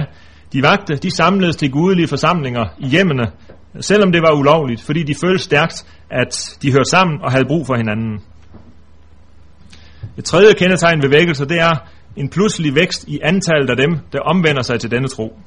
de 0.53 0.62
vagte, 0.62 0.96
de 0.96 1.11
samledes 1.16 1.57
til 1.57 1.70
gudelige 1.70 2.09
forsamlinger 2.09 2.64
i 2.78 2.88
hjemmene 2.88 3.26
selvom 3.80 4.12
det 4.12 4.22
var 4.22 4.32
ulovligt, 4.38 4.82
fordi 4.82 5.02
de 5.02 5.14
følte 5.24 5.44
stærkt, 5.44 5.86
at 6.10 6.58
de 6.62 6.72
hørte 6.72 6.90
sammen 6.90 7.22
og 7.22 7.32
havde 7.32 7.44
brug 7.44 7.66
for 7.66 7.76
hinanden. 7.76 8.20
Et 10.18 10.24
tredje 10.24 10.52
kendetegn 10.52 11.02
ved 11.02 11.10
vækkelser, 11.10 11.44
det 11.44 11.60
er 11.60 11.88
en 12.16 12.28
pludselig 12.28 12.74
vækst 12.74 13.08
i 13.08 13.18
antallet 13.22 13.70
af 13.70 13.76
dem, 13.76 13.98
der 14.12 14.20
omvender 14.20 14.62
sig 14.62 14.80
til 14.80 14.90
denne 14.90 15.08
tro. 15.08 15.38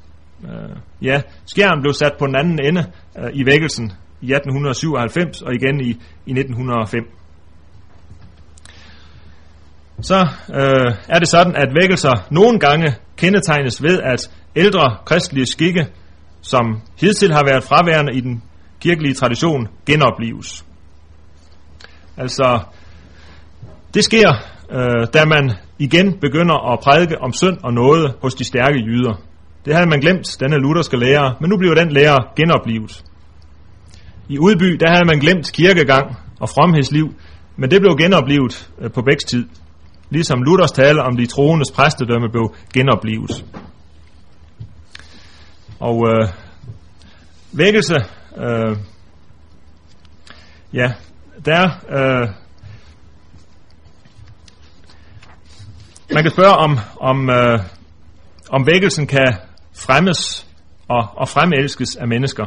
Uh, 0.42 0.76
ja, 1.02 1.22
skærmen 1.46 1.82
blev 1.82 1.92
sat 1.92 2.12
på 2.18 2.26
den 2.26 2.36
anden 2.36 2.58
ende 2.64 2.86
øh, 3.18 3.30
i 3.34 3.46
vækkelsen 3.46 3.92
i 4.20 4.32
1897 4.32 5.42
og 5.42 5.54
igen 5.54 5.80
i, 5.80 5.90
i 6.26 6.32
1905. 6.32 7.02
Så 10.00 10.26
øh, 10.54 10.94
er 11.08 11.18
det 11.18 11.28
sådan, 11.28 11.56
at 11.56 11.68
vækkelser 11.80 12.26
nogle 12.30 12.58
gange 12.58 12.94
kendetegnes 13.16 13.82
ved, 13.82 14.00
at 14.02 14.30
ældre 14.56 14.96
kristelige 15.04 15.46
skikke, 15.46 15.86
som 16.50 16.80
hidtil 17.00 17.32
har 17.32 17.44
været 17.44 17.64
fraværende 17.64 18.14
i 18.14 18.20
den 18.20 18.42
kirkelige 18.80 19.14
tradition, 19.14 19.68
genopleves. 19.86 20.64
Altså, 22.16 22.60
det 23.94 24.04
sker, 24.04 24.32
øh, 24.70 25.06
da 25.14 25.24
man 25.24 25.52
igen 25.78 26.18
begynder 26.20 26.72
at 26.72 26.80
prædike 26.80 27.20
om 27.20 27.32
synd 27.32 27.58
og 27.64 27.72
noget 27.72 28.14
hos 28.22 28.34
de 28.34 28.44
stærke 28.44 28.78
jyder. 28.78 29.14
Det 29.64 29.74
havde 29.74 29.88
man 29.88 30.00
glemt, 30.00 30.36
denne 30.40 30.56
lutherske 30.56 30.96
lærer, 30.96 31.34
men 31.40 31.50
nu 31.50 31.56
bliver 31.56 31.74
den 31.74 31.92
lærer 31.92 32.18
genoplevet. 32.36 33.04
I 34.28 34.38
Udby, 34.38 34.76
der 34.80 34.90
havde 34.90 35.04
man 35.06 35.18
glemt 35.18 35.52
kirkegang 35.52 36.16
og 36.40 36.48
fromhedsliv, 36.48 37.14
men 37.56 37.70
det 37.70 37.80
blev 37.80 37.96
genoplevet 37.96 38.70
øh, 38.80 38.90
på 38.92 39.02
væksttid. 39.06 39.44
Ligesom 40.10 40.42
Luthers 40.42 40.72
tale 40.72 41.02
om 41.02 41.16
de 41.16 41.26
troendes 41.26 41.70
præstedømme 41.70 42.28
blev 42.32 42.54
genoplevet. 42.74 43.44
Og 45.80 46.04
øh, 46.08 46.28
vækkelse, 47.52 47.94
øh, 48.36 48.76
ja, 50.72 50.92
der 51.44 51.70
øh, 51.88 52.28
man 56.14 56.22
kan 56.22 56.30
spørge 56.30 56.54
om, 56.56 56.78
om, 57.00 57.30
øh, 57.30 57.58
om 58.50 58.66
vækkelsen 58.66 59.06
kan 59.06 59.36
fremmes 59.74 60.46
og, 60.88 61.08
og 61.16 61.28
fremelskes 61.28 61.96
af 61.96 62.08
mennesker. 62.08 62.44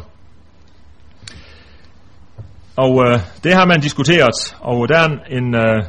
Og 2.76 3.04
øh, 3.06 3.20
det 3.44 3.54
har 3.54 3.66
man 3.66 3.82
diskuteret, 3.82 4.56
og 4.60 4.90
der 4.90 4.98
er 5.00 5.08
en 5.30 5.56
øh, 5.56 5.84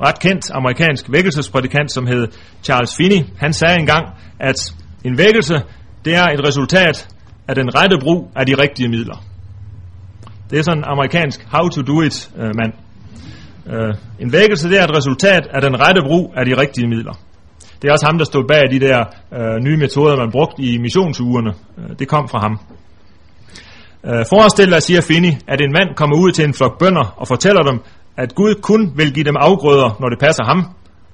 ret 0.00 0.18
kendt 0.18 0.50
amerikansk 0.50 1.04
vækkelsesprædikant, 1.12 1.92
som 1.92 2.06
hed 2.06 2.26
Charles 2.62 2.96
Finney. 2.96 3.26
Han 3.38 3.52
sagde 3.52 3.78
engang, 3.78 4.04
at 4.40 4.74
en 5.04 5.18
vækkelse, 5.18 5.62
det 6.04 6.14
er 6.14 6.24
et 6.24 6.48
resultat 6.48 7.08
af 7.48 7.54
den 7.54 7.74
rette 7.74 7.96
brug 8.02 8.30
af 8.36 8.46
de 8.46 8.54
rigtige 8.54 8.88
midler. 8.88 9.24
Det 10.50 10.58
er 10.58 10.62
sådan 10.62 10.78
en 10.78 10.84
amerikansk 10.84 11.46
how 11.52 11.68
to 11.68 11.82
do 11.82 12.02
it 12.02 12.30
øh, 12.36 12.50
mand. 12.60 12.72
Øh, 13.66 13.94
en 14.20 14.32
vækkelse, 14.32 14.68
det 14.70 14.80
er 14.80 14.84
et 14.84 14.96
resultat 14.96 15.46
af 15.50 15.62
den 15.62 15.80
rette 15.80 16.02
brug 16.08 16.32
af 16.36 16.44
de 16.46 16.60
rigtige 16.60 16.88
midler. 16.88 17.14
Det 17.82 17.88
er 17.88 17.92
også 17.92 18.06
ham, 18.06 18.18
der 18.18 18.24
stod 18.24 18.44
bag 18.48 18.62
de 18.70 18.80
der 18.80 19.04
øh, 19.38 19.64
nye 19.64 19.76
metoder, 19.76 20.16
man 20.16 20.30
brugte 20.30 20.62
i 20.62 20.78
missionsugerne. 20.78 21.52
Øh, 21.78 21.98
det 21.98 22.08
kom 22.08 22.28
fra 22.28 22.40
ham. 22.40 22.58
Øh, 24.06 24.24
forestil 24.28 24.70
dig, 24.70 24.82
siger 24.82 25.00
Finney, 25.00 25.32
at 25.48 25.60
en 25.60 25.72
mand 25.72 25.94
kommer 25.96 26.16
ud 26.16 26.32
til 26.32 26.44
en 26.44 26.54
flok 26.54 26.78
bønder 26.78 27.14
og 27.16 27.28
fortæller 27.28 27.62
dem, 27.62 27.80
at 28.16 28.34
Gud 28.34 28.54
kun 28.54 28.92
vil 28.96 29.14
give 29.14 29.24
dem 29.24 29.36
afgrøder, 29.36 29.96
når 30.00 30.08
det 30.08 30.18
passer 30.18 30.44
ham, 30.44 30.60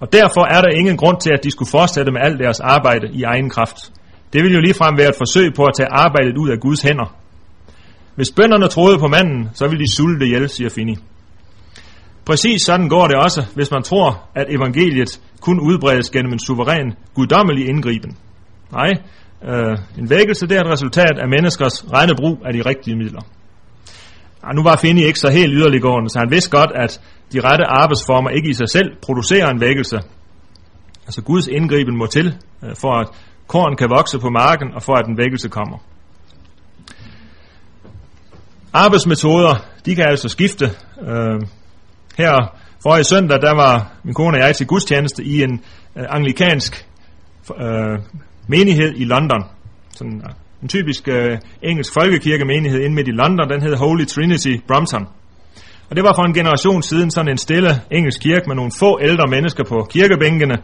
og 0.01 0.13
derfor 0.13 0.45
er 0.55 0.61
der 0.61 0.69
ingen 0.69 0.97
grund 0.97 1.21
til, 1.21 1.31
at 1.33 1.45
de 1.45 1.51
skulle 1.51 1.71
fortsætte 1.71 2.13
med 2.13 2.21
alt 2.21 2.39
deres 2.39 2.61
arbejde 2.61 3.07
i 3.13 3.23
egen 3.23 3.51
kraft. 3.51 3.93
Det 4.33 4.43
vil 4.45 4.55
jo 4.55 4.61
ligefrem 4.61 4.99
være 4.99 5.09
et 5.09 5.15
forsøg 5.19 5.55
på 5.55 5.65
at 5.65 5.75
tage 5.77 5.93
arbejdet 5.93 6.37
ud 6.37 6.49
af 6.51 6.61
Guds 6.61 6.83
hænder. 6.83 7.17
Hvis 8.15 8.33
bønderne 8.37 8.69
troede 8.69 8.99
på 8.99 9.09
manden, 9.09 9.51
så 9.55 9.69
ville 9.69 9.85
de 9.85 9.97
sulte 9.97 10.27
ihjel, 10.27 10.49
siger 10.49 10.71
Fini. 10.71 10.97
Præcis 12.25 12.63
sådan 12.63 12.89
går 12.89 13.07
det 13.07 13.17
også, 13.17 13.47
hvis 13.55 13.71
man 13.71 13.83
tror, 13.83 14.29
at 14.35 14.47
evangeliet 14.49 15.21
kun 15.41 15.61
udbredes 15.61 16.11
gennem 16.11 16.33
en 16.33 16.39
suveræn, 16.39 16.93
guddommelig 17.15 17.69
indgriben. 17.69 18.17
Nej, 18.73 18.91
øh, 19.49 19.79
en 19.99 20.11
vækkelse 20.11 20.47
det 20.47 20.57
er 20.57 20.61
et 20.61 20.73
resultat 20.73 21.19
af 21.19 21.29
menneskers 21.29 21.85
rene 21.93 22.15
brug 22.17 22.39
af 22.47 22.53
de 22.53 22.63
rigtige 22.69 22.97
midler. 22.97 23.21
Og 24.43 24.55
nu 24.55 24.63
var 24.63 24.77
Fini 24.77 25.05
ikke 25.05 25.19
så 25.19 25.31
helt 25.31 25.53
yderliggående, 25.55 26.11
så 26.11 26.19
han 26.19 26.31
vidste 26.31 26.51
godt, 26.51 26.71
at 26.75 27.01
de 27.33 27.41
rette 27.41 27.65
arbejdsformer 27.65 28.31
ikke 28.31 28.51
i 28.51 28.53
sig 28.53 28.69
selv 28.69 28.91
producerer 29.03 29.51
en 29.51 29.61
vækkelse. 29.61 29.97
Altså 31.07 31.23
Guds 31.23 31.47
indgriben 31.47 31.97
må 31.99 32.07
til, 32.07 32.27
øh, 32.65 32.71
for 32.81 32.93
at 33.01 33.09
korn 33.51 33.77
kan 33.77 33.91
vokse 33.91 34.19
på 34.19 34.31
marken, 34.31 34.69
og 34.75 34.83
for 34.83 34.95
at 34.95 35.07
en 35.07 35.19
vækkelse 35.19 35.49
kommer. 35.49 35.79
Arbejdsmetoder, 38.73 39.55
de 39.87 39.95
kan 39.95 40.05
altså 40.05 40.29
skifte. 40.29 40.65
Øh, 41.09 41.41
her 42.19 42.33
for 42.83 42.97
i 42.97 43.05
søndag, 43.05 43.43
der 43.43 43.55
var 43.55 43.93
min 44.05 44.15
kone 44.15 44.39
og 44.39 44.41
jeg 44.41 44.57
til 44.57 44.67
gudstjeneste 44.67 45.25
i 45.25 45.43
en 45.43 45.61
øh, 45.97 46.05
anglikansk 46.09 46.87
øh, 47.61 47.99
menighed 48.49 48.93
i 48.97 49.05
London. 49.05 49.43
Sådan 49.97 50.23
øh, 50.27 50.35
en 50.63 50.69
typisk 50.69 51.09
øh, 51.09 51.39
engelsk 51.63 51.93
folkekirkemenighed 51.93 52.81
inde 52.81 52.95
midt 52.95 53.09
i 53.09 53.11
London, 53.23 53.51
den 53.51 53.63
hed 53.63 53.77
Holy 53.77 54.05
Trinity 54.05 54.57
Brompton. 54.67 55.07
Og 55.91 55.97
det 55.97 56.05
var 56.05 56.15
for 56.15 56.23
en 56.23 56.35
generation 56.35 56.83
siden 56.83 57.11
sådan 57.11 57.31
en 57.31 57.39
stille 57.39 57.71
engelsk 57.91 58.21
kirke 58.21 58.45
med 58.47 58.57
nogle 58.57 58.73
få 58.79 58.99
ældre 59.03 59.27
mennesker 59.27 59.65
på 59.65 59.87
kirkebænkene. 59.91 60.57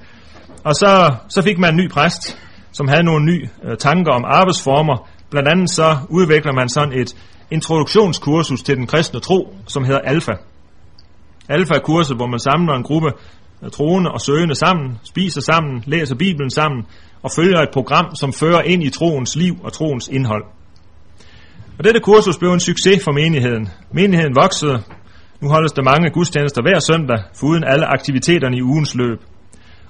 Og 0.65 0.75
så, 0.75 1.15
så 1.29 1.43
fik 1.43 1.59
man 1.59 1.71
en 1.71 1.77
ny 1.77 1.91
præst, 1.91 2.39
som 2.77 2.89
havde 2.89 3.03
nogle 3.03 3.25
nye 3.25 3.49
øh, 3.65 3.77
tanker 3.77 4.13
om 4.13 4.25
arbejdsformer. 4.25 5.09
Blandt 5.31 5.49
andet 5.49 5.71
så 5.71 5.97
udvikler 6.09 6.53
man 6.53 6.69
sådan 6.69 6.99
et 7.01 7.17
introduktionskursus 7.51 8.63
til 8.63 8.77
den 8.77 8.87
kristne 8.87 9.21
tro, 9.21 9.55
som 9.67 9.85
hedder 9.85 10.01
Alfa. 10.01 10.33
Alfa-kurset, 11.49 12.17
hvor 12.17 12.27
man 12.27 12.39
samler 12.39 12.75
en 12.75 12.83
gruppe 12.83 13.11
øh, 13.63 13.71
troende 13.71 14.11
og 14.11 14.21
søgende 14.21 14.55
sammen, 14.55 14.99
spiser 15.05 15.41
sammen, 15.41 15.83
læser 15.87 16.15
Bibelen 16.15 16.51
sammen 16.51 16.87
og 17.23 17.31
følger 17.37 17.61
et 17.61 17.69
program, 17.73 18.15
som 18.15 18.33
fører 18.33 18.63
ind 18.63 18.83
i 18.83 18.91
troens 18.91 19.37
liv 19.37 19.55
og 19.65 19.73
troens 19.73 20.09
indhold. 20.09 20.45
Og 21.79 21.85
dette 21.85 22.01
kursus 22.01 22.39
blev 22.39 22.51
en 22.53 22.61
succes 22.61 23.05
for 23.05 23.13
menigheden. 23.13 23.69
Menigheden 23.93 24.37
voksede. 24.37 24.83
Nu 25.41 25.49
holdes 25.49 25.73
der 25.73 25.83
mange 25.83 26.11
gudstjenester 26.11 26.63
hver 26.63 26.81
søndag, 26.81 27.19
foruden 27.35 27.65
alle 27.65 27.87
aktiviteterne 27.87 28.57
i 28.57 28.63
ugens 28.63 28.95
løb. 28.95 29.19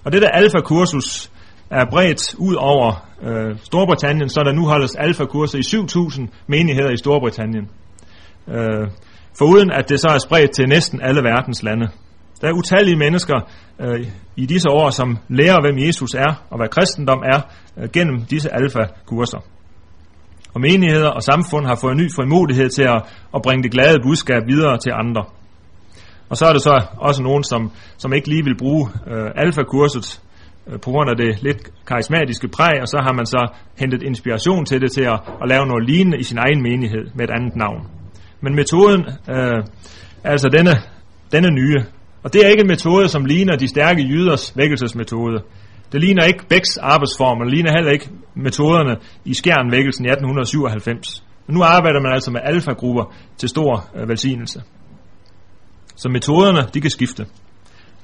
Og 0.04 0.12
dette 0.12 0.34
alfa-kursus 0.36 1.30
er 1.70 1.84
bredt 1.90 2.34
ud 2.38 2.54
over 2.54 3.08
øh, 3.22 3.56
Storbritannien, 3.62 4.28
så 4.28 4.42
der 4.44 4.52
nu 4.52 4.66
holdes 4.66 4.94
alfa-kurser 4.96 5.58
i 5.58 5.62
7.000 5.62 6.44
menigheder 6.46 6.90
i 6.90 6.96
Storbritannien. 6.96 7.70
Øh, 8.48 8.88
Foruden 9.38 9.70
at 9.70 9.88
det 9.88 10.00
så 10.00 10.08
er 10.08 10.18
spredt 10.18 10.50
til 10.50 10.68
næsten 10.68 11.00
alle 11.02 11.22
verdens 11.22 11.62
lande. 11.62 11.88
Der 12.40 12.48
er 12.48 12.52
utallige 12.52 12.96
mennesker 12.96 13.40
øh, 13.80 14.06
i 14.36 14.46
disse 14.46 14.70
år, 14.70 14.90
som 14.90 15.18
lærer, 15.28 15.60
hvem 15.60 15.78
Jesus 15.86 16.14
er 16.14 16.44
og 16.50 16.56
hvad 16.58 16.68
kristendom 16.68 17.22
er, 17.32 17.40
øh, 17.78 17.88
gennem 17.92 18.24
disse 18.24 18.54
alfa-kurser. 18.54 19.38
Og 20.54 20.60
menigheder 20.60 21.08
og 21.08 21.22
samfund 21.22 21.66
har 21.66 21.74
fået 21.74 21.96
ny 21.96 22.10
frimodighed 22.16 22.68
til 22.68 22.82
at, 22.82 23.02
at 23.34 23.42
bringe 23.42 23.62
det 23.62 23.72
glade 23.72 23.98
budskab 24.02 24.42
videre 24.46 24.78
til 24.78 24.92
andre. 24.94 25.24
Og 26.28 26.36
så 26.36 26.46
er 26.46 26.52
der 26.52 26.60
så 26.60 26.82
også 26.98 27.22
nogen, 27.22 27.44
som, 27.44 27.72
som 27.96 28.12
ikke 28.12 28.28
lige 28.28 28.44
vil 28.44 28.56
bruge 28.58 28.88
øh, 29.10 29.30
alfa-kurset 29.36 30.22
Øh, 30.68 30.80
på 30.80 30.90
grund 30.90 31.10
af 31.10 31.16
det 31.16 31.42
lidt 31.42 31.86
karismatiske 31.86 32.48
præg, 32.48 32.80
og 32.82 32.88
så 32.88 32.98
har 33.06 33.12
man 33.12 33.26
så 33.26 33.42
hentet 33.78 34.02
inspiration 34.02 34.64
til 34.64 34.80
det 34.80 34.92
til 34.92 35.02
at, 35.02 35.20
at 35.42 35.48
lave 35.48 35.66
noget 35.66 35.86
lignende 35.86 36.18
i 36.18 36.22
sin 36.22 36.38
egen 36.38 36.62
menighed 36.62 37.04
med 37.14 37.24
et 37.28 37.30
andet 37.30 37.56
navn. 37.56 37.86
Men 38.40 38.54
metoden 38.54 39.00
øh, 39.30 39.58
er 40.24 40.30
altså 40.30 40.48
denne, 40.48 40.74
denne 41.32 41.50
nye. 41.50 41.78
Og 42.22 42.32
det 42.32 42.44
er 42.44 42.48
ikke 42.48 42.60
en 42.60 42.68
metode, 42.68 43.08
som 43.08 43.24
ligner 43.24 43.56
de 43.56 43.68
stærke 43.68 44.02
jyders 44.02 44.56
vækkelsesmetode. 44.56 45.42
Det 45.92 46.00
ligner 46.00 46.24
ikke 46.24 46.46
Bæks 46.48 46.76
arbejdsform, 46.76 47.40
og 47.40 47.44
det 47.46 47.54
ligner 47.54 47.72
heller 47.76 47.92
ikke 47.92 48.08
metoderne 48.34 48.96
i 49.24 49.34
skjernvækkelsen 49.34 50.04
i 50.04 50.08
1897. 50.08 51.24
Men 51.46 51.54
nu 51.54 51.62
arbejder 51.62 52.00
man 52.02 52.12
altså 52.12 52.30
med 52.30 52.40
alfagrupper 52.44 53.14
til 53.38 53.48
stor 53.48 53.90
øh, 53.96 54.08
velsignelse. 54.08 54.62
Så 55.96 56.08
metoderne, 56.08 56.68
de 56.74 56.80
kan 56.80 56.90
skifte. 56.90 57.26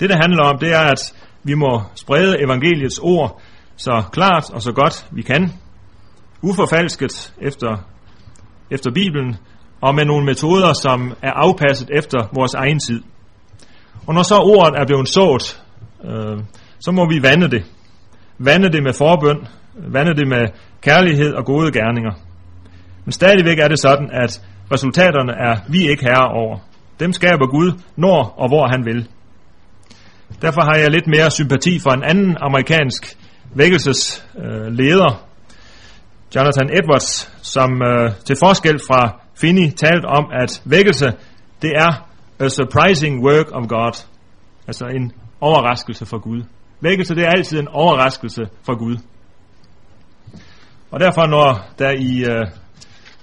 Det, 0.01 0.11
det 0.11 0.19
handler 0.23 0.45
om, 0.45 0.59
det 0.59 0.73
er, 0.75 0.85
at 0.95 1.15
vi 1.45 1.55
må 1.55 1.83
sprede 1.95 2.43
evangeliets 2.45 2.99
ord 2.99 3.41
så 3.77 4.03
klart 4.13 4.51
og 4.51 4.63
så 4.63 4.73
godt 4.73 5.07
vi 5.11 5.23
kan, 5.23 5.53
uforfalsket 6.43 7.35
efter, 7.41 7.77
efter 8.71 8.91
Bibelen, 8.91 9.37
og 9.81 9.95
med 9.95 10.05
nogle 10.05 10.27
metoder, 10.27 10.73
som 10.73 11.13
er 11.23 11.33
afpasset 11.33 11.91
efter 11.93 12.29
vores 12.33 12.55
egen 12.55 12.79
tid. 12.79 13.03
Og 14.07 14.15
når 14.15 14.23
så 14.23 14.37
ordet 14.37 14.81
er 14.81 14.87
blevet 14.87 15.09
sået, 15.09 15.63
øh, 16.05 16.39
så 16.81 16.93
må 16.93 17.09
vi 17.09 17.23
vande 17.23 17.51
det. 17.51 17.65
Vande 18.39 18.73
det 18.73 18.83
med 18.83 18.93
forbøn, 18.93 19.47
vande 19.75 20.15
det 20.15 20.29
med 20.29 20.45
kærlighed 20.81 21.33
og 21.35 21.45
gode 21.45 21.73
gerninger. 21.73 22.13
Men 23.05 23.13
stadigvæk 23.13 23.59
er 23.59 23.69
det 23.69 23.79
sådan, 23.79 24.11
at 24.13 24.43
resultaterne 24.73 25.33
er 25.33 25.57
vi 25.69 25.89
ikke 25.91 26.05
herre 26.05 26.29
over. 26.29 26.59
Dem 27.01 27.13
skaber 27.13 27.47
Gud, 27.47 27.73
når 27.97 28.35
og 28.37 28.49
hvor 28.49 28.67
han 28.67 28.85
vil. 28.85 29.09
Derfor 30.43 30.63
har 30.63 30.77
jeg 30.79 30.91
lidt 30.91 31.07
mere 31.07 31.31
sympati 31.31 31.79
for 31.79 31.91
en 31.91 32.05
anden 32.05 32.37
amerikansk 32.41 33.17
vækkelsesleder, 33.55 35.27
Jonathan 36.35 36.71
Edwards, 36.71 37.33
som 37.43 37.83
øh, 37.83 38.11
til 38.25 38.37
forskel 38.37 38.79
fra 38.79 39.21
Finney 39.35 39.71
talte 39.71 40.07
om, 40.07 40.25
at 40.33 40.63
vækkelse, 40.65 41.13
det 41.63 41.71
er 41.71 42.09
a 42.39 42.49
surprising 42.49 43.25
work 43.25 43.47
of 43.53 43.69
God. 43.69 44.05
Altså 44.67 44.85
en 44.85 45.13
overraskelse 45.41 46.07
fra 46.07 46.17
Gud. 46.17 46.43
Vækkelse, 46.81 47.15
det 47.15 47.25
er 47.25 47.31
altid 47.31 47.59
en 47.59 47.69
overraskelse 47.69 48.43
fra 48.67 48.75
Gud. 48.75 48.97
Og 50.91 51.01
derfor, 51.01 51.27
når 51.27 51.67
der 51.79 51.91
i 51.91 52.25
øh, 52.25 52.47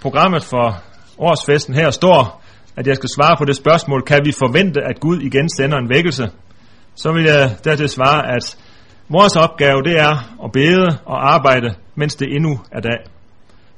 programmet 0.02 0.44
for 0.44 0.84
årsfesten 1.18 1.76
her 1.76 1.90
står, 1.92 2.44
at 2.76 2.88
jeg 2.88 2.96
skal 2.96 3.10
svare 3.10 3.36
på 3.38 3.46
det 3.46 3.56
spørgsmål, 3.56 4.02
kan 4.02 4.20
vi 4.26 4.32
forvente, 4.32 4.82
at 4.82 5.00
Gud 5.00 5.20
igen 5.22 5.50
sender 5.58 5.78
en 5.78 5.90
vækkelse, 5.90 6.30
så 7.02 7.12
vil 7.12 7.24
jeg 7.24 7.56
dertil 7.64 7.90
svare, 7.90 8.36
at 8.36 8.58
vores 9.10 9.36
opgave 9.36 9.84
det 9.84 10.00
er 10.00 10.44
at 10.44 10.52
bede 10.52 10.88
og 11.06 11.34
arbejde, 11.34 11.76
mens 11.96 12.16
det 12.16 12.36
endnu 12.36 12.60
er 12.72 12.80
dag. 12.80 13.00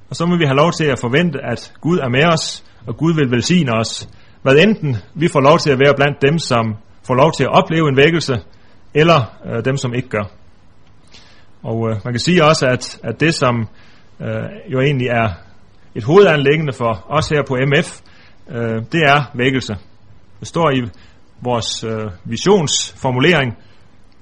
Og 0.09 0.15
så 0.15 0.26
må 0.26 0.38
vi 0.38 0.45
have 0.45 0.55
lov 0.55 0.72
til 0.72 0.86
at 0.86 0.99
forvente, 0.99 1.39
at 1.43 1.74
Gud 1.82 1.99
er 1.99 2.09
med 2.09 2.26
os, 2.26 2.63
og 2.88 2.97
Gud 2.97 3.13
vil 3.13 3.32
velsigne 3.32 3.72
os. 3.74 4.09
Hvad 4.41 4.55
enten 4.55 4.97
vi 5.15 5.28
får 5.28 5.39
lov 5.39 5.59
til 5.59 5.72
at 5.72 5.80
være 5.80 5.93
blandt 5.95 6.22
dem, 6.22 6.39
som 6.39 6.76
får 7.07 7.13
lov 7.13 7.32
til 7.38 7.43
at 7.43 7.49
opleve 7.49 7.89
en 7.89 7.97
vækkelse, 7.97 8.34
eller 8.93 9.34
øh, 9.45 9.65
dem, 9.65 9.78
som 9.78 9.93
ikke 9.93 10.09
gør. 10.09 10.24
Og 11.63 11.89
øh, 11.89 11.95
man 12.05 12.13
kan 12.13 12.19
sige 12.19 12.43
også, 12.43 12.65
at, 12.65 12.99
at 13.03 13.19
det, 13.19 13.34
som 13.34 13.67
øh, 14.22 14.72
jo 14.74 14.80
egentlig 14.80 15.07
er 15.07 15.30
et 15.95 16.03
hovedanlæggende 16.03 16.74
for 16.74 17.05
os 17.09 17.30
her 17.30 17.43
på 17.47 17.57
MF, 17.67 17.99
øh, 18.49 18.84
det 18.91 19.01
er 19.03 19.32
vækkelse. 19.34 19.76
Det 20.39 20.47
står 20.47 20.69
i 20.69 20.82
vores 21.42 21.84
øh, 21.84 22.12
visionsformulering. 22.26 23.58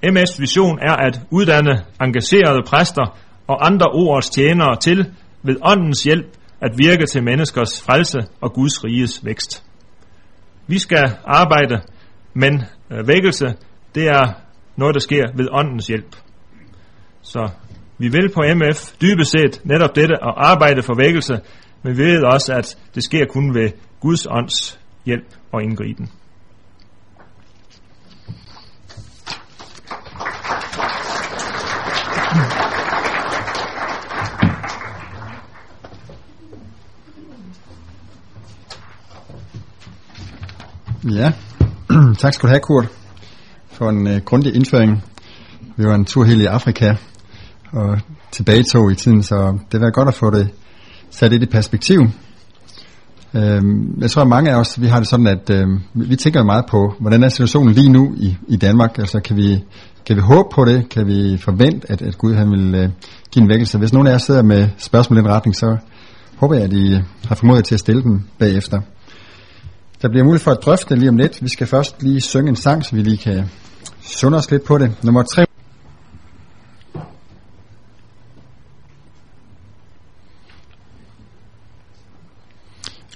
MS 0.04 0.40
vision 0.40 0.80
er 0.82 0.96
at 0.96 1.22
uddanne 1.32 1.86
engagerede 2.02 2.62
præster 2.68 3.18
og 3.48 3.66
andre 3.66 3.86
ordets 3.86 4.30
tjenere 4.30 4.76
til 4.76 5.14
ved 5.44 5.56
åndens 5.62 6.04
hjælp 6.04 6.26
at 6.62 6.72
virke 6.78 7.06
til 7.06 7.24
menneskers 7.24 7.84
frelse 7.84 8.20
og 8.42 8.54
Guds 8.54 8.84
riges 8.84 9.26
vækst. 9.26 9.64
Vi 10.68 10.80
skal 10.80 11.18
arbejde, 11.26 11.82
men 12.34 12.64
øh, 12.92 13.08
vækkelse, 13.08 13.46
det 13.96 14.08
er 14.08 14.34
noget, 14.76 14.94
der 14.94 15.00
sker 15.00 15.26
ved 15.36 15.48
åndens 15.52 15.88
hjælp. 15.88 16.16
Så 17.22 17.50
vi 17.98 18.08
vil 18.08 18.32
på 18.34 18.42
MF 18.56 18.98
dybest 19.02 19.32
set 19.32 19.62
netop 19.64 19.96
dette 19.96 20.14
at 20.14 20.34
arbejde 20.38 20.84
for 20.84 20.96
vækkelse, 20.96 21.40
men 21.84 21.98
vi 21.98 22.04
ved 22.04 22.24
også, 22.24 22.54
at 22.54 22.78
det 22.96 23.04
sker 23.04 23.26
kun 23.26 23.54
ved 23.54 23.70
Guds 24.00 24.28
ånds 24.28 24.80
hjælp 25.06 25.36
og 25.52 25.64
indgriben. 25.64 26.10
Ja, 32.30 32.36
tak 42.22 42.34
skal 42.34 42.48
du 42.48 42.48
have, 42.48 42.60
Kurt, 42.60 42.88
for 43.72 43.90
en 43.90 44.08
øh, 44.08 44.22
grundig 44.26 44.56
indføring. 44.56 45.04
Vi 45.78 45.86
var 45.86 45.96
en 45.96 46.06
tur 46.06 46.24
helt 46.24 46.42
i 46.42 46.46
Afrika 46.46 46.96
og 47.72 48.00
tilbage 48.32 48.64
tog 48.64 48.92
i 48.92 48.96
tiden, 48.96 49.24
så 49.24 49.58
det 49.72 49.82
var 49.82 49.92
godt 49.92 50.08
at 50.08 50.14
få 50.14 50.32
det 50.32 50.50
sat 51.10 51.32
lidt 51.32 51.44
i 51.44 51.46
perspektiv. 51.46 52.00
Øhm, 53.34 54.02
jeg 54.02 54.12
tror, 54.12 54.22
at 54.22 54.28
mange 54.28 54.52
af 54.52 54.56
os, 54.56 54.82
vi 54.82 54.88
har 54.88 55.00
det 55.00 55.08
sådan, 55.08 55.28
at 55.28 55.50
uh, 55.50 55.80
vi 55.94 56.16
tænker 56.16 56.44
meget 56.44 56.66
på, 56.66 56.94
hvordan 57.00 57.24
er 57.24 57.30
situationen 57.30 57.74
lige 57.74 57.92
nu 57.92 58.16
i, 58.18 58.38
i 58.48 58.58
Danmark? 58.58 58.98
Altså, 58.98 59.20
kan 59.20 59.36
vi, 59.38 59.64
kan 60.06 60.16
vi 60.16 60.22
håbe 60.22 60.50
på 60.52 60.66
det? 60.66 60.90
Kan 60.90 61.08
vi 61.08 61.38
forvente, 61.38 61.92
at, 61.92 62.02
at 62.02 62.18
Gud 62.18 62.36
han 62.36 62.52
vil 62.52 62.76
øh, 62.76 62.90
give 63.32 63.44
en 63.44 63.50
vækkelse? 63.50 63.78
Hvis 63.78 63.94
nogen 63.94 64.08
af 64.08 64.12
jer 64.12 64.18
sidder 64.18 64.42
med 64.42 64.68
spørgsmål 64.78 65.18
i 65.18 65.22
den 65.22 65.30
retning, 65.30 65.56
så 65.56 65.78
håber 66.36 66.56
jeg, 66.56 66.64
at 66.64 66.74
I 66.74 67.00
har 67.28 67.36
formodet 67.36 67.66
til 67.66 67.74
at 67.74 67.80
stille 67.80 68.04
dem 68.04 68.22
bagefter. 68.40 68.82
Der 70.02 70.10
bliver 70.10 70.24
mulighed 70.24 70.44
for 70.44 70.52
at 70.52 70.58
drøfte 70.66 70.96
lige 70.96 71.10
om 71.10 71.18
lidt. 71.18 71.44
Vi 71.44 71.50
skal 71.50 71.68
først 71.68 72.04
lige 72.04 72.22
synge 72.22 72.50
en 72.50 72.56
sang, 72.56 72.86
så 72.86 72.96
vi 72.96 73.02
lige 73.02 73.18
kan 73.18 73.50
sunde 74.02 74.38
os 74.38 74.52
lidt 74.52 74.64
på 74.64 74.78
det. 74.78 75.04
Nummer 75.04 75.24
3. 75.24 75.46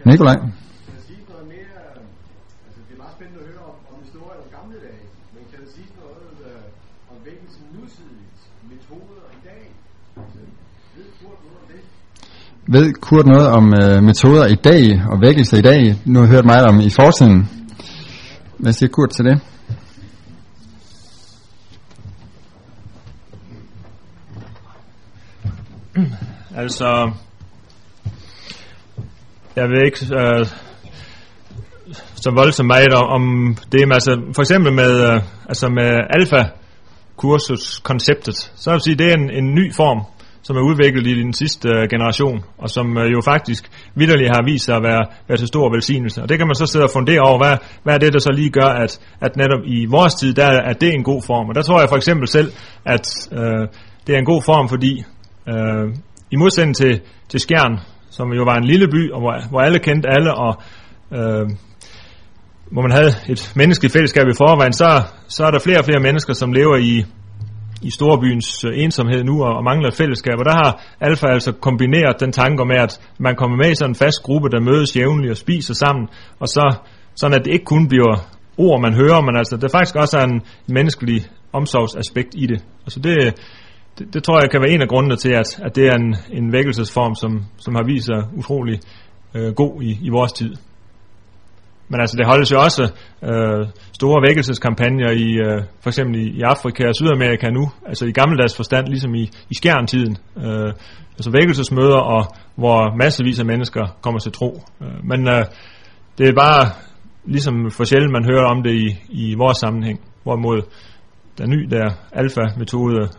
Nikolaj. 0.05 0.62
Ved 12.73 12.93
Kurt 12.93 13.25
noget 13.25 13.47
om 13.47 13.73
øh, 13.73 14.03
metoder 14.03 14.45
i 14.47 14.55
dag 14.55 15.01
og 15.11 15.21
vækkelse 15.21 15.57
i 15.57 15.61
dag? 15.61 15.95
Nu 16.05 16.19
har 16.19 16.25
jeg 16.25 16.33
hørt 16.35 16.45
meget 16.45 16.65
om 16.65 16.79
i 16.79 16.89
fortiden. 16.89 17.49
Hvad 18.57 18.73
siger 18.73 18.89
Kurt 18.89 19.09
til 19.09 19.25
det? 19.25 19.41
Altså, 26.55 27.11
jeg 29.55 29.69
ved 29.69 29.81
ikke 29.85 30.15
øh, 30.15 30.45
så 32.15 32.31
voldsomt 32.35 32.67
meget 32.67 32.93
om, 32.93 33.07
om 33.07 33.55
det, 33.71 33.87
men 33.87 33.91
altså, 33.91 34.21
for 34.35 34.41
eksempel 34.41 34.73
med, 34.73 35.13
øh, 35.13 35.21
altså 35.49 35.69
med 35.69 35.91
alfa 36.09 36.49
kursus 37.17 37.79
konceptet, 37.79 38.35
så 38.35 38.69
vil 38.69 38.75
jeg 38.75 38.81
sige, 38.81 38.95
det 38.95 39.11
er 39.11 39.13
en, 39.13 39.29
en 39.29 39.55
ny 39.55 39.73
form 39.73 40.12
som 40.43 40.55
er 40.55 40.61
udviklet 40.61 41.07
i 41.07 41.21
den 41.23 41.33
sidste 41.33 41.69
øh, 41.69 41.89
generation, 41.89 42.43
og 42.57 42.69
som 42.69 42.97
øh, 42.97 43.11
jo 43.11 43.21
faktisk 43.21 43.63
vidderligt 43.95 44.29
har 44.29 44.43
vist 44.45 44.65
sig 44.65 44.75
at 44.75 44.83
være, 44.83 45.03
være 45.27 45.37
til 45.37 45.47
stor 45.47 45.69
velsignelse. 45.71 46.21
Og 46.21 46.29
det 46.29 46.37
kan 46.37 46.47
man 46.47 46.55
så 46.55 46.65
sidde 46.65 46.85
og 46.85 46.91
fundere 46.93 47.19
over, 47.19 47.37
hvad, 47.37 47.57
hvad 47.83 47.93
er 47.93 47.97
det, 47.97 48.13
der 48.13 48.19
så 48.19 48.31
lige 48.31 48.49
gør, 48.49 48.71
at, 48.83 48.99
at 49.21 49.35
netop 49.35 49.63
i 49.65 49.85
vores 49.85 50.13
tid, 50.15 50.33
der 50.33 50.45
er 50.45 50.73
det 50.73 50.93
en 50.93 51.03
god 51.03 51.21
form. 51.21 51.49
Og 51.49 51.55
der 51.55 51.61
tror 51.61 51.79
jeg 51.79 51.89
for 51.89 51.95
eksempel 51.95 52.27
selv, 52.27 52.51
at 52.85 53.05
øh, 53.31 53.67
det 54.07 54.15
er 54.15 54.19
en 54.19 54.25
god 54.25 54.41
form, 54.45 54.69
fordi 54.69 55.03
øh, 55.49 55.85
i 56.31 56.35
modsætning 56.35 56.75
til, 56.75 57.01
til 57.29 57.39
Skjern, 57.39 57.79
som 58.09 58.33
jo 58.33 58.43
var 58.43 58.55
en 58.55 58.63
lille 58.63 58.87
by, 58.87 59.11
og 59.11 59.19
hvor, 59.19 59.49
hvor 59.49 59.59
alle 59.59 59.79
kendte 59.79 60.09
alle, 60.09 60.33
og 60.33 60.53
øh, 61.17 61.45
hvor 62.71 62.81
man 62.81 62.91
havde 62.91 63.11
et 63.29 63.53
menneskeligt 63.55 63.93
fællesskab 63.93 64.27
i 64.27 64.37
forvejen, 64.37 64.73
så, 64.73 65.01
så 65.27 65.45
er 65.45 65.51
der 65.51 65.59
flere 65.59 65.79
og 65.79 65.85
flere 65.85 65.99
mennesker, 65.99 66.33
som 66.33 66.53
lever 66.53 66.77
i 66.77 67.05
i 67.83 67.91
storbyens 67.91 68.63
øh, 68.65 68.83
ensomhed 68.83 69.23
nu 69.23 69.43
og, 69.43 69.53
og 69.57 69.63
mangler 69.63 69.91
fællesskab. 69.91 70.39
Og 70.39 70.45
der 70.45 70.51
har 70.51 70.81
Alfa 71.01 71.27
altså 71.27 71.51
kombineret 71.51 72.19
den 72.19 72.31
tanke 72.31 72.65
med, 72.65 72.75
at 72.75 73.01
man 73.19 73.35
kommer 73.35 73.57
med 73.57 73.71
i 73.71 73.75
sådan 73.75 73.91
en 73.91 73.95
fast 73.95 74.23
gruppe, 74.23 74.49
der 74.49 74.59
mødes 74.59 74.95
jævnligt 74.95 75.31
og 75.31 75.37
spiser 75.37 75.73
sammen, 75.73 76.07
og 76.39 76.47
så 76.47 76.75
sådan 77.15 77.39
at 77.39 77.45
det 77.45 77.53
ikke 77.53 77.65
kun 77.65 77.87
bliver 77.87 78.15
ord, 78.57 78.81
man 78.81 78.93
hører, 78.93 79.21
men 79.21 79.37
altså 79.37 79.57
der 79.57 79.67
faktisk 79.67 79.95
også 79.95 80.17
er 80.17 80.23
en 80.23 80.41
menneskelig 80.67 81.25
omsorgsaspekt 81.53 82.35
i 82.35 82.45
det. 82.45 82.63
Altså 82.85 82.99
det, 82.99 83.15
det, 83.99 84.13
det 84.13 84.23
tror 84.23 84.41
jeg 84.41 84.51
kan 84.51 84.61
være 84.61 84.71
en 84.71 84.81
af 84.81 84.87
grundene 84.87 85.15
til, 85.15 85.31
at, 85.31 85.59
at 85.65 85.75
det 85.75 85.87
er 85.87 85.95
en, 85.95 86.15
en 86.31 86.51
vækkelsesform, 86.51 87.15
som, 87.15 87.45
som 87.57 87.75
har 87.75 87.83
vist 87.83 88.05
sig 88.05 88.21
utrolig 88.37 88.79
øh, 89.35 89.53
god 89.53 89.81
i, 89.81 89.99
i 90.01 90.09
vores 90.09 90.31
tid. 90.31 90.55
Men 91.93 92.01
altså, 92.01 92.17
det 92.17 92.25
holdes 92.25 92.51
jo 92.51 92.59
også 92.67 92.83
øh, 93.29 93.67
store 93.93 94.21
vækkelseskampagner 94.27 95.11
i, 95.11 95.29
øh, 95.45 95.63
for 95.81 95.89
eksempel 95.89 96.15
i, 96.21 96.25
i 96.39 96.41
Afrika 96.41 96.87
og 96.87 96.95
Sydamerika 96.95 97.49
nu, 97.49 97.71
altså 97.89 98.05
i 98.05 98.11
gammeldags 98.11 98.55
forstand, 98.55 98.87
ligesom 98.87 99.15
i, 99.15 99.23
i 99.49 99.55
skærntiden. 99.55 100.17
Øh, 100.37 100.73
altså 101.17 101.31
vækkelsesmøder, 101.31 102.01
og 102.15 102.23
hvor 102.55 102.97
massevis 102.97 103.39
af 103.39 103.45
mennesker 103.45 103.97
kommer 104.01 104.19
til 104.19 104.31
tro. 104.31 104.61
Øh, 104.81 104.97
men 105.09 105.27
øh, 105.27 105.45
det 106.17 106.27
er 106.29 106.33
bare 106.33 106.71
ligesom 107.25 107.71
for 107.71 107.83
sjældent, 107.83 108.11
man 108.11 108.25
hører 108.25 108.45
om 108.45 108.63
det 108.63 108.73
i, 108.73 108.87
i 109.09 109.35
vores 109.37 109.57
sammenhæng. 109.57 109.99
Hvorimod 110.23 110.61
den 111.37 111.49
ny 111.49 111.67
der 111.71 111.85
alfa-metode, 112.11 113.09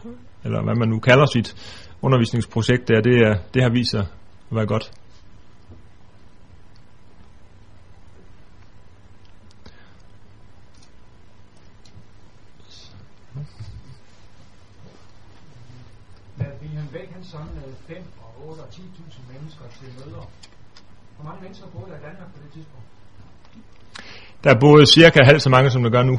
eller 0.45 0.63
hvad 0.65 0.75
man 0.75 0.89
nu 0.89 0.99
kalder 0.99 1.27
sit 1.27 1.49
undervisningsprojekt 2.03 2.89
der, 2.89 3.01
det, 3.01 3.17
er, 3.29 3.35
det 3.55 3.63
har 3.63 3.71
vist 3.71 3.91
sig 3.91 4.07
at 4.51 4.57
være 4.57 4.67
godt. 4.67 4.91
sådan 17.35 17.75
5 17.89 17.97
og 18.23 18.49
8 18.49 18.61
og 18.61 18.69
10.000 18.69 19.33
mennesker 19.33 19.65
til 19.79 19.89
møder. 19.99 20.31
Hvor 21.25 21.33
mange 21.33 21.43
mennesker 21.45 21.67
boede 21.67 21.91
der 21.91 21.97
i 21.97 22.05
Danmark 22.09 22.29
på 22.35 22.39
det 22.45 22.53
tidspunkt? 22.53 22.87
Der 24.45 24.61
boede 24.61 24.87
cirka 24.87 25.19
halvt 25.25 25.43
så 25.43 25.51
mange, 25.51 25.71
som 25.71 25.83
der 25.83 25.91
gør 25.91 26.03
nu. 26.03 26.17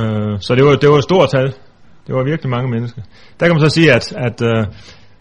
Øh, 0.00 0.40
så 0.40 0.54
det 0.54 0.64
var, 0.64 0.76
det 0.76 0.88
var 0.88 0.96
et 0.96 1.04
stort 1.04 1.30
tal. 1.30 1.48
Det 2.06 2.14
var 2.14 2.24
virkelig 2.24 2.50
mange 2.50 2.70
mennesker. 2.70 3.02
Der 3.40 3.46
kan 3.46 3.54
man 3.54 3.70
så 3.70 3.74
sige, 3.74 3.92
at, 3.92 4.12
at 4.12 4.42
øh, 4.42 4.66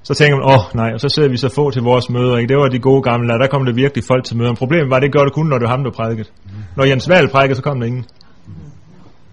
så 0.03 0.13
tænker 0.13 0.35
man, 0.37 0.45
åh 0.45 0.53
oh, 0.53 0.63
nej, 0.75 0.91
og 0.93 0.99
så 0.99 1.09
sidder 1.09 1.29
vi 1.29 1.37
så 1.37 1.49
få 1.49 1.71
til 1.71 1.81
vores 1.81 2.09
møder. 2.09 2.37
Ikke? 2.37 2.49
Det 2.49 2.57
var 2.57 2.67
de 2.67 2.79
gode 2.79 3.01
gamle, 3.01 3.33
og 3.33 3.39
der 3.39 3.47
kom 3.47 3.65
det 3.65 3.75
virkelig 3.75 4.03
folk 4.03 4.23
til 4.25 4.37
møder. 4.37 4.53
Problemet 4.55 4.89
var, 4.89 4.95
at 4.95 5.03
det 5.03 5.11
gjorde 5.11 5.25
det 5.25 5.33
kun, 5.33 5.47
når 5.47 5.57
det 5.57 5.65
var 5.65 5.75
ham, 5.75 5.83
der 5.83 5.91
prædikede. 5.91 6.29
Når 6.75 6.83
Jens 6.85 7.09
Wahl 7.09 7.29
prædikede, 7.29 7.55
så 7.55 7.63
kom 7.63 7.79
der 7.79 7.87
ingen. 7.87 8.05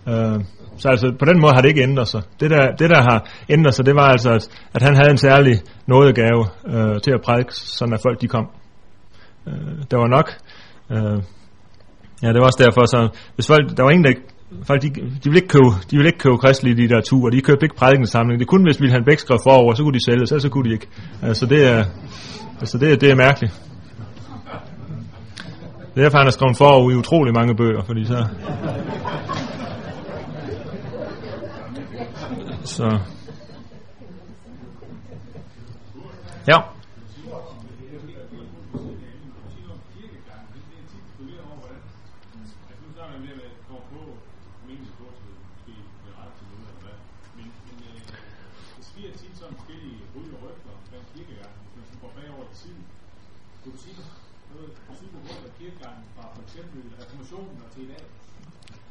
Øh, 0.09 0.41
så 0.77 0.89
altså, 0.89 1.12
på 1.18 1.25
den 1.25 1.41
måde 1.41 1.53
har 1.55 1.61
det 1.61 1.68
ikke 1.68 1.83
ændret 1.83 2.09
sig. 2.09 2.22
Det 2.41 2.51
der, 2.51 2.66
det, 2.79 2.91
der 2.91 3.01
har 3.03 3.29
ændret 3.49 3.75
sig, 3.75 3.87
det 3.87 3.95
var 3.95 4.09
altså, 4.09 4.31
at, 4.31 4.49
at 4.75 4.83
han 4.83 4.95
havde 4.97 5.11
en 5.11 5.18
særlig 5.18 5.61
nådegave 5.87 6.45
øh, 6.66 7.01
til 7.01 7.11
at 7.11 7.20
prædike, 7.25 7.55
sådan 7.55 7.95
at 7.95 8.01
folk 8.07 8.20
de 8.20 8.29
kom. 8.29 8.47
Øh, 9.49 9.55
der 9.91 9.97
var 9.97 10.09
nok. 10.16 10.29
Øh, 10.91 11.18
ja, 12.22 12.29
det 12.29 12.39
var 12.41 12.47
også 12.47 12.62
derfor, 12.64 12.87
så 12.87 13.18
hvis 13.35 13.47
folk, 13.47 13.77
der 13.77 13.83
var 13.83 13.91
ingen, 13.91 14.05
der 14.05 14.12
folk, 14.66 14.83
de, 14.83 14.89
de 14.91 15.25
ville 15.31 15.41
ikke 15.43 15.49
købe, 15.49 15.70
de 15.91 15.97
ville 15.97 16.09
ikke 16.09 16.18
købe 16.18 16.39
kristelig 16.39 16.75
litteratur, 16.77 17.31
de 17.31 17.41
købte 17.41 17.64
ikke 17.64 17.77
prædikensamling. 17.77 18.41
Det 18.41 18.49
kunne, 18.49 18.64
hvis 18.64 18.81
Wilhelm 18.81 19.05
Bæk 19.05 19.18
skrev 19.18 19.39
forover, 19.49 19.75
så 19.75 19.83
kunne 19.83 19.95
de 19.99 20.05
sælge, 20.05 20.27
så, 20.27 20.39
så 20.39 20.49
kunne 20.49 20.68
de 20.68 20.72
ikke. 20.72 20.87
Altså, 21.22 21.47
det 21.47 21.68
er, 21.72 21.85
altså 22.61 22.79
det, 22.79 23.01
det 23.01 23.11
er 23.11 23.14
mærkeligt. 23.14 23.53
Det 25.95 26.01
er 26.01 26.05
derfor, 26.05 26.18
han 26.18 26.27
har 26.27 26.31
skrevet 26.31 26.57
forår 26.57 26.91
i 26.91 26.95
utrolig 26.95 27.35
mange 27.35 27.55
bøger, 27.57 27.83
fordi 27.87 28.05
så... 28.05 28.27
Så... 32.65 32.99
Ja. 36.47 36.62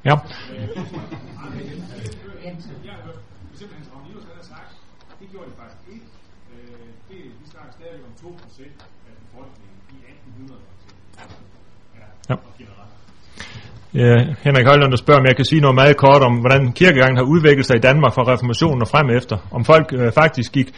Ja. 0.06 0.20
simpelthen 3.64 3.86
som 3.92 4.02
Nils 4.08 4.26
har 4.36 4.44
sagt, 4.44 4.74
det 5.20 5.28
gjorde 5.32 5.50
det 5.50 5.58
faktisk 5.58 5.84
ikke. 5.96 6.06
Øh, 6.54 6.88
det, 7.10 7.18
vi 7.42 7.46
snakker 7.54 7.72
stadig 7.72 8.00
om 8.06 8.14
2% 8.18 8.64
af 9.08 9.14
befolkningen 9.24 9.78
i 9.90 9.96
1800 9.96 10.62
Ja. 12.30 12.36
Ja, 13.96 14.16
Henrik 14.44 14.68
Højlund 14.68 14.92
der 14.92 14.98
spørger, 14.98 15.20
om 15.20 15.26
jeg 15.26 15.36
kan 15.36 15.46
sige 15.46 15.62
noget 15.62 15.76
meget 15.76 15.98
kort 15.98 16.22
om, 16.22 16.34
hvordan 16.34 16.72
kirkegangen 16.72 17.18
har 17.18 17.24
udviklet 17.24 17.66
sig 17.66 17.76
i 17.76 17.80
Danmark 17.80 18.14
fra 18.14 18.34
reformationen 18.34 18.82
og 18.82 18.88
frem 18.88 19.10
efter. 19.10 19.38
Om 19.52 19.66
folk 19.66 19.94
øh, 19.94 20.12
faktisk 20.12 20.52
gik 20.52 20.70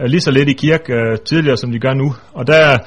øh, 0.00 0.04
lige 0.04 0.20
så 0.20 0.30
lidt 0.30 0.48
i 0.48 0.52
kirke 0.52 0.92
øh, 0.92 1.18
tidligere, 1.26 1.56
som 1.56 1.72
de 1.72 1.78
gør 1.78 1.94
nu. 1.94 2.14
Og 2.32 2.46
der 2.46 2.78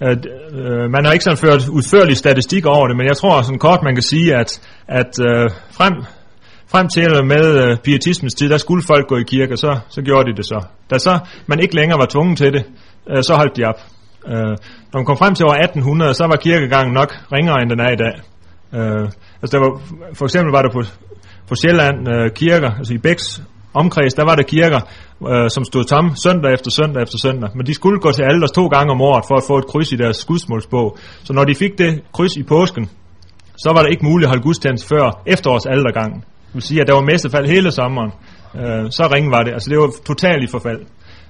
at, 0.00 0.26
øh, 0.52 0.90
man 0.90 1.04
har 1.04 1.12
ikke 1.12 1.24
sådan 1.24 1.36
ført 1.36 1.68
udførlig 1.68 2.16
statistik 2.16 2.66
over 2.66 2.88
det, 2.88 2.96
men 2.96 3.06
jeg 3.06 3.16
tror 3.16 3.42
sådan 3.42 3.58
kort 3.58 3.82
man 3.82 3.94
kan 3.94 4.02
sige, 4.02 4.36
at, 4.36 4.60
at 4.88 5.12
øh, 5.28 5.50
frem, 5.72 5.92
frem 6.72 6.88
til 6.88 7.24
med 7.24 7.46
øh, 7.62 7.76
pietismens 7.84 8.34
tid, 8.34 8.48
der 8.48 8.56
skulle 8.56 8.82
folk 8.86 9.06
gå 9.06 9.16
i 9.16 9.22
kirke, 9.22 9.52
og 9.54 9.58
så, 9.58 9.78
så 9.88 10.02
gjorde 10.02 10.30
de 10.30 10.36
det 10.36 10.46
så. 10.46 10.64
Da 10.90 10.98
så 10.98 11.18
man 11.46 11.60
ikke 11.60 11.74
længere 11.74 11.98
var 11.98 12.06
tvunget 12.06 12.38
til 12.38 12.52
det, 12.52 12.64
øh, 13.10 13.22
så 13.22 13.34
holdt 13.34 13.56
de 13.56 13.64
op. 13.64 13.80
Øh, 14.26 14.54
når 14.90 14.98
man 15.00 15.04
kom 15.04 15.16
frem 15.16 15.34
til 15.34 15.46
år 15.46 15.54
1800, 15.54 16.14
så 16.14 16.24
var 16.26 16.36
kirkegangen 16.36 16.94
nok 16.94 17.10
ringere, 17.32 17.62
end 17.62 17.70
den 17.70 17.80
er 17.80 17.90
i 17.92 17.96
dag. 17.96 18.14
Øh, 18.74 19.04
altså 19.42 19.52
der 19.52 19.58
var, 19.58 19.80
for 20.14 20.24
eksempel 20.24 20.52
var 20.52 20.62
der 20.62 20.72
på, 20.72 20.82
på 21.48 21.54
Sjælland 21.54 22.08
øh, 22.14 22.30
kirker, 22.30 22.70
altså 22.70 22.94
i 22.94 22.98
Bæks 22.98 23.42
omkreds, 23.74 24.14
der 24.14 24.24
var 24.24 24.34
der 24.34 24.42
kirker, 24.42 24.80
øh, 25.30 25.50
som 25.50 25.64
stod 25.64 25.84
tomme 25.84 26.10
søndag 26.24 26.52
efter 26.52 26.70
søndag 26.70 27.02
efter 27.02 27.18
søndag. 27.18 27.50
Men 27.56 27.66
de 27.66 27.74
skulle 27.74 28.00
gå 28.00 28.12
til 28.12 28.22
alders 28.22 28.50
to 28.50 28.66
gange 28.66 28.92
om 28.92 29.00
året 29.00 29.24
for 29.28 29.36
at 29.36 29.44
få 29.46 29.58
et 29.58 29.66
kryds 29.66 29.92
i 29.92 29.96
deres 29.96 30.16
skudsmålsbog. 30.16 30.98
Så 31.24 31.32
når 31.32 31.44
de 31.44 31.54
fik 31.54 31.78
det 31.78 32.02
kryds 32.12 32.36
i 32.36 32.42
påsken, 32.42 32.90
så 33.56 33.72
var 33.74 33.82
det 33.82 33.90
ikke 33.90 34.04
muligt 34.04 34.26
at 34.26 34.30
holde 34.30 34.42
gudstjeneste 34.42 34.88
før 34.88 35.22
efterårs 35.26 35.66
aldergang. 35.66 36.14
Det 36.14 36.54
vil 36.54 36.62
sige, 36.62 36.80
at 36.80 36.86
der 36.86 36.94
var 36.94 37.02
messefald 37.12 37.46
hele 37.46 37.70
sommeren. 37.70 38.12
Øh, 38.56 38.90
så 38.90 39.08
ringe 39.14 39.30
var 39.30 39.42
det. 39.42 39.52
Altså 39.52 39.70
det 39.70 39.78
var 39.78 39.90
totalt 40.06 40.42
i 40.42 40.46
forfald. 40.46 40.80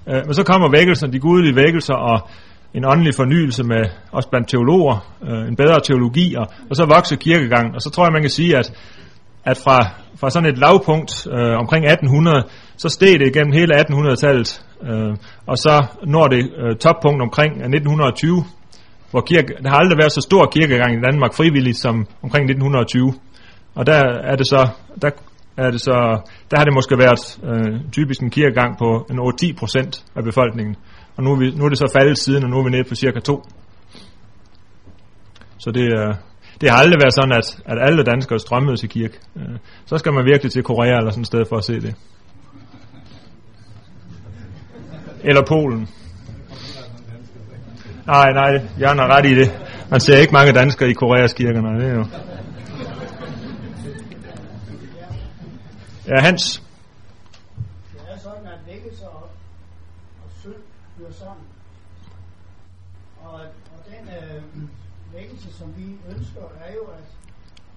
Øh, 0.09 0.22
men 0.26 0.34
så 0.34 0.43
kommer 0.45 0.70
vækkelser, 0.70 1.07
de 1.07 1.20
gudelige 1.20 1.57
vækkelser 1.57 1.95
og 1.95 2.28
en 2.75 2.85
åndelig 2.85 3.14
fornyelse 3.14 3.64
med 3.64 3.85
også 4.12 4.29
blandt 4.31 4.49
teologer, 4.49 4.97
øh, 5.29 5.49
en 5.49 5.57
bedre 5.57 5.81
teologi, 5.85 6.35
og, 6.35 6.47
og 6.71 6.77
så 6.77 6.85
vokser 6.85 7.16
kirkegangen. 7.16 7.75
Og 7.75 7.83
så 7.83 7.91
tror 7.91 8.05
jeg, 8.05 8.12
man 8.12 8.23
kan 8.23 8.31
sige, 8.31 8.57
at, 8.57 8.73
at 9.45 9.57
fra, 9.64 9.79
fra 10.21 10.31
sådan 10.31 10.49
et 10.49 10.59
lavpunkt 10.59 11.27
øh, 11.27 11.57
omkring 11.62 11.85
1800, 11.87 12.45
så 12.77 12.89
steg 12.89 13.21
det 13.21 13.33
gennem 13.33 13.53
hele 13.53 13.75
1800-tallet, 13.81 14.64
øh, 14.83 15.16
og 15.47 15.59
så 15.59 15.87
når 16.07 16.27
det 16.27 16.51
øh, 16.62 16.77
toppunkt 16.77 17.23
omkring 17.23 17.53
øh, 17.53 17.66
1920, 17.66 18.45
hvor 19.11 19.21
kirke, 19.21 19.55
der 19.62 19.69
har 19.69 19.77
aldrig 19.77 19.99
været 19.99 20.12
så 20.12 20.21
stor 20.21 20.53
kirkegang 20.57 20.93
i 20.95 21.01
Danmark 21.01 21.35
frivilligt 21.35 21.79
som 21.79 22.07
omkring 22.23 22.45
1920. 22.45 23.14
Og 23.75 23.87
der 23.87 24.01
er 24.31 24.37
det 24.37 24.47
så, 24.47 24.69
der 25.03 25.11
er 25.57 25.71
det 25.71 25.81
så, 25.81 25.97
der 26.51 26.57
har 26.59 26.64
det 26.64 26.75
måske 26.75 26.99
været 26.99 27.39
øh, 27.51 27.81
typisk 27.93 28.21
en 28.21 28.31
kirkegang 28.31 28.79
på 28.79 29.07
en 29.11 29.19
8-10 29.19 29.59
procent 29.59 30.05
af 30.16 30.25
befolkningen. 30.25 30.77
Og 31.19 31.25
nu 31.25 31.33
er, 31.33 31.37
vi, 31.37 31.51
nu 31.51 31.64
er 31.64 31.69
det 31.69 31.79
så 31.79 31.91
faldet 31.93 32.19
siden, 32.19 32.45
og 32.45 32.51
nu 32.51 32.59
er 32.59 32.64
vi 32.64 32.71
nede 32.71 32.85
på 32.89 32.95
cirka 32.95 33.21
2. 33.21 33.43
Så 35.59 35.71
det, 35.71 35.83
øh, 35.83 36.14
det 36.61 36.71
har 36.71 36.77
aldrig 36.77 36.99
været 37.03 37.14
sådan, 37.14 37.33
at, 37.33 37.62
at 37.66 37.79
alle 37.89 38.03
danskere 38.03 38.39
strømmede 38.39 38.77
til 38.77 38.89
kirke. 38.89 39.19
Øh, 39.37 39.59
så 39.87 39.99
skal 39.99 40.12
man 40.12 40.25
virkelig 40.25 40.53
til 40.53 40.62
Korea 40.62 40.97
eller 40.97 41.11
sådan 41.11 41.21
et 41.21 41.27
sted 41.27 41.45
for 41.49 41.57
at 41.57 41.64
se 41.64 41.81
det. 41.81 41.95
Eller 45.25 45.43
Polen. 45.49 45.89
Nej, 48.07 48.33
nej, 48.33 48.51
jeg 48.79 48.89
har 48.89 49.16
ret 49.16 49.27
i 49.27 49.35
det. 49.35 49.49
Man 49.91 50.01
ser 50.01 50.16
ikke 50.16 50.33
mange 50.33 50.53
danskere 50.53 50.91
i 50.91 50.93
Koreas 50.93 51.33
kirker, 51.33 51.61
nej, 51.61 51.73
det 51.73 51.91
er 51.91 51.95
jo... 51.95 52.05
Ja, 56.09 56.21
Hans. 56.21 56.62
Det 57.93 58.01
er 58.14 58.19
sådan, 58.19 58.47
at 58.47 58.61
vækkelse 58.66 59.09
og, 59.09 59.23
og 60.25 60.31
synd 60.41 60.62
hører 60.99 61.12
sammen. 61.12 61.47
Og, 63.21 63.35
og 63.75 63.79
den 63.91 64.05
øh, 64.19 64.43
vækkelse, 65.14 65.53
som 65.59 65.69
vi 65.77 65.87
ønsker, 66.12 66.45
er 66.64 66.73
jo, 66.79 66.85
at, 66.99 67.09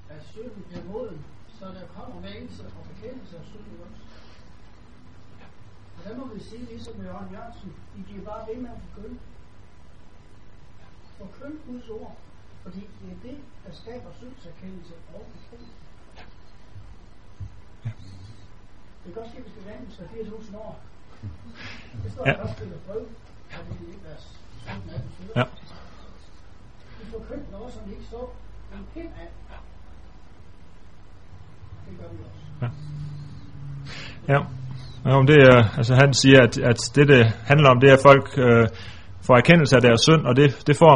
at 0.09 0.21
synden 0.31 0.63
bliver 0.67 0.83
moden, 0.91 1.19
så 1.59 1.65
der 1.65 1.85
kommer 1.97 2.21
vækkelse 2.21 2.63
og 2.63 2.83
bekendelse 2.91 3.35
af 3.37 3.45
synden 3.51 3.77
også. 3.87 4.01
Der 6.11 6.17
må 6.17 6.25
vi 6.33 6.39
sige, 6.43 6.65
ligesom 6.65 6.95
med 6.97 7.05
Jørgen 7.05 7.31
Jørgensen, 7.33 7.73
de 7.95 8.03
bliver 8.03 8.23
bare 8.25 8.47
ved 8.47 8.55
med 8.61 8.69
at 8.69 8.77
forkynde. 8.85 9.19
Forkynd 11.17 11.57
Guds 11.67 11.89
ord, 11.89 12.17
fordi 12.63 12.79
det 12.99 13.07
er 13.13 13.19
det, 13.27 13.37
der 13.65 13.71
skaber 13.73 14.09
syndserkendelse 14.19 14.93
og 15.13 15.21
bekendelse. 15.33 15.73
Det 19.03 19.13
kan 19.13 19.13
godt 19.13 19.29
ske, 19.29 19.37
at 19.37 19.45
vi 19.45 19.49
skal 19.49 19.65
vente 19.65 19.87
80.000 20.51 20.57
år. 20.57 20.79
Det 22.03 22.11
står 22.11 22.27
Ja. 22.27 22.31
ja. 22.31 22.43
først 22.45 22.61
i 22.61 22.65
brød, 22.87 23.05
og 23.57 23.61
det 23.79 23.95
er 23.95 24.09
vers 24.09 24.39
17, 24.67 24.89
18, 24.89 25.11
20. 25.17 25.29
Ja. 25.35 25.43
Får 27.11 27.25
købt 27.29 27.51
noget, 27.51 27.73
som 27.73 27.83
de 27.83 27.91
ikke 27.91 28.05
så 28.05 28.21
en 28.73 28.85
pind 28.93 29.09
af. 29.23 29.29
Det 31.89 31.97
gør 31.99 32.07
vi 32.09 32.17
også. 32.23 32.43
Ja. 32.61 32.69
Ja, 34.33 34.45
om 35.05 35.25
det 35.25 35.35
er, 35.35 35.77
altså 35.77 35.93
han 35.95 36.13
siger, 36.13 36.41
at, 36.41 36.57
at 36.57 36.79
det, 36.95 37.07
det 37.07 37.25
handler 37.45 37.69
om, 37.69 37.79
det 37.79 37.89
er, 37.89 37.93
at 37.93 38.05
folk 38.09 38.27
øh, 38.37 38.67
får 39.27 39.35
erkendelse 39.37 39.75
af 39.75 39.81
deres 39.81 40.01
synd, 40.01 40.23
og 40.25 40.35
det, 40.35 40.63
det 40.67 40.75
får 40.77 40.93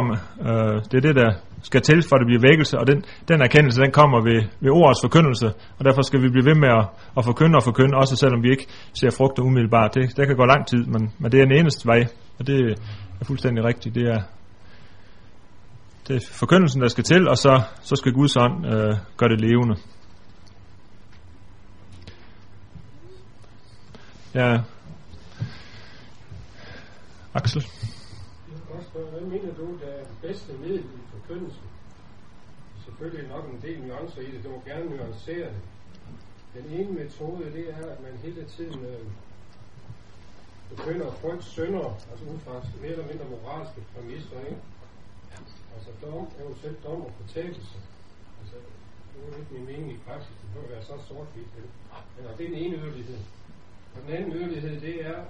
øh, 0.48 0.82
det 0.90 0.96
er 0.98 1.04
det, 1.08 1.16
der 1.16 1.30
skal 1.62 1.82
til, 1.82 2.02
for 2.08 2.16
at 2.16 2.20
det 2.20 2.26
bliver 2.30 2.46
vækkelse, 2.50 2.78
og 2.78 2.86
den, 2.86 2.98
den 3.28 3.40
erkendelse, 3.42 3.80
den 3.80 3.92
kommer 3.92 4.18
ved, 4.28 4.40
ved 4.60 4.70
ordets 4.70 5.00
forkyndelse, 5.06 5.46
og 5.78 5.82
derfor 5.84 6.02
skal 6.02 6.22
vi 6.22 6.28
blive 6.28 6.46
ved 6.50 6.54
med 6.64 6.68
at, 6.78 6.84
at 7.18 7.24
forkynde 7.24 7.56
og 7.56 7.64
forkynde, 7.70 7.94
også 8.02 8.16
selvom 8.16 8.42
vi 8.42 8.50
ikke 8.50 8.66
ser 8.98 9.10
frugter 9.18 9.42
umiddelbart. 9.42 9.94
Det, 9.94 10.16
det 10.16 10.26
kan 10.26 10.36
gå 10.36 10.44
lang 10.44 10.66
tid, 10.66 10.82
men, 10.92 11.02
men 11.20 11.32
det 11.32 11.40
er 11.40 11.44
den 11.44 11.58
eneste 11.60 11.86
vej, 11.86 12.00
og 12.38 12.46
det 12.46 12.58
er 13.20 13.24
fuldstændig 13.24 13.64
rigtigt. 13.64 13.94
Det 13.94 14.06
er, 14.14 14.20
det 16.08 16.16
er 16.16 16.20
forkyndelsen, 16.32 16.80
der 16.82 16.88
skal 16.88 17.04
til, 17.04 17.28
og 17.28 17.36
så, 17.36 17.62
så 17.82 17.96
skal 17.96 18.12
Guds 18.12 18.36
ånd 18.36 18.66
øh, 18.66 18.92
gøre 19.16 19.30
det 19.34 19.40
levende. 19.40 19.76
Ja. 24.36 24.60
Axel? 27.34 27.62
Jeg 28.50 28.60
kan 28.72 28.84
spørge, 28.90 29.10
hvad 29.10 29.20
mener 29.20 29.54
du, 29.54 29.66
der 29.82 29.86
er 29.86 30.04
det 30.10 30.18
bedste 30.22 30.52
middel 30.52 30.84
i 30.98 31.02
forkyndelsen? 31.12 31.68
Selvfølgelig 32.84 33.28
nok 33.28 33.44
en 33.44 33.60
del 33.62 33.78
nuancer 33.82 34.20
i 34.20 34.30
det, 34.32 34.42
det 34.42 34.50
må 34.50 34.62
gerne 34.66 34.96
nuancere 34.96 35.48
det. 35.54 35.62
Den 36.54 36.66
ene 36.78 36.92
metode, 36.92 37.52
det 37.52 37.64
er, 37.70 37.86
at 37.94 38.00
man 38.02 38.12
hele 38.22 38.44
tiden 38.44 38.84
øh, 38.84 39.06
begynder 40.76 41.06
at 41.06 41.18
frygte 41.22 41.44
synder, 41.44 41.86
altså 42.10 42.24
ud 42.32 42.38
fra 42.44 42.54
mere 42.80 42.92
eller 42.92 43.06
mindre 43.06 43.24
moralske 43.34 43.80
præmisser, 43.94 44.40
ikke? 44.40 44.62
Altså 45.74 45.90
dom, 46.02 46.28
eventuelt 46.40 46.84
dom 46.84 47.00
og 47.00 47.12
fortabelse. 47.20 47.76
Altså, 48.40 48.56
det 49.12 49.34
er 49.34 49.38
ikke 49.38 49.54
min 49.54 49.66
mening 49.66 49.92
i 49.92 49.98
praksis, 50.06 50.36
det 50.40 50.48
bør 50.54 50.74
være 50.74 50.84
så 50.84 50.96
sort-hvidt. 51.08 51.48
Men 52.16 52.24
det 52.38 52.44
er 52.46 52.50
den 52.50 52.58
ene 52.64 52.76
yderlighed. 52.76 53.18
Og 53.96 54.02
den 54.06 54.16
anden 54.16 54.32
yderlighed, 54.32 54.80
det 54.80 55.06
er 55.06 55.24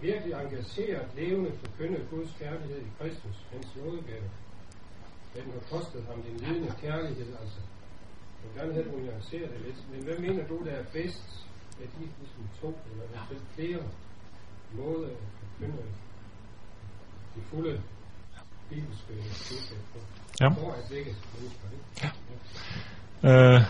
virkelig 0.00 0.32
engageret, 0.32 1.08
levende 1.16 1.52
forkynde 1.62 2.06
Guds 2.10 2.30
kærlighed 2.38 2.78
i 2.78 2.90
Kristus, 2.98 3.36
hans 3.52 3.76
nådegave. 3.76 4.28
Den 5.34 5.44
har 5.52 5.78
kostet 5.78 6.04
ham 6.08 6.22
den 6.22 6.36
lidende 6.36 6.72
kærlighed, 6.80 7.26
altså. 7.40 7.60
vil 8.42 8.60
gerne 8.60 8.72
have, 8.72 8.84
at 8.84 8.92
du 8.92 8.98
nuancerer 8.98 9.48
det 9.48 9.60
lidt. 9.66 9.80
Men 9.92 10.02
hvad 10.04 10.18
mener 10.18 10.46
du, 10.46 10.64
der 10.64 10.70
er 10.70 10.84
bedst 10.92 11.46
af 11.82 11.88
de 11.94 12.00
ligesom 12.20 12.44
to, 12.60 12.78
eller 12.90 13.04
eventuelt 13.04 13.48
flere 13.54 13.82
måder 14.72 15.08
at 15.08 15.16
forkynde 15.40 15.82
de 17.34 17.40
fulde 17.50 17.82
bibelske 18.70 19.12
budskab 19.48 19.82
på? 19.92 19.98
Ja. 20.40 20.48
For 20.48 20.72
at 20.72 20.90
vække 20.90 21.16
mennesker, 21.34 21.68
ikke? 21.76 21.86
Øh, 23.28 23.60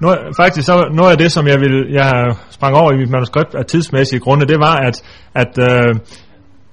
noget, 0.00 0.18
faktisk 0.36 0.66
så 0.66 0.88
noget 0.94 1.10
af 1.10 1.18
det, 1.18 1.32
som 1.32 1.46
jeg 1.46 1.60
vil, 1.60 1.86
jeg 1.92 2.34
sprang 2.50 2.76
over 2.76 2.92
i 2.92 2.96
mit 2.96 3.10
manuskript 3.10 3.54
af 3.54 3.64
tidsmæssige 3.66 4.20
grunde, 4.20 4.46
det 4.46 4.58
var, 4.58 4.76
at, 4.76 5.02
at 5.34 5.58
øh, 5.58 5.94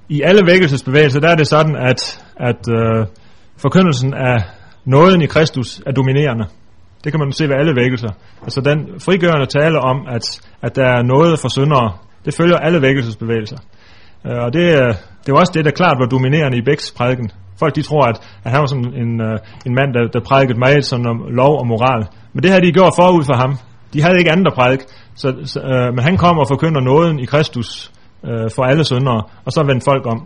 i 0.09 0.21
alle 0.21 0.41
vækkelsesbevægelser, 0.45 1.19
der 1.19 1.29
er 1.29 1.35
det 1.35 1.47
sådan, 1.47 1.75
at, 1.75 2.23
at 2.37 2.61
øh, 2.77 3.05
forkyndelsen 3.57 4.13
af 4.13 4.37
nåden 4.85 5.21
i 5.21 5.25
Kristus 5.25 5.81
er 5.85 5.91
dominerende. 5.91 6.45
Det 7.03 7.11
kan 7.11 7.19
man 7.19 7.31
se 7.31 7.49
ved 7.49 7.55
alle 7.55 7.75
vækkelser. 7.75 8.09
Altså 8.43 8.61
den 8.61 8.99
frigørende 8.99 9.45
tale 9.45 9.79
om, 9.79 9.97
at, 10.15 10.41
at 10.61 10.75
der 10.75 10.85
er 10.85 11.03
noget 11.03 11.39
for 11.39 11.49
syndere, 11.49 11.93
det 12.25 12.33
følger 12.33 12.57
alle 12.57 12.81
vækkelsesbevægelser. 12.81 13.57
Øh, 14.27 14.37
og 14.45 14.53
det, 14.53 14.59
øh, 14.59 14.73
er- 14.73 14.93
det 15.25 15.33
var 15.33 15.39
også 15.39 15.51
det, 15.55 15.65
der 15.65 15.71
klart 15.71 15.97
var 15.99 16.05
dominerende 16.05 16.57
i 16.57 16.61
Bæks 16.61 16.91
prædiken. 16.97 17.31
Folk 17.59 17.75
de 17.75 17.81
tror, 17.81 18.03
at, 18.11 18.17
at 18.43 18.51
han 18.51 18.59
var 18.61 18.65
sådan 18.65 18.93
en, 19.03 19.21
øh, 19.21 19.37
en 19.65 19.73
mand, 19.79 19.93
der, 19.93 20.03
der 20.13 20.19
prædikede 20.29 20.59
meget 20.59 20.85
sådan 20.85 21.07
om 21.07 21.17
lov 21.41 21.59
og 21.59 21.67
moral. 21.67 22.07
Men 22.33 22.43
det 22.43 22.51
havde 22.51 22.65
de 22.65 22.71
gjort 22.71 22.93
forud 22.99 23.23
for 23.23 23.35
ham. 23.35 23.57
De 23.93 24.01
havde 24.01 24.17
ikke 24.17 24.31
andet 24.31 24.47
at 24.47 24.53
prædike. 24.53 24.85
Så, 25.15 25.27
så, 25.43 25.59
øh, 25.59 25.93
men 25.95 26.03
han 26.03 26.17
kommer 26.17 26.41
og 26.43 26.47
forkynder 26.47 26.81
nåden 26.81 27.19
i 27.19 27.25
Kristus 27.25 27.91
øh, 28.25 28.49
for 28.55 28.63
alle 28.63 28.83
syndere, 28.83 29.23
og 29.45 29.51
så 29.51 29.63
vendte 29.63 29.85
folk 29.91 30.05
om. 30.13 30.19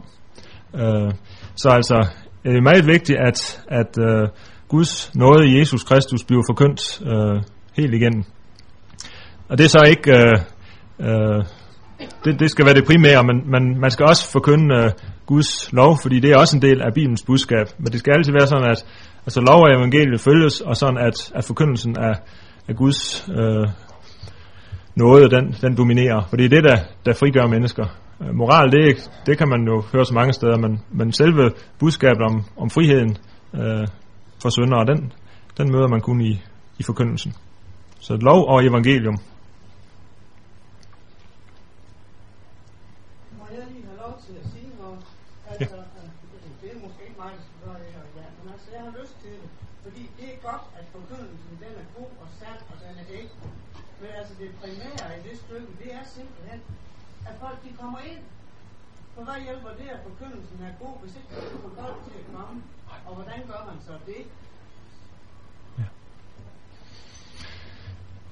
Øh, 0.81 1.11
så 1.55 1.69
altså, 1.69 2.07
det 2.43 2.57
er 2.57 2.61
meget 2.61 2.87
vigtigt, 2.87 3.19
at, 3.19 3.63
at 3.67 3.91
øh, 4.07 4.27
Guds 4.67 5.15
nåde 5.15 5.47
i 5.47 5.59
Jesus 5.59 5.83
Kristus 5.83 6.23
bliver 6.23 6.43
forkyndt 6.49 7.01
øh, 7.11 7.41
helt 7.77 7.93
igen. 7.93 8.25
Og 9.49 9.57
det 9.57 9.63
er 9.63 9.69
så 9.69 9.83
ikke... 9.89 10.11
Øh, 10.17 10.37
øh, 10.99 11.43
det, 12.25 12.39
det 12.39 12.51
skal 12.51 12.65
være 12.65 12.73
det 12.73 12.85
primære, 12.85 13.23
men, 13.23 13.51
men 13.51 13.79
man 13.79 13.91
skal 13.91 14.05
også 14.05 14.31
forkynde 14.31 14.75
øh, 14.75 14.91
Guds 15.25 15.73
lov, 15.73 15.97
fordi 16.01 16.19
det 16.19 16.31
er 16.31 16.37
også 16.37 16.57
en 16.57 16.61
del 16.61 16.81
af 16.81 16.93
Bibelens 16.93 17.23
budskab. 17.25 17.67
Men 17.77 17.91
det 17.91 17.99
skal 17.99 18.13
altid 18.13 18.33
være 18.33 18.47
sådan, 18.47 18.69
at 18.71 18.85
altså, 19.25 19.41
lov 19.41 19.61
og 19.63 19.71
evangeliet 19.77 20.21
følges, 20.21 20.61
og 20.61 20.75
sådan 20.77 20.97
at, 20.97 21.31
at 21.35 21.43
forkyndelsen 21.45 21.95
af, 21.99 22.15
af 22.67 22.75
Guds 22.75 23.29
øh, 23.29 23.67
nåde, 24.95 25.29
den, 25.29 25.55
den 25.61 25.77
dominerer. 25.77 26.21
For 26.29 26.37
det 26.37 26.45
er 26.45 26.49
det, 26.49 26.63
der, 26.63 26.77
der 27.05 27.13
frigør 27.13 27.47
mennesker. 27.47 27.85
Øh, 28.21 28.35
moral, 28.35 28.71
det, 28.71 29.11
det 29.25 29.37
kan 29.37 29.49
man 29.49 29.61
jo 29.67 29.83
høre 29.93 30.05
så 30.05 30.13
mange 30.13 30.33
steder, 30.33 30.57
men, 30.57 30.81
men 30.91 31.11
selve 31.11 31.51
budskabet 31.79 32.21
om, 32.21 32.43
om 32.57 32.69
friheden 32.69 33.17
øh, 33.53 33.87
for 34.41 34.49
syndere, 34.49 34.85
den, 34.85 35.13
den 35.57 35.71
møder 35.71 35.87
man 35.87 36.01
kun 36.01 36.21
i, 36.21 36.41
i 36.79 36.83
forkyndelsen. 36.83 37.33
Så 37.99 38.13
lov 38.15 38.39
og 38.51 38.65
evangelium. 38.65 39.17
Må 43.37 43.45
jeg 43.51 43.65
lige 43.71 43.85
have 43.89 43.99
lov 44.05 44.13
til 44.25 44.33
at 44.41 44.45
sige 44.53 44.69
noget? 44.81 44.99
Altså, 45.49 45.75
ja. 45.75 45.81
det 46.61 46.67
er 46.73 46.79
måske 46.85 47.01
ikke 47.07 47.17
mig, 47.23 47.31
der 47.37 47.43
skal 47.47 47.59
gøre 47.65 47.79
det 47.83 47.89
her 47.95 48.03
i 48.11 48.13
dag, 48.19 48.29
men 48.39 48.45
altså, 48.53 48.67
jeg 48.75 48.81
har 48.87 48.93
lyst 49.01 49.15
til 49.23 49.31
det. 49.41 49.49
Fordi 49.83 50.01
det 50.17 50.27
er 50.33 50.37
forkyndelsen, 51.11 51.53
den 51.63 51.73
er 51.83 51.87
god 51.97 52.11
og 52.23 52.27
sand, 52.39 52.59
og 52.71 52.75
den 52.83 52.93
er 53.01 53.07
ægte. 53.19 53.37
Men 54.01 54.09
altså, 54.19 54.33
det 54.39 54.49
primære 54.61 55.07
i 55.19 55.21
det 55.27 55.35
stykke, 55.43 55.71
det 55.81 55.89
er 55.99 56.03
simpelthen, 56.17 56.59
at 57.29 57.33
folk 57.43 57.57
de 57.65 57.69
kommer 57.81 57.99
ind. 58.11 58.21
For 59.15 59.23
hvad 59.27 59.39
hjælper 59.47 59.71
det, 59.79 59.87
at 59.95 59.99
forkyndelsen 60.07 60.59
er 60.67 60.73
god, 60.83 60.95
hvis 61.01 61.13
ikke 61.17 61.29
man 61.33 61.43
får 61.63 61.71
folk 61.81 61.97
til 62.07 62.15
at 62.21 62.27
komme? 62.35 62.57
Og 63.07 63.13
hvordan 63.17 63.39
gør 63.51 63.61
man 63.69 63.77
så 63.87 63.93
det? 64.09 64.21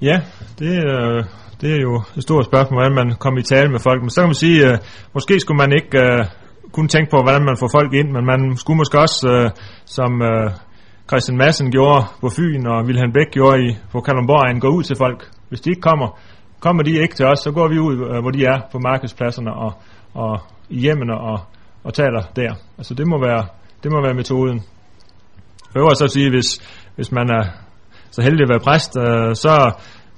Ja, 0.02 0.18
det, 0.60 0.76
øh, 0.92 1.20
det 1.62 1.70
er 1.76 1.82
jo 1.88 1.96
et 2.18 2.24
stort 2.24 2.46
spørgsmål, 2.46 2.78
hvordan 2.78 2.96
man 3.02 3.10
kommer 3.24 3.40
i 3.40 3.44
tale 3.44 3.72
med 3.72 3.80
folk. 3.80 4.02
Men 4.02 4.10
så 4.10 4.22
kan 4.22 4.30
man 4.34 4.44
sige, 4.46 4.60
øh, 4.70 4.78
måske 5.14 5.40
skulle 5.40 5.58
man 5.64 5.72
ikke 5.80 5.98
øh, 6.06 6.26
kun 6.72 6.88
tænke 6.88 7.12
på, 7.12 7.18
hvordan 7.22 7.44
man 7.50 7.58
får 7.62 7.70
folk 7.78 7.94
ind, 7.94 8.10
men 8.16 8.26
man 8.26 8.58
skulle 8.58 8.78
måske 8.78 9.00
også, 9.00 9.20
øh, 9.34 9.52
som 9.86 10.12
øh, 10.22 10.52
Christian 11.10 11.38
Madsen 11.38 11.72
gjorde 11.72 12.06
på 12.22 12.30
Fyn, 12.30 12.66
og 12.68 12.86
Wilhelm 12.86 13.12
Bæk 13.12 13.32
gjorde 13.32 13.60
i, 13.68 13.78
på 13.92 14.02
Kalundborg, 14.02 14.62
går 14.62 14.70
ud 14.70 14.84
til 14.84 14.96
folk. 14.96 15.30
Hvis 15.50 15.62
de 15.62 15.70
ikke 15.70 15.82
kommer, 15.82 16.20
kommer 16.60 16.84
de 16.84 16.92
ikke 16.92 17.16
til 17.16 17.26
os, 17.26 17.40
så 17.40 17.52
går 17.52 17.68
vi 17.68 17.80
ud, 17.80 17.96
øh, 18.10 18.22
hvor 18.22 18.32
de 18.32 18.46
er 18.46 18.60
på 18.72 18.80
markedspladserne 18.80 19.54
og, 19.54 19.72
og 20.14 20.40
i 20.70 20.80
hjemmene 20.80 21.18
og, 21.18 21.40
og 21.84 21.94
taler 21.94 22.22
der. 22.36 22.54
Altså 22.78 22.94
det 22.94 23.08
må 23.08 23.20
være, 23.20 23.46
det 23.84 23.92
må 23.92 24.02
være 24.02 24.14
metoden. 24.14 24.64
Jeg 25.74 25.82
vil 25.82 25.96
så 25.96 26.04
at 26.04 26.12
sige, 26.12 26.30
hvis, 26.30 26.50
hvis 26.96 27.12
man 27.12 27.30
er 27.30 27.44
så 28.12 28.22
heldig 28.22 28.44
at 28.44 28.50
være 28.50 28.66
præst, 28.68 28.98
øh, 28.98 29.36
så 29.36 29.54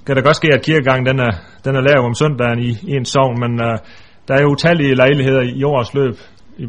kan 0.06 0.16
der 0.16 0.22
godt 0.22 0.36
ske, 0.36 0.48
at 0.54 0.64
kirkegangen 0.64 1.06
den 1.06 1.18
er, 1.20 1.32
den 1.64 1.76
er 1.76 1.80
lav 1.80 2.04
om 2.04 2.14
søndagen 2.14 2.58
i, 2.58 2.70
i 2.90 2.92
en 3.00 3.04
sovn, 3.04 3.40
men 3.40 3.52
øh, 3.66 3.78
der 4.28 4.34
er 4.34 4.42
jo 4.42 4.48
utallige 4.48 4.94
lejligheder 4.94 5.42
i 5.42 5.62
årets 5.64 5.94
løb, 5.94 6.14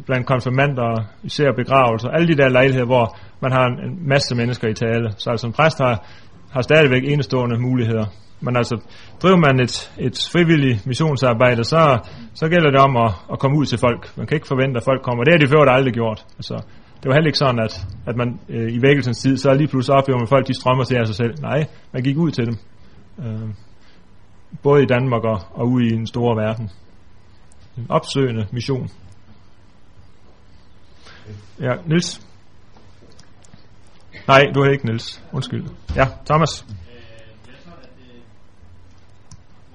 blandt 0.06 0.28
konfirmander, 0.28 1.04
især 1.24 1.52
begravelser, 1.52 2.10
alle 2.10 2.28
de 2.28 2.38
der 2.38 2.50
lejligheder, 2.50 2.86
hvor 2.86 3.18
man 3.42 3.52
har 3.52 3.66
en, 3.66 3.80
en 3.90 4.08
masse 4.08 4.36
mennesker 4.36 4.68
i 4.68 4.74
tale. 4.74 5.12
Så 5.18 5.30
altså 5.30 5.48
en 5.48 5.54
præst 5.54 5.78
har, 5.78 6.06
har 6.52 6.62
stadigvæk 6.62 7.04
enestående 7.04 7.60
muligheder. 7.60 8.06
Men 8.42 8.58
altså, 8.58 8.76
driver 9.22 9.38
man 9.38 9.60
et, 9.60 9.92
et 9.98 10.30
frivilligt 10.32 10.88
missionsarbejde, 10.88 11.64
så, 11.64 12.00
så 12.34 12.50
gælder 12.50 12.72
det 12.72 12.80
om 12.80 12.98
at, 12.98 13.12
at 13.32 13.40
komme 13.40 13.58
ud 13.58 13.66
til 13.66 13.80
folk. 13.80 14.18
Man 14.18 14.28
kan 14.28 14.36
ikke 14.36 14.48
forvente, 14.48 14.78
at 14.78 14.84
folk 14.84 15.02
kommer. 15.02 15.24
Det 15.24 15.34
har 15.34 15.40
de 15.40 15.48
før 15.48 15.72
aldrig 15.72 15.94
gjort. 15.94 16.26
Altså, 16.38 16.56
det 17.00 17.10
var 17.10 17.14
heller 17.14 17.28
ikke 17.28 17.38
sådan, 17.38 17.60
at, 17.60 17.88
at 18.08 18.16
man 18.16 18.40
øh, 18.50 18.72
i 18.72 18.82
vækkelsens 18.82 19.20
tid, 19.20 19.38
så 19.38 19.54
lige 19.54 19.68
pludselig 19.68 19.98
oplever 19.98 20.18
man, 20.18 20.24
at 20.24 20.30
folk 20.30 20.48
de 20.48 20.54
strømmer 20.54 20.84
til 20.84 20.96
af 20.96 21.08
sig 21.08 21.16
selv. 21.16 21.34
Nej, 21.42 21.66
man 21.94 22.04
gik 22.04 22.18
ud 22.18 22.32
til 22.32 22.46
dem. 22.46 22.56
Øh, 23.20 23.50
både 24.64 24.84
i 24.84 24.86
Danmark 24.86 25.24
og, 25.24 25.40
og 25.52 25.68
ude 25.68 25.86
i 25.86 25.90
den 25.90 26.08
store 26.08 26.36
verden. 26.44 26.70
En 27.78 27.86
opsøgende 27.90 28.46
mission. 28.52 28.88
Ja, 31.60 31.74
Nils. 31.86 32.20
Nej, 34.28 34.42
du 34.54 34.60
er 34.62 34.70
ikke 34.72 34.86
Nils. 34.86 35.24
Undskyld. 35.34 35.66
Ja, 35.96 36.06
Thomas. 36.30 36.54
Øh, 36.62 36.68
det 37.46 37.52
er 37.56 37.60
sådan, 37.66 37.84
at 37.90 37.96
øh, 38.08 38.20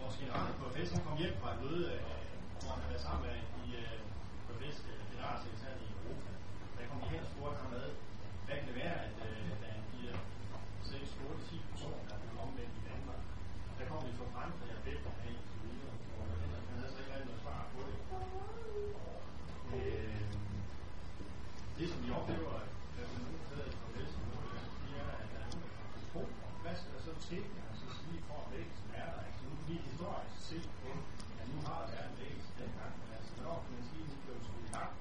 vores 0.00 0.14
general 0.20 0.50
på 0.62 0.66
fest, 0.76 0.90
han 0.94 1.02
kom 1.06 1.16
hjem 1.22 1.34
fra 1.42 1.48
et 1.54 1.60
møde, 1.64 1.84
øh, 1.94 2.00
hvor 2.60 2.70
han 2.74 2.80
havde 2.82 2.92
været 2.92 3.04
sammen 3.08 3.22
med 3.26 3.36
de 3.56 3.64
øh, 3.82 3.98
på 4.46 4.52
fest 4.62 4.82
øh, 4.92 4.96
generalsekretær 5.12 5.72
i 5.84 5.86
Europa. 5.96 6.30
Der 6.76 6.84
kom 6.90 6.98
de 7.02 7.06
hen 7.14 7.20
og 7.26 7.30
spurgte 7.34 7.58
ham 7.62 7.70
med, 7.76 7.86
hvad 8.46 8.56
kan 8.58 8.66
det 8.70 8.76
være, 8.82 8.96
at 9.06 9.16
øh, 9.28 9.46
der 9.62 9.68
er 9.76 9.80
de 9.92 10.00
6, 10.90 11.10
8, 11.30 11.42
10 11.50 11.56
personer, 11.72 12.02
der 12.08 12.14
er 12.16 12.20
blevet 12.22 12.40
omvendt 12.46 12.74
i 12.80 12.82
Danmark. 12.90 13.20
Der 13.78 13.84
kom 13.90 13.98
de 14.06 14.10
fra 14.18 14.26
Frankrig 14.36 14.70
og 14.78 14.82
Belgien 14.86 15.16
af 15.26 15.32
og 15.40 15.46
så 15.50 15.56
videre. 15.64 15.92
Og 16.16 16.22
han 16.40 16.48
han 16.68 16.76
havde 16.80 16.92
så 16.94 16.98
ikke 17.02 17.12
rigtig 17.14 17.28
noget 17.30 17.42
svar 17.44 17.60
på 17.74 17.80
det. 17.88 17.96
Øh, 19.76 20.18
det 21.78 21.86
som 21.92 22.00
vi 22.04 22.10
oplever, 22.20 22.54
at 23.00 23.06
man 23.14 23.22
nu 23.28 23.32
sidder 23.48 23.66
i 23.70 23.74
kongressen 23.80 24.22
nu, 24.28 24.36
det 24.82 24.92
er, 25.02 25.10
at 25.22 25.28
der 25.32 25.40
er 25.44 25.48
nogen, 25.52 25.64
der 25.66 25.72
kommer 25.78 26.00
tro, 26.10 26.22
og 26.46 26.50
hvad 26.62 26.74
skal 26.78 26.90
der 26.96 27.02
så 27.08 27.14
til, 27.28 27.42
altså 27.70 27.86
sige 28.00 28.18
for 28.26 28.38
at 28.44 28.48
væksten 28.56 28.88
er 29.00 29.06
der, 29.14 29.20
altså 29.26 29.40
nu 29.46 29.50
kan 29.58 29.64
vi 29.70 29.76
historisk 29.88 30.36
se 30.50 30.58
på, 30.80 30.90
at 31.40 31.46
nu 31.52 31.58
har 31.66 31.76
der 31.82 31.88
været 31.94 32.08
en 32.12 32.16
vækst 32.24 32.50
dengang, 32.60 32.92
men 33.00 33.08
altså 33.16 33.30
hvornår 33.34 33.56
kan 33.64 33.70
man 33.76 33.84
sige, 33.90 34.02
at 34.04 34.10
nu 34.12 34.16
blev 34.24 34.36
skudt 34.46 34.66
i 34.68 34.72
gang? 34.78 34.92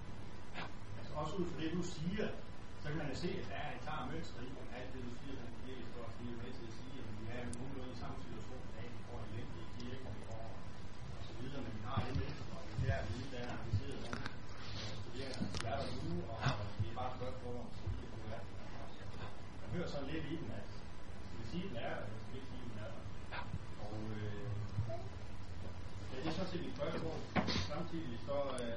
Altså 0.99 1.11
også 1.21 1.26
ud 1.39 1.47
fra 1.51 1.59
det, 1.61 1.69
du 1.79 1.83
siger, 1.95 2.27
så 2.81 2.85
kan 2.89 2.97
man 3.01 3.09
jo 3.13 3.17
se, 3.23 3.29
at 3.41 3.45
der 3.51 3.57
er 3.65 3.69
en 3.75 3.81
klar 3.85 4.01
mønster 4.11 4.39
i, 4.47 4.49
at 4.61 4.67
alt 4.77 4.89
det, 4.93 5.01
du 5.09 5.13
siger, 5.19 5.35
den 5.41 5.49
det 5.65 5.75
står 5.89 6.03
også 6.07 6.19
lige 6.23 6.37
med 6.41 6.51
til 6.57 6.65
at 6.69 6.75
sige, 6.79 6.95
at 7.01 7.07
vi 7.19 7.23
er 7.35 7.39
jo 7.45 7.49
nogenlunde 7.57 7.93
i 7.95 7.99
samme 8.03 8.17
situation 8.25 8.61
i 8.69 8.71
dag, 8.77 8.87
vi 8.95 8.99
får 9.07 9.19
i 9.63 9.65
kirken 9.77 10.09
vi 10.17 10.23
får 10.29 10.45
og 11.17 11.21
så 11.27 11.33
videre, 11.39 11.61
men 11.65 11.73
vi 11.77 11.81
har 11.89 11.99
det 12.05 12.13
med, 12.21 12.31
og 12.55 12.61
vi 12.79 12.85
er 12.95 12.99
der 13.03 13.09
lige 13.15 13.29
der 13.33 13.39
er 13.45 13.55
engageret 13.57 13.97
nogle 14.05 14.21
øh, 14.79 14.93
studerende, 15.01 15.47
der 15.63 15.69
er 15.73 15.77
der 15.81 15.87
nu, 16.09 16.15
og 16.31 16.37
det 16.79 16.87
er 16.91 16.95
bare 16.99 17.09
et 17.11 17.17
spørgsmål 17.19 17.53
om, 17.61 17.67
at 17.71 17.75
sige, 17.79 17.97
at 18.05 18.11
det 18.13 18.21
er 18.37 18.41
man 19.61 19.69
hører 19.75 19.89
sådan 19.93 20.09
lidt 20.13 20.25
i 20.31 20.35
den, 20.41 20.49
at 20.59 20.69
skal 21.25 21.37
vi 21.41 21.45
sige, 21.51 21.63
at 21.65 21.69
den 21.71 21.77
er 21.85 21.91
der, 21.95 22.03
eller 22.07 22.19
skal 22.23 22.33
vi 22.33 22.37
ikke 22.41 22.51
sige, 22.53 22.63
at 22.65 22.69
den 22.71 22.79
er 22.85 22.89
der? 22.93 23.01
Og 23.85 23.95
øh, 24.17 24.45
ja, 26.09 26.15
det 26.21 26.27
er 26.29 26.35
sådan 26.37 26.51
set 26.51 26.63
mit 26.65 26.75
spørgsmål. 26.77 27.17
Samtidig 27.73 28.15
så, 28.29 28.37
øh, 28.61 28.75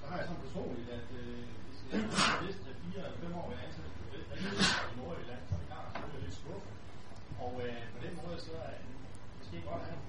så 0.00 0.04
har 0.08 0.16
jeg 0.18 0.26
sådan 0.28 0.44
personligt, 0.46 0.90
at 0.98 1.08
øh, 1.22 1.44
hvis 1.90 2.02
jeg 2.02 2.10
de 2.40 2.44
næste 2.46 2.68
4 2.92 3.06
eller 3.06 3.18
5 3.18 3.34
år 3.40 3.46
i 3.52 3.54
så 3.76 3.82
det 4.12 4.20
så 4.26 4.32
er 4.34 4.40
lidt. 4.54 4.68
Og 7.44 7.52
øh, 7.64 7.80
på 7.94 7.98
den 8.04 8.12
måde, 8.20 8.36
så 8.46 8.52
er 8.66 8.70
det 8.80 8.88
måske 9.38 9.56
godt 9.68 9.82
have. 9.88 10.00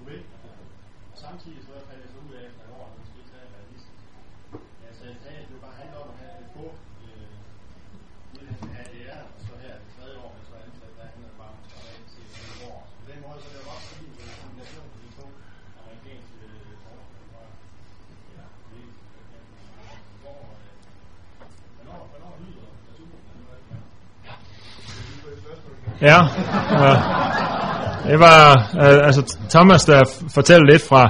Og 1.12 1.16
samtidig 1.24 1.60
så 1.66 1.72
fandt 1.88 2.02
jeg 2.04 2.10
så 2.14 2.18
ud 2.26 2.32
af 2.38 2.42
efter 2.48 2.62
et 2.66 2.72
år, 2.78 2.84
at 2.88 2.94
man 2.98 3.06
skal 3.10 3.24
tage 3.32 3.46
realistisk. 3.56 4.00
Altså, 4.88 5.02
jeg 5.10 5.16
sagde, 5.22 5.38
at 5.42 5.48
det 5.50 5.64
bare 5.66 5.76
handler 5.82 5.98
om 6.04 6.08
at 6.14 6.18
have 6.22 6.36
på 6.56 6.64
øh, 7.04 7.34
uden 8.34 8.48
at 8.52 8.56
have 8.76 8.88
og 9.36 9.40
så 9.46 9.54
her 9.64 9.74
det 9.82 9.88
tredje 9.96 10.16
år, 10.24 10.30
men 10.34 10.42
så 10.48 10.54
ansat, 10.66 10.92
der 10.98 11.04
handler 11.12 11.28
det 11.32 11.38
bare 11.42 11.52
om 11.54 11.60
at 11.64 11.68
tage 11.72 11.98
det 12.34 12.60
år. 12.70 12.80
Så 12.90 12.94
på 13.02 13.06
den 13.12 13.20
måde, 13.24 13.38
så 13.42 13.46
er 13.48 13.52
det 13.54 13.60
jo 13.64 13.70
også 13.74 13.86
fordi, 13.92 14.06
det 14.14 14.20
er 14.24 14.28
en 14.32 14.38
kombination 14.42 14.88
af 14.94 14.98
de 15.04 15.10
to 15.18 15.26
amerikanske 15.80 16.36
øh, 16.48 16.72
forskere 16.84 17.24
fra, 17.32 17.42
ja, 18.36 18.44
det 18.70 18.84
er 19.36 19.42
hvor, 20.22 20.40
øh, 20.58 20.72
hvornår, 21.76 22.00
hvornår 22.10 22.32
lyder 22.42 22.68
naturen, 22.88 23.22
eller 23.32 23.46
hvad 23.48 23.58
det 23.62 23.70
er? 23.76 23.82
Ja. 26.02 26.18
ja. 26.84 26.94
Det 28.10 28.18
var 28.18 28.38
øh, 28.82 29.06
altså 29.08 29.36
Thomas, 29.50 29.84
der 29.84 30.00
fortæller 30.34 30.66
lidt 30.72 30.82
fra, 30.88 31.02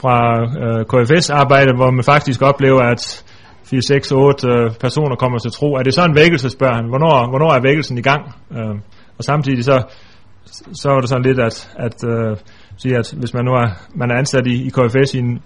fra 0.00 0.16
øh, 0.62 0.80
KFS-arbejdet, 0.90 1.76
hvor 1.76 1.90
man 1.90 2.04
faktisk 2.04 2.42
oplever, 2.42 2.82
at 2.82 3.24
4, 3.64 3.82
6, 3.82 4.12
8 4.12 4.48
øh, 4.48 4.70
personer 4.80 5.16
kommer 5.16 5.38
til 5.38 5.50
tro. 5.50 5.74
Er 5.74 5.82
det 5.82 5.94
så 5.94 6.04
en 6.04 6.16
vækkelse, 6.16 6.50
spørger 6.50 6.74
han. 6.74 6.88
Hvornår, 6.88 7.30
hvornår 7.30 7.52
er 7.52 7.60
vækkelsen 7.62 7.98
i 7.98 8.02
gang? 8.02 8.22
Øh, 8.56 8.74
og 9.18 9.24
samtidig 9.24 9.64
så, 9.64 9.82
så 10.72 10.88
var 10.88 11.00
det 11.00 11.08
sådan 11.08 11.24
lidt 11.24 11.40
at, 11.40 11.70
at 11.86 11.98
øh, 12.12 12.36
sige, 12.76 12.96
at 12.98 13.14
hvis 13.18 13.34
man 13.34 13.44
nu 13.44 13.52
er, 13.52 13.68
man 13.94 14.10
er 14.10 14.16
ansat 14.18 14.46
i, 14.46 14.66
i 14.66 14.70
KFS 14.76 15.14
i 15.14 15.18
en, 15.18 15.42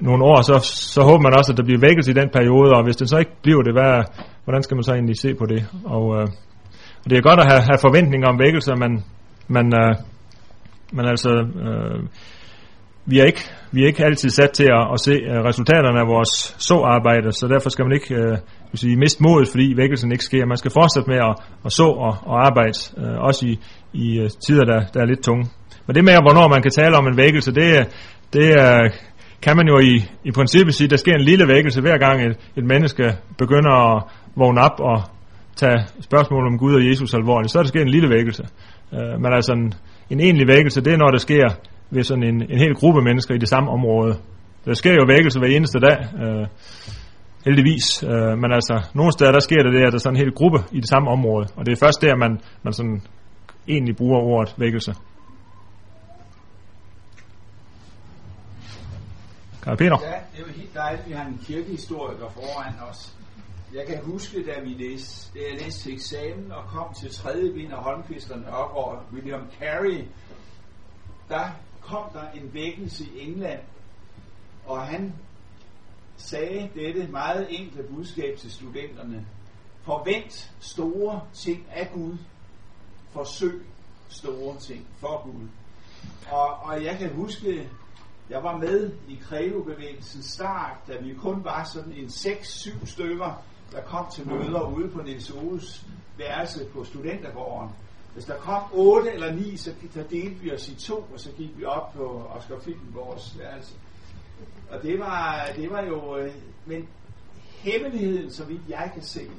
nogle 0.00 0.24
år, 0.24 0.42
så, 0.42 0.58
så 0.94 1.02
håber 1.02 1.22
man 1.22 1.38
også, 1.38 1.52
at 1.52 1.58
der 1.58 1.64
bliver 1.64 1.80
vækkelse 1.80 2.10
i 2.10 2.14
den 2.14 2.28
periode, 2.36 2.70
og 2.76 2.84
hvis 2.84 2.96
det 2.96 3.08
så 3.08 3.18
ikke 3.18 3.36
bliver 3.42 3.62
det, 3.62 3.72
hvad, 3.72 4.02
hvordan 4.44 4.62
skal 4.62 4.74
man 4.76 4.84
så 4.84 4.92
egentlig 4.92 5.18
se 5.18 5.34
på 5.34 5.46
det? 5.46 5.66
Og, 5.84 6.04
øh, 6.18 6.26
og 7.04 7.10
det 7.10 7.18
er 7.18 7.22
godt 7.22 7.40
at 7.40 7.52
have, 7.52 7.62
have 7.62 7.78
forventninger 7.80 8.28
om 8.28 8.38
vækkelse, 8.38 8.74
men, 8.74 9.04
men, 9.48 9.66
øh, 9.80 9.94
men 10.92 11.04
altså, 11.06 11.30
øh, 11.64 11.98
vi 13.06 13.20
er 13.20 13.24
ikke, 13.24 13.42
vi 13.72 13.82
er 13.82 13.86
ikke 13.86 14.04
altid 14.04 14.30
sat 14.30 14.50
til 14.50 14.64
at, 14.64 14.84
at 14.92 15.00
se 15.00 15.12
øh, 15.12 15.44
resultaterne 15.44 16.00
af 16.00 16.06
vores 16.06 16.56
så-arbejde, 16.58 17.32
så 17.32 17.48
derfor 17.48 17.70
skal 17.70 17.84
man 17.84 17.94
ikke 17.98 18.14
uh, 18.20 18.38
sige, 18.74 18.96
miste 18.96 19.22
modet, 19.22 19.48
fordi 19.48 19.74
vækkelsen 19.76 20.12
ikke 20.12 20.24
sker. 20.24 20.46
Man 20.46 20.56
skal 20.56 20.70
fortsætte 20.70 21.10
med 21.10 21.18
at, 21.28 21.34
at 21.64 21.72
så 21.72 21.88
og, 22.06 22.14
og 22.30 22.46
arbejde, 22.46 22.78
øh, 22.98 23.18
også 23.28 23.46
i, 23.46 23.58
i 23.92 24.18
øh, 24.18 24.30
tider, 24.46 24.64
der, 24.64 24.80
der 24.94 25.00
er 25.00 25.06
lidt 25.06 25.22
tunge. 25.22 25.44
Men 25.86 25.94
det 25.94 26.04
med, 26.04 26.12
hvornår 26.12 26.48
man 26.48 26.62
kan 26.62 26.70
tale 26.70 26.96
om 26.96 27.06
en 27.06 27.16
vækkelse, 27.16 27.52
det, 27.52 27.68
det 28.32 28.48
uh, 28.64 28.90
kan 29.42 29.56
man 29.56 29.66
jo 29.68 29.78
i, 29.78 29.94
i 30.24 30.30
princippet 30.30 30.74
sige, 30.74 30.88
der 30.88 30.96
sker 30.96 31.14
en 31.14 31.28
lille 31.30 31.48
vækkelse 31.48 31.80
hver 31.80 31.98
gang 31.98 32.22
et, 32.26 32.36
et 32.56 32.64
menneske 32.64 33.04
begynder 33.38 33.72
at 33.94 34.02
vågne 34.36 34.60
op 34.60 34.80
og 34.80 35.02
tage 35.56 35.78
spørgsmålet 36.00 36.46
om 36.52 36.58
Gud 36.58 36.74
og 36.74 36.88
Jesus 36.88 37.14
alvorligt. 37.14 37.52
Så 37.52 37.58
er 37.58 37.62
der 37.62 37.68
sker 37.68 37.82
en 37.82 37.88
lille 37.88 38.08
vækkelse. 38.08 38.44
Øh, 38.92 39.20
men 39.20 39.32
altså 39.32 39.52
en, 39.52 39.74
en 40.10 40.20
egentlig 40.20 40.48
vækkelse, 40.48 40.80
det 40.80 40.92
er 40.92 40.96
når 40.96 41.10
der 41.10 41.18
sker 41.18 41.48
ved 41.90 42.02
sådan 42.02 42.22
en, 42.22 42.42
en 42.50 42.58
hel 42.58 42.74
gruppe 42.74 43.02
mennesker 43.02 43.34
i 43.34 43.38
det 43.38 43.48
samme 43.48 43.70
område. 43.70 44.16
Der 44.64 44.74
sker 44.74 44.94
jo 44.94 45.04
vækkelse 45.08 45.38
hver 45.38 45.48
eneste 45.48 45.78
dag, 45.80 45.98
øh, 46.22 46.46
heldigvis. 47.44 48.02
Øh, 48.02 48.38
men 48.42 48.52
altså, 48.52 48.86
nogle 48.94 49.12
steder 49.12 49.32
der 49.32 49.40
sker 49.40 49.62
det 49.62 49.72
det, 49.72 49.86
at 49.86 49.92
der 49.92 49.98
er 49.98 49.98
sådan 49.98 50.16
en 50.16 50.22
hel 50.24 50.32
gruppe 50.32 50.58
i 50.72 50.80
det 50.80 50.88
samme 50.88 51.10
område. 51.10 51.46
Og 51.56 51.66
det 51.66 51.72
er 51.72 51.76
først 51.76 52.02
der, 52.02 52.16
man, 52.16 52.40
man 52.62 52.72
sådan 52.72 53.02
egentlig 53.68 53.96
bruger 53.96 54.20
ordet 54.20 54.54
vækkelse. 54.58 54.94
Karl 59.62 59.76
Peter? 59.76 59.98
Ja, 60.02 60.16
det 60.32 60.38
er 60.40 60.46
jo 60.46 60.52
helt 60.56 60.74
dejligt, 60.74 61.02
at 61.02 61.08
vi 61.08 61.12
har 61.12 61.26
en 61.26 61.38
kirkehistoriker 61.46 62.28
foran 62.34 62.74
os. 62.90 63.14
Jeg 63.74 63.86
kan 63.86 64.04
huske, 64.04 64.46
da, 64.46 64.60
vi 64.60 64.68
læste, 64.68 65.38
da 65.38 65.44
jeg 65.50 65.62
læste 65.62 65.82
til 65.82 65.92
eksamen 65.94 66.52
og 66.52 66.64
kom 66.68 66.94
til 66.94 67.10
tredje 67.10 67.52
bind 67.52 67.72
af 67.72 67.82
Holmqvist 67.82 68.30
og 68.30 68.38
Nørgaard, 68.38 69.04
William 69.12 69.50
Carey, 69.58 70.04
der 71.28 71.50
kom 71.80 72.10
der 72.12 72.30
en 72.30 72.54
vækkelse 72.54 73.04
i 73.04 73.20
England, 73.20 73.60
og 74.66 74.86
han 74.86 75.14
sagde 76.16 76.70
dette 76.74 77.06
meget 77.06 77.46
enkle 77.50 77.82
budskab 77.82 78.38
til 78.38 78.52
studenterne. 78.52 79.26
Forvent 79.82 80.52
store 80.60 81.20
ting 81.32 81.66
af 81.70 81.90
Gud. 81.94 82.16
Forsøg 83.10 83.66
store 84.08 84.58
ting 84.58 84.86
for 85.00 85.22
Gud. 85.22 85.48
Og, 86.30 86.48
og 86.48 86.84
jeg 86.84 86.98
kan 86.98 87.12
huske, 87.12 87.70
jeg 88.30 88.42
var 88.42 88.56
med 88.56 88.92
i 89.08 89.14
Krevebevægelsens 89.22 90.26
start, 90.26 90.76
da 90.88 90.92
vi 91.00 91.14
kun 91.14 91.44
var 91.44 91.64
sådan 91.64 91.92
en 91.92 92.06
6-7 92.06 92.86
stykker, 92.86 93.42
der 93.74 93.82
kom 93.82 94.06
til 94.14 94.28
møder 94.28 94.74
ude 94.76 94.88
på 94.88 95.02
Niels 95.02 95.30
Oles 95.30 95.86
værelse 96.18 96.64
på 96.72 96.84
studentergården. 96.84 97.70
Hvis 98.12 98.24
der 98.24 98.36
kom 98.36 98.62
otte 98.72 99.12
eller 99.12 99.32
ni, 99.32 99.56
så 99.56 99.72
der 99.94 100.02
delte 100.02 100.40
vi 100.40 100.52
os 100.52 100.68
i 100.68 100.74
to, 100.74 101.06
og 101.12 101.20
så 101.20 101.32
gik 101.32 101.58
vi 101.58 101.64
op 101.64 101.92
på 101.92 102.26
Oscar 102.36 102.58
Filmborgs 102.58 103.38
værelse. 103.38 103.74
Og 104.70 104.82
det 104.82 104.98
var, 104.98 105.48
det 105.56 105.70
var 105.70 105.82
jo... 105.82 106.16
Øh, 106.16 106.34
men 106.66 106.88
hemmeligheden, 107.64 108.30
så 108.30 108.44
vidt 108.44 108.62
jeg 108.68 108.90
kan 108.94 109.02
se, 109.02 109.30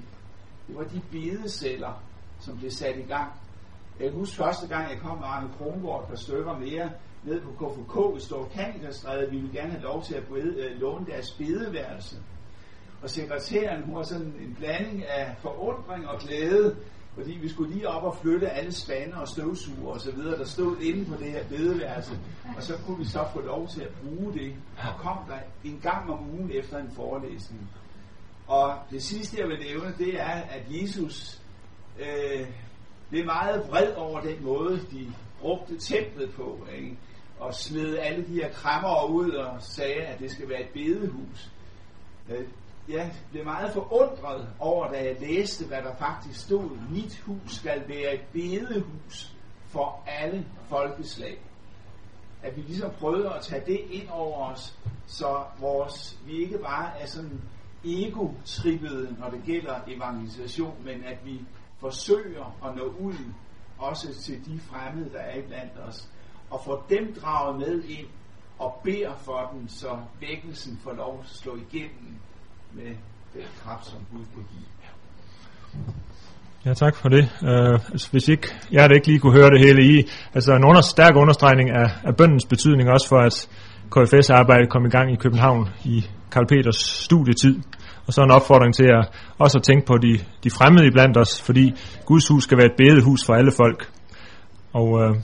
det 0.68 0.76
var 0.76 0.84
de 0.84 1.02
bedeceller, 1.12 2.04
som 2.40 2.58
blev 2.58 2.72
sat 2.72 2.98
i 2.98 3.02
gang. 3.02 3.32
Jeg 4.00 4.12
husker 4.12 4.44
første 4.44 4.68
gang, 4.68 4.90
jeg 4.90 5.00
kom 5.00 5.18
med 5.18 5.28
Arne 5.28 5.50
Kronborg 5.58 6.02
der 6.02 6.08
par 6.08 6.16
stykker 6.16 6.58
mere 6.58 6.92
ned 7.24 7.42
på 7.42 7.52
KFK 7.52 8.18
i 8.18 8.26
Stor 8.26 8.50
Kanikastræde. 8.54 9.32
Vi 9.32 9.38
ville 9.38 9.54
gerne 9.54 9.72
have 9.72 9.84
lov 9.84 10.04
til 10.04 10.16
at 10.16 10.24
øh, 10.32 10.80
låne 10.80 11.06
deres 11.06 11.32
bedeværelse. 11.32 12.16
Og 13.06 13.12
sekretæren, 13.12 13.84
hun 13.84 13.96
var 13.96 14.04
sådan 14.04 14.34
en 14.40 14.56
blanding 14.60 15.06
af 15.06 15.36
forundring 15.42 16.08
og 16.08 16.20
glæde, 16.20 16.76
fordi 17.14 17.32
vi 17.32 17.50
skulle 17.50 17.74
lige 17.74 17.90
op 17.90 18.04
og 18.04 18.18
flytte 18.22 18.50
alle 18.50 18.72
spande 18.72 19.14
og 19.16 19.28
støvsuger 19.28 19.94
og 19.94 20.02
så 20.02 20.12
videre, 20.12 20.38
der 20.38 20.46
stod 20.46 20.78
inde 20.78 21.06
på 21.06 21.16
det 21.24 21.32
her 21.32 21.44
bedeværelse, 21.44 22.20
og 22.58 22.64
så 22.64 22.74
kunne 22.86 22.98
vi 22.98 23.06
så 23.06 23.26
få 23.34 23.42
lov 23.42 23.68
til 23.68 23.82
at 23.82 23.90
bruge 24.04 24.34
det, 24.34 24.56
og 24.78 25.00
kom 25.00 25.18
der 25.28 25.38
en 25.64 25.80
gang 25.84 26.12
om 26.12 26.30
ugen 26.30 26.52
efter 26.52 26.78
en 26.78 26.92
forelæsning. 26.96 27.70
Og 28.48 28.80
det 28.92 29.04
sidste, 29.04 29.40
jeg 29.40 29.48
vil 29.48 29.60
nævne, 29.60 29.94
det 29.98 30.20
er, 30.22 30.42
at 30.42 30.62
Jesus 30.70 31.42
øh, 32.00 32.48
blev 33.10 33.26
meget 33.26 33.68
vred 33.70 33.94
over 33.94 34.22
den 34.22 34.44
måde, 34.44 34.80
de 34.92 35.14
brugte 35.42 35.78
templet 35.78 36.32
på, 36.32 36.68
ikke? 36.76 36.98
og 37.40 37.54
smed 37.54 37.98
alle 37.98 38.28
de 38.28 38.34
her 38.34 38.52
krammer 38.52 39.10
ud 39.10 39.30
og 39.30 39.62
sagde, 39.62 40.02
at 40.02 40.20
det 40.20 40.32
skal 40.32 40.50
være 40.50 40.62
et 40.62 40.70
bedehus. 40.74 41.52
Øh, 42.30 42.46
jeg 42.88 43.14
blev 43.32 43.44
meget 43.44 43.74
forundret 43.74 44.50
over, 44.60 44.92
da 44.92 45.04
jeg 45.04 45.18
læste, 45.20 45.68
hvad 45.68 45.78
der 45.78 45.96
faktisk 45.96 46.46
stod. 46.46 46.78
Mit 46.92 47.20
hus 47.20 47.52
skal 47.52 47.84
være 47.88 48.14
et 48.14 48.26
bedehus 48.34 49.36
for 49.68 50.04
alle 50.08 50.48
folkeslag. 50.70 51.38
At 52.42 52.56
vi 52.56 52.62
ligesom 52.62 52.92
prøvede 53.00 53.34
at 53.34 53.42
tage 53.42 53.66
det 53.66 53.80
ind 53.90 54.10
over 54.10 54.52
os, 54.52 54.80
så 55.08 55.44
vores, 55.60 56.20
vi 56.26 56.32
ikke 56.32 56.58
bare 56.58 57.00
er 57.02 57.06
sådan 57.06 57.42
ego-trippede, 57.84 59.16
når 59.20 59.30
det 59.30 59.44
gælder 59.46 59.80
evangelisation, 59.88 60.84
men 60.84 61.04
at 61.04 61.26
vi 61.26 61.42
forsøger 61.80 62.66
at 62.66 62.76
nå 62.76 62.84
ud 62.84 63.34
også 63.78 64.14
til 64.24 64.46
de 64.46 64.60
fremmede, 64.60 65.10
der 65.10 65.20
er 65.20 65.48
blandt 65.48 65.80
os, 65.88 66.10
og 66.50 66.62
få 66.66 66.84
dem 66.90 67.14
draget 67.22 67.58
med 67.60 67.84
ind 67.84 68.08
og 68.58 68.82
beder 68.84 69.16
for 69.16 69.50
dem, 69.54 69.68
så 69.68 70.00
vækkelsen 70.20 70.80
får 70.84 70.94
lov 70.94 71.20
at 71.20 71.30
slå 71.30 71.56
igennem 71.56 72.20
med 72.76 72.92
den 73.34 73.48
kraft, 73.64 73.86
som 73.86 74.00
Gud 74.12 74.26
kan 74.34 74.44
give. 74.52 74.66
Ja, 76.66 76.74
tak 76.74 76.96
for 76.96 77.10
det. 77.10 77.24
Uh, 77.42 77.92
altså, 77.92 78.08
hvis 78.12 78.28
ikke, 78.28 78.48
jeg 78.72 78.82
havde 78.82 78.96
ikke 78.96 79.08
lige 79.08 79.20
kunne 79.20 79.38
høre 79.40 79.50
det 79.50 79.60
hele 79.60 79.84
i, 79.84 80.08
altså 80.34 80.56
en 80.56 80.66
under, 80.66 80.82
stærk 80.82 81.16
understregning 81.16 81.70
af, 81.70 81.90
af 82.04 82.16
bøndens 82.16 82.46
betydning 82.46 82.90
også 82.90 83.08
for, 83.08 83.20
at 83.20 83.50
KFS 83.92 84.30
arbejde 84.30 84.68
kom 84.68 84.86
i 84.86 84.90
gang 84.90 85.14
i 85.14 85.16
København 85.16 85.70
i 85.84 86.06
Karl 86.32 86.48
Peters 86.48 86.76
studietid. 86.76 87.60
Og 88.08 88.14
så 88.14 88.22
en 88.22 88.32
opfordring 88.32 88.76
til 88.76 88.84
at 88.86 89.10
også 89.38 89.58
at 89.58 89.64
tænke 89.64 89.86
på 89.86 89.98
de, 89.98 90.20
de 90.44 90.50
fremmede 90.50 90.92
blandt 90.92 91.18
os, 91.18 91.42
fordi 91.42 91.74
Guds 92.06 92.28
hus 92.28 92.44
skal 92.44 92.58
være 92.58 92.68
et 92.68 92.78
bedehus 92.78 93.26
for 93.26 93.34
alle 93.34 93.52
folk. 93.58 93.90
Og 94.74 94.88
uh, 94.92 95.16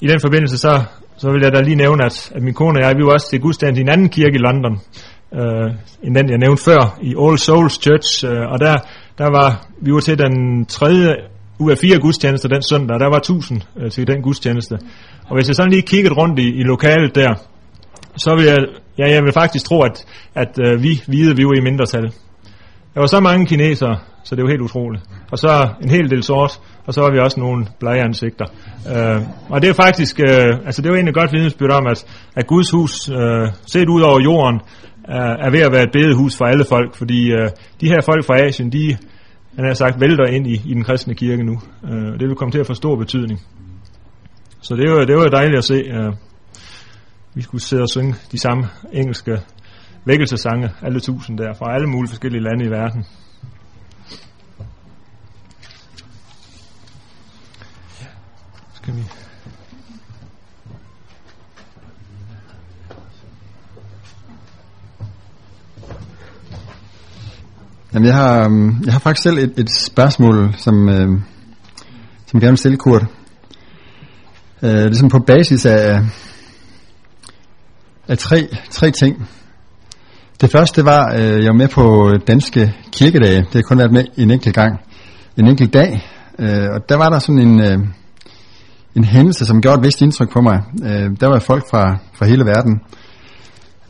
i 0.00 0.06
den 0.06 0.20
forbindelse 0.20 0.58
så, 0.58 0.84
så 1.16 1.30
vil 1.32 1.42
jeg 1.42 1.52
da 1.52 1.60
lige 1.60 1.76
nævne, 1.76 2.04
at, 2.04 2.32
at 2.34 2.42
min 2.42 2.54
kone 2.54 2.78
og 2.78 2.82
jeg, 2.84 2.96
vi 2.96 3.02
var 3.02 3.12
også 3.12 3.30
til 3.30 3.40
gudstjeneste 3.40 3.80
i 3.80 3.82
en 3.82 3.88
anden 3.88 4.08
kirke 4.08 4.34
i 4.34 4.38
London, 4.38 4.80
øh, 5.34 5.74
end 6.02 6.14
den, 6.14 6.30
jeg 6.30 6.38
nævnte 6.38 6.62
før, 6.62 6.98
i 7.02 7.14
All 7.22 7.38
Souls 7.38 7.74
Church. 7.82 8.26
Øh, 8.26 8.52
og 8.52 8.60
der, 8.60 8.76
der 9.18 9.30
var, 9.30 9.66
vi 9.80 9.92
var 9.92 10.00
til 10.00 10.18
den 10.18 10.64
tredje 10.66 11.14
ud 11.58 11.70
af 11.70 11.78
fire 11.78 11.98
gudstjenester 11.98 12.48
den 12.48 12.62
søndag, 12.62 12.94
og 12.94 13.00
der 13.00 13.10
var 13.10 13.18
tusind 13.18 13.62
øh, 13.80 13.90
til 13.90 14.06
den 14.06 14.22
gudstjeneste. 14.22 14.78
Og 15.28 15.36
hvis 15.36 15.48
jeg 15.48 15.56
sådan 15.56 15.72
lige 15.72 15.82
kiggede 15.82 16.14
rundt 16.14 16.38
i, 16.38 16.48
i 16.60 16.62
lokalet 16.62 17.14
der, 17.14 17.34
så 18.16 18.34
vil 18.36 18.44
jeg, 18.44 18.58
ja, 18.98 19.14
jeg 19.14 19.22
vil 19.22 19.32
faktisk 19.32 19.64
tro, 19.64 19.82
at, 19.82 20.04
at 20.34 20.58
øh, 20.66 20.82
vi 20.82 21.02
hvide, 21.06 21.36
vi 21.36 21.44
var 21.44 21.54
i 21.54 21.60
mindretal. 21.60 22.12
Der 22.94 23.00
var 23.00 23.06
så 23.06 23.20
mange 23.20 23.46
kinesere, 23.46 23.96
så 24.24 24.36
det 24.36 24.44
var 24.44 24.50
helt 24.50 24.62
utroligt. 24.62 25.04
Og 25.32 25.38
så 25.38 25.68
en 25.82 25.90
hel 25.90 26.10
del 26.10 26.22
sort, 26.22 26.60
og 26.86 26.94
så 26.94 27.00
var 27.00 27.10
vi 27.10 27.18
også 27.18 27.40
nogle 27.40 27.66
blege 27.80 28.00
ansigter. 28.00 28.46
Øh, 28.94 29.22
og 29.48 29.62
det 29.62 29.70
er 29.70 29.74
faktisk, 29.74 30.20
øh, 30.20 30.66
altså 30.66 30.82
det 30.82 30.90
var 30.90 30.96
egentlig 30.96 31.14
godt 31.14 31.32
vidnesbyrd 31.32 31.70
om, 31.70 31.86
at, 31.86 32.06
at 32.36 32.46
Guds 32.46 32.70
hus, 32.70 33.08
øh, 33.08 33.48
set 33.72 33.88
ud 33.88 34.00
over 34.00 34.20
jorden, 34.20 34.60
er 35.14 35.50
ved 35.50 35.60
at 35.60 35.72
være 35.72 35.82
et 35.82 35.92
bedehus 35.92 36.36
for 36.36 36.44
alle 36.44 36.64
folk, 36.64 36.94
fordi 36.94 37.32
øh, 37.32 37.50
de 37.80 37.88
her 37.88 38.00
folk 38.00 38.24
fra 38.24 38.40
Asien, 38.40 38.72
de 38.72 38.96
han 39.56 39.64
har 39.64 39.74
sagt, 39.74 40.00
vælter 40.00 40.24
ind 40.24 40.46
i, 40.46 40.54
i 40.54 40.74
den 40.74 40.84
kristne 40.84 41.14
kirke 41.14 41.44
nu. 41.44 41.60
Øh, 41.84 42.20
det 42.20 42.28
vil 42.28 42.36
komme 42.36 42.52
til 42.52 42.58
at 42.58 42.66
få 42.66 42.74
stor 42.74 42.96
betydning. 42.96 43.40
Så 44.60 44.74
det 44.74 44.90
var, 44.90 45.04
det 45.04 45.16
var 45.16 45.28
dejligt 45.28 45.58
at 45.58 45.64
se. 45.64 45.74
Øh, 45.74 46.12
vi 47.34 47.42
skulle 47.42 47.62
sidde 47.62 47.82
og 47.82 47.88
synge 47.88 48.14
de 48.32 48.38
samme 48.38 48.64
engelske 48.92 49.40
vækkelsesange, 50.04 50.70
alle 50.82 51.00
tusind 51.00 51.38
der, 51.38 51.54
fra 51.54 51.74
alle 51.74 51.86
mulige 51.86 52.10
forskellige 52.10 52.42
lande 52.42 52.64
i 52.64 52.70
verden. 52.70 53.04
Skal 58.74 58.94
vi 58.94 59.02
Jamen, 67.96 68.06
jeg 68.06 68.14
har, 68.14 68.44
øhm, 68.44 68.82
jeg 68.84 68.92
har 68.92 69.00
faktisk 69.00 69.22
selv 69.22 69.38
et, 69.38 69.52
et 69.56 69.70
spørgsmål, 69.70 70.54
som, 70.56 70.88
øh, 70.88 71.08
som 72.26 72.34
jeg 72.34 72.40
gerne 72.40 72.50
vil 72.50 72.58
stille, 72.58 72.76
Kurt. 72.76 73.06
Øh, 74.62 74.84
ligesom 74.84 75.08
på 75.08 75.18
basis 75.18 75.66
af, 75.66 76.00
af 78.08 78.18
tre, 78.18 78.48
tre 78.70 78.90
ting. 78.90 79.28
Det 80.40 80.50
første 80.50 80.84
var, 80.84 81.14
øh, 81.14 81.44
jeg 81.44 81.46
var 81.46 81.52
med 81.52 81.68
på 81.68 82.12
danske 82.26 82.74
kirkedage. 82.92 83.38
Det 83.38 83.54
har 83.54 83.62
kun 83.62 83.78
været 83.78 83.92
med 83.92 84.04
en 84.16 84.30
enkelt 84.30 84.54
gang. 84.54 84.80
En 85.36 85.48
enkelt 85.48 85.72
dag. 85.74 86.06
Øh, 86.38 86.68
og 86.74 86.88
der 86.88 86.96
var 86.96 87.10
der 87.10 87.18
sådan 87.18 87.38
en, 87.38 87.60
øh, 87.60 87.78
en 88.96 89.04
hændelse, 89.04 89.46
som 89.46 89.60
gjorde 89.60 89.78
et 89.78 89.84
vist 89.84 90.02
indtryk 90.02 90.32
på 90.32 90.40
mig. 90.40 90.62
Øh, 90.84 91.10
der 91.20 91.26
var 91.28 91.38
folk 91.38 91.64
fra, 91.70 91.98
fra 92.14 92.26
hele 92.26 92.44
verden. 92.44 92.72
Øh, 92.72 93.05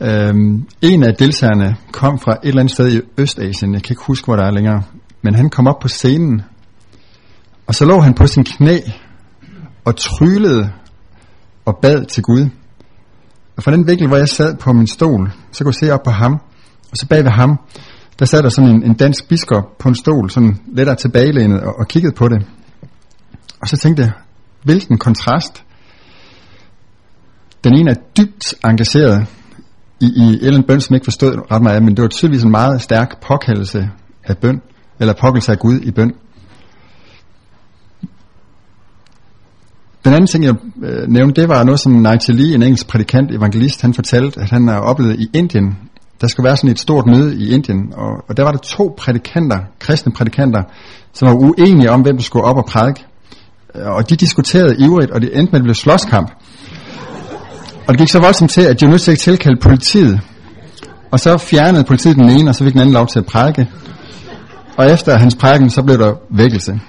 Øhm, 0.01 0.67
en 0.81 1.03
af 1.03 1.15
deltagerne 1.15 1.75
kom 1.91 2.19
fra 2.19 2.31
et 2.31 2.39
eller 2.43 2.59
andet 2.59 2.73
sted 2.73 2.91
i 2.91 3.01
Østasien. 3.17 3.73
Jeg 3.73 3.83
kan 3.83 3.93
ikke 3.93 4.03
huske, 4.07 4.25
hvor 4.25 4.35
der 4.35 4.43
er 4.43 4.51
længere. 4.51 4.83
Men 5.21 5.35
han 5.35 5.49
kom 5.49 5.67
op 5.67 5.79
på 5.79 5.87
scenen. 5.87 6.41
Og 7.67 7.75
så 7.75 7.85
lå 7.85 7.99
han 7.99 8.13
på 8.13 8.27
sin 8.27 8.43
knæ 8.43 8.79
og 9.85 9.95
tryllede 9.95 10.71
og 11.65 11.77
bad 11.81 12.05
til 12.05 12.23
Gud. 12.23 12.49
Og 13.57 13.63
fra 13.63 13.71
den 13.71 13.87
vinkel, 13.87 14.07
hvor 14.07 14.17
jeg 14.17 14.29
sad 14.29 14.55
på 14.57 14.73
min 14.73 14.87
stol, 14.87 15.31
så 15.51 15.63
kunne 15.63 15.73
jeg 15.81 15.87
se 15.87 15.93
op 15.93 16.03
på 16.03 16.11
ham. 16.11 16.33
Og 16.91 16.97
så 16.97 17.07
bag 17.07 17.23
ved 17.23 17.31
ham, 17.31 17.59
der 18.19 18.25
sad 18.25 18.43
der 18.43 18.49
sådan 18.49 18.69
en, 18.69 18.83
en 18.83 18.93
dansk 18.93 19.27
biskop 19.27 19.77
på 19.79 19.89
en 19.89 19.95
stol, 19.95 20.29
sådan 20.29 20.59
lidt 20.67 20.97
tilbagelænet 20.97 21.61
og, 21.61 21.73
og 21.79 21.87
kiggede 21.87 22.15
på 22.15 22.27
det. 22.27 22.45
Og 23.61 23.67
så 23.67 23.77
tænkte 23.77 24.03
jeg, 24.03 24.11
hvilken 24.63 24.97
kontrast. 24.97 25.63
Den 27.63 27.73
ene 27.73 27.91
er 27.91 27.95
dybt 28.17 28.55
engageret 28.65 29.27
i, 29.99 30.05
i 30.05 30.45
Ellen 30.45 30.63
bøn, 30.63 30.81
som 30.81 30.93
ikke 30.93 31.03
forstod 31.03 31.51
ret 31.51 31.61
meget 31.61 31.75
af, 31.75 31.81
men 31.81 31.95
det 31.95 32.01
var 32.01 32.07
tydeligvis 32.07 32.43
en 32.43 32.51
meget 32.51 32.81
stærk 32.81 33.21
påkaldelse 33.27 33.89
af 34.23 34.37
bøn, 34.37 34.61
eller 34.99 35.13
påkaldelse 35.13 35.51
af 35.51 35.59
Gud 35.59 35.79
i 35.79 35.91
bøn. 35.91 36.11
Den 40.05 40.13
anden 40.13 40.27
ting, 40.27 40.43
jeg 40.43 40.55
øh, 40.83 41.07
nævnte, 41.07 41.41
det 41.41 41.49
var 41.49 41.63
noget, 41.63 41.79
som 41.79 41.91
Nigel 41.91 42.35
Lee, 42.35 42.55
en 42.55 42.63
engelsk 42.63 42.87
prædikant, 42.87 43.31
evangelist, 43.31 43.81
han 43.81 43.93
fortalte, 43.93 44.39
at 44.41 44.49
han 44.49 44.67
har 44.67 44.79
oplevet 44.79 45.19
i 45.19 45.29
Indien. 45.33 45.77
Der 46.21 46.27
skulle 46.27 46.45
være 46.45 46.57
sådan 46.57 46.69
et 46.69 46.79
stort 46.79 47.05
møde 47.05 47.35
i 47.35 47.53
Indien, 47.53 47.93
og, 47.93 48.23
og 48.29 48.37
der 48.37 48.43
var 48.43 48.51
der 48.51 48.57
to 48.57 48.95
prædikanter, 48.97 49.57
kristne 49.79 50.11
prædikanter, 50.11 50.63
som 51.13 51.27
var 51.27 51.35
uenige 51.35 51.91
om, 51.91 52.01
hvem 52.01 52.17
der 52.17 52.23
skulle 52.23 52.45
op 52.45 52.57
og 52.57 52.65
prædike. 52.65 53.05
Øh, 53.75 53.87
og 53.87 54.09
de 54.09 54.15
diskuterede 54.15 54.75
ivrigt, 54.79 55.11
og 55.11 55.21
det 55.21 55.29
endte 55.37 55.51
med, 55.51 55.59
at 55.59 55.61
det 55.61 55.63
blev 55.63 55.75
slåskamp. 55.75 56.31
Og 57.87 57.93
det 57.93 57.97
gik 57.97 58.09
så 58.09 58.19
voldsomt 58.19 58.51
til, 58.51 58.61
at 58.61 58.79
de 58.79 58.85
var 58.85 58.91
nødt 58.91 59.01
til 59.01 59.11
at 59.11 59.19
tilkalde 59.19 59.59
politiet. 59.61 60.21
Og 61.11 61.19
så 61.19 61.37
fjernede 61.37 61.83
politiet 61.83 62.15
den 62.15 62.29
ene, 62.29 62.49
og 62.49 62.55
så 62.55 62.63
fik 62.63 62.73
den 62.73 62.81
anden 62.81 62.93
lov 62.93 63.07
til 63.07 63.19
at 63.19 63.25
prædike. 63.25 63.69
Og 64.77 64.91
efter 64.91 65.17
hans 65.17 65.35
prædiken, 65.35 65.69
så 65.69 65.83
blev 65.83 65.97
der 65.97 66.13
vækkelse. 66.29 66.79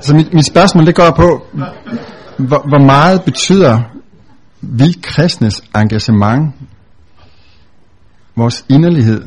Så 0.00 0.14
mit, 0.14 0.34
mit 0.34 0.46
spørgsmål 0.46 0.86
det 0.86 0.94
går 0.94 1.10
på, 1.10 1.46
hvor, 2.38 2.68
hvor 2.68 2.86
meget 2.86 3.22
betyder 3.24 3.80
vi 4.60 4.92
kristnes 5.02 5.62
engagement, 5.76 6.54
vores 8.36 8.64
inderlighed, 8.68 9.22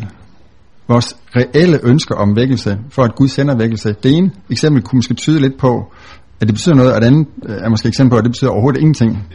vores 0.88 1.18
reelle 1.36 1.80
ønsker 1.84 2.16
om 2.16 2.36
vækkelse, 2.36 2.80
for 2.90 3.04
at 3.04 3.16
Gud 3.16 3.28
sender 3.28 3.56
vækkelse. 3.58 3.96
Det 4.04 4.18
ene 4.18 4.32
eksempel 4.50 4.82
kunne 4.84 4.98
måske 4.98 5.14
tyde 5.14 5.40
lidt 5.40 5.58
på, 5.58 5.94
at 6.42 6.48
det 6.48 6.54
betyder 6.56 6.76
noget, 6.76 6.94
og 6.94 7.02
det 7.02 7.08
andet 7.08 7.28
øh, 7.46 7.56
er 7.56 7.70
måske 7.70 7.88
eksempel 7.88 8.10
på, 8.10 8.18
at 8.18 8.24
det 8.24 8.32
betyder 8.32 8.52
overhovedet 8.52 8.80
ingenting. 8.80 9.28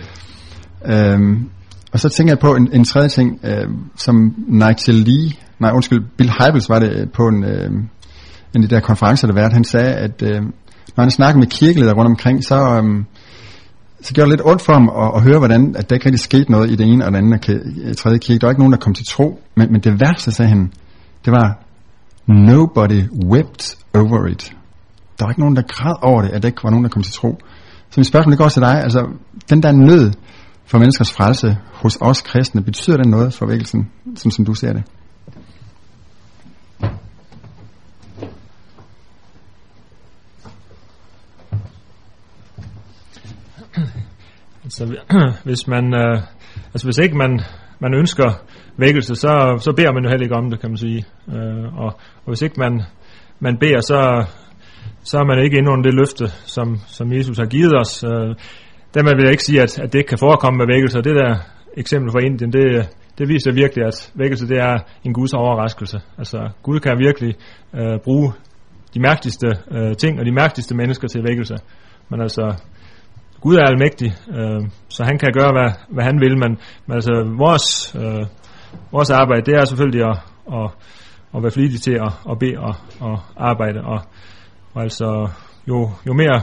Øhm, 0.86 1.50
og 1.92 2.00
så 2.00 2.08
tænker 2.08 2.32
jeg 2.32 2.38
på 2.38 2.54
en, 2.54 2.68
en 2.72 2.84
tredje 2.84 3.08
ting, 3.08 3.40
øh, 3.44 3.68
som 3.96 4.34
Nigel 4.48 4.94
Lee, 4.94 5.32
nej 5.58 5.70
undskyld, 5.74 6.04
Bill 6.16 6.30
Hybels 6.30 6.68
var 6.68 6.78
det 6.78 6.90
øh, 6.90 7.06
på 7.14 7.28
en, 7.28 7.44
øh, 7.44 7.70
en 8.54 8.62
af 8.62 8.68
de 8.68 8.74
der 8.74 8.80
konferencer, 8.80 9.26
der 9.26 9.34
var, 9.34 9.50
han 9.52 9.64
sagde, 9.64 9.94
at 9.94 10.22
øh, 10.22 10.42
når 10.96 11.02
han 11.02 11.10
snakkede 11.10 11.38
med 11.38 11.46
kirkeledere 11.46 11.94
rundt 11.94 12.08
omkring, 12.08 12.44
så, 12.44 12.56
øh, 12.56 13.04
så 14.00 14.14
gjorde 14.14 14.30
det 14.30 14.38
lidt 14.38 14.46
ondt 14.46 14.62
for 14.62 14.72
ham 14.72 14.88
at, 14.88 15.10
at 15.16 15.22
høre, 15.22 15.38
hvordan 15.38 15.74
at 15.78 15.90
der 15.90 15.96
ikke 15.96 16.06
rigtig 16.06 16.20
skete 16.20 16.50
noget 16.50 16.70
i 16.70 16.76
det 16.76 16.86
ene 16.86 17.04
og 17.04 17.12
den 17.12 17.16
anden 17.16 17.32
og 17.90 17.96
tredje 17.96 18.18
kirke. 18.18 18.40
Der 18.40 18.46
var 18.46 18.50
ikke 18.50 18.60
nogen, 18.60 18.72
der 18.72 18.78
kom 18.78 18.94
til 18.94 19.06
tro. 19.06 19.40
Men, 19.56 19.72
men 19.72 19.80
det 19.80 20.00
værste, 20.00 20.32
sagde 20.32 20.48
han, 20.48 20.72
det 21.24 21.32
var, 21.32 21.58
nobody 22.26 23.02
wept 23.24 23.76
over 23.94 24.26
it. 24.26 24.52
Der 25.18 25.24
var 25.24 25.30
ikke 25.30 25.40
nogen, 25.40 25.56
der 25.56 25.62
græd 25.62 25.96
over 26.02 26.22
det, 26.22 26.30
at 26.30 26.42
der 26.42 26.48
ikke 26.48 26.64
var 26.64 26.70
nogen, 26.70 26.84
der 26.84 26.90
kom 26.90 27.02
til 27.02 27.12
tro. 27.12 27.38
Så 27.90 28.00
mit 28.00 28.06
spørgsmål 28.06 28.30
det 28.32 28.38
går 28.38 28.48
til 28.48 28.62
dig, 28.62 28.82
altså 28.82 29.08
den 29.50 29.62
der 29.62 29.72
nød 29.72 30.12
for 30.66 30.78
menneskers 30.78 31.12
frelse 31.12 31.58
hos 31.72 31.98
os 32.00 32.22
kristne, 32.22 32.62
betyder 32.62 32.96
det 32.96 33.06
noget 33.06 33.34
for 33.34 33.46
vækkelsen, 33.46 33.90
som, 34.16 34.30
som 34.30 34.44
du 34.44 34.54
ser 34.54 34.72
det? 34.72 34.82
Så 44.68 44.84
altså, 44.84 44.96
hvis 45.44 45.66
man, 45.66 45.94
øh, 45.94 46.22
altså 46.74 46.86
hvis 46.86 46.98
ikke 46.98 47.16
man, 47.16 47.40
man 47.80 47.94
ønsker 47.94 48.30
vækkelse, 48.76 49.14
så, 49.14 49.58
så 49.60 49.72
beder 49.76 49.92
man 49.92 50.02
jo 50.04 50.08
heller 50.10 50.24
ikke 50.24 50.36
om 50.36 50.50
det, 50.50 50.60
kan 50.60 50.70
man 50.70 50.76
sige. 50.76 51.04
Øh, 51.28 51.78
og, 51.78 51.86
og 52.24 52.26
hvis 52.26 52.42
ikke 52.42 52.54
man, 52.58 52.82
man 53.40 53.58
beder, 53.58 53.80
så, 53.80 54.26
så 55.08 55.18
er 55.18 55.24
man 55.24 55.44
ikke 55.44 55.58
inde 55.58 55.70
under 55.72 55.84
det 55.88 55.94
løfte, 56.00 56.26
som, 56.54 56.66
som 56.86 57.12
Jesus 57.12 57.38
har 57.38 57.46
givet 57.46 57.74
os. 57.82 58.04
Øh, 58.04 58.30
dermed 58.94 59.12
vil 59.16 59.24
jeg 59.24 59.34
ikke 59.36 59.48
sige, 59.48 59.62
at, 59.62 59.78
at 59.78 59.92
det 59.92 59.98
ikke 59.98 60.08
kan 60.08 60.24
forekomme 60.26 60.56
med 60.58 60.66
vækkelse. 60.74 61.02
Det 61.08 61.16
der 61.22 61.30
eksempel 61.82 62.12
fra 62.12 62.20
Indien, 62.26 62.52
det, 62.52 62.64
det 63.18 63.28
viser 63.28 63.52
virkelig, 63.52 63.84
at 63.84 64.12
vækkelse 64.14 64.48
det 64.48 64.58
er 64.58 64.78
en 65.04 65.12
Guds 65.12 65.34
overraskelse. 65.34 65.98
Altså 66.18 66.38
Gud 66.62 66.80
kan 66.80 66.98
virkelig 66.98 67.34
øh, 67.74 67.98
bruge 68.04 68.32
de 68.94 69.00
mærkeligste 69.00 69.48
øh, 69.76 69.96
ting 69.96 70.20
og 70.20 70.24
de 70.26 70.32
mærkeligste 70.32 70.74
mennesker 70.74 71.08
til 71.08 71.24
vækkelse. 71.28 71.56
Men 72.10 72.20
altså, 72.20 72.44
Gud 73.40 73.56
er 73.56 73.64
almægtig, 73.64 74.10
øh, 74.38 74.60
så 74.88 75.04
han 75.04 75.18
kan 75.18 75.32
gøre, 75.38 75.52
hvad, 75.52 75.70
hvad 75.94 76.04
han 76.04 76.20
vil, 76.20 76.38
men, 76.38 76.52
men 76.86 76.94
altså, 76.94 77.14
vores, 77.38 77.96
øh, 78.02 78.24
vores 78.92 79.10
arbejde, 79.10 79.42
det 79.46 79.54
er 79.54 79.64
selvfølgelig 79.64 80.04
at, 80.10 80.18
at, 80.58 80.70
at 81.34 81.42
være 81.42 81.50
flittig 81.50 81.80
til 81.80 81.94
at, 82.06 82.12
at 82.30 82.38
bede 82.38 82.58
og, 82.58 82.74
og 83.00 83.16
arbejde, 83.36 83.80
og, 83.80 84.00
og 84.00 84.00
altså, 84.78 85.28
jo, 85.68 85.90
jo 86.06 86.12
mere 86.12 86.42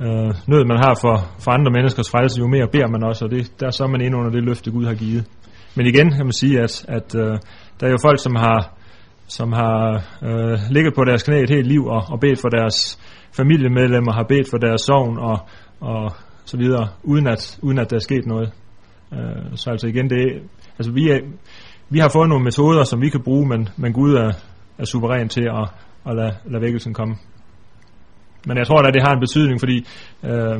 øh, 0.00 0.34
nød 0.46 0.64
man 0.64 0.78
har 0.84 0.98
for, 1.00 1.16
for 1.44 1.50
andre 1.50 1.70
menneskers 1.72 2.10
frelse, 2.10 2.40
jo 2.40 2.46
mere 2.46 2.68
beder 2.72 2.88
man 2.88 3.02
også, 3.04 3.24
og 3.24 3.30
det, 3.30 3.60
der 3.60 3.66
er 3.66 3.70
så 3.70 3.86
man 3.86 4.00
ind 4.00 4.16
under 4.16 4.30
det 4.30 4.44
løfte, 4.44 4.70
Gud 4.70 4.86
har 4.86 4.94
givet. 4.94 5.24
Men 5.76 5.86
igen 5.86 6.10
kan 6.10 6.26
man 6.26 6.32
sige, 6.32 6.60
at, 6.60 6.84
at 6.88 7.14
øh, 7.14 7.38
der 7.80 7.86
er 7.86 7.90
jo 7.90 7.98
folk, 8.04 8.18
som 8.22 8.34
har, 8.36 8.76
som 9.26 9.52
har 9.52 10.04
øh, 10.22 10.58
ligget 10.70 10.94
på 10.94 11.04
deres 11.04 11.22
knæ 11.22 11.42
et 11.42 11.50
helt 11.50 11.66
liv 11.66 11.86
og, 11.86 12.02
og 12.08 12.20
bedt 12.20 12.40
for 12.40 12.48
deres 12.48 12.98
familiemedlemmer, 13.32 14.12
har 14.12 14.24
bedt 14.28 14.50
for 14.50 14.58
deres 14.58 14.80
sovn 14.80 15.18
og, 15.18 15.38
og 15.80 16.12
så 16.44 16.56
videre, 16.56 16.88
uden 17.02 17.26
at, 17.26 17.58
uden 17.62 17.78
at 17.78 17.90
der 17.90 17.96
er 17.96 18.00
sket 18.00 18.26
noget. 18.26 18.52
Øh, 19.12 19.56
så 19.56 19.70
altså 19.70 19.86
igen, 19.86 20.10
det, 20.10 20.42
altså 20.78 20.92
vi, 20.92 21.10
er, 21.10 21.18
vi 21.88 21.98
har 21.98 22.08
fået 22.08 22.28
nogle 22.28 22.44
metoder, 22.44 22.84
som 22.84 23.00
vi 23.00 23.08
kan 23.08 23.22
bruge, 23.22 23.48
men, 23.48 23.68
men 23.76 23.92
Gud 23.92 24.14
er, 24.14 24.32
er 24.78 24.84
suveræn 24.84 25.28
til 25.28 25.42
at, 25.42 25.68
at 26.06 26.16
lade, 26.16 26.34
lade 26.44 26.62
vækkelsen 26.62 26.94
komme. 26.94 27.14
Men 28.46 28.58
jeg 28.58 28.66
tror 28.66 28.82
da, 28.82 28.90
det 28.90 29.02
har 29.02 29.12
en 29.14 29.20
betydning, 29.20 29.60
fordi 29.60 29.86
øh, 30.24 30.56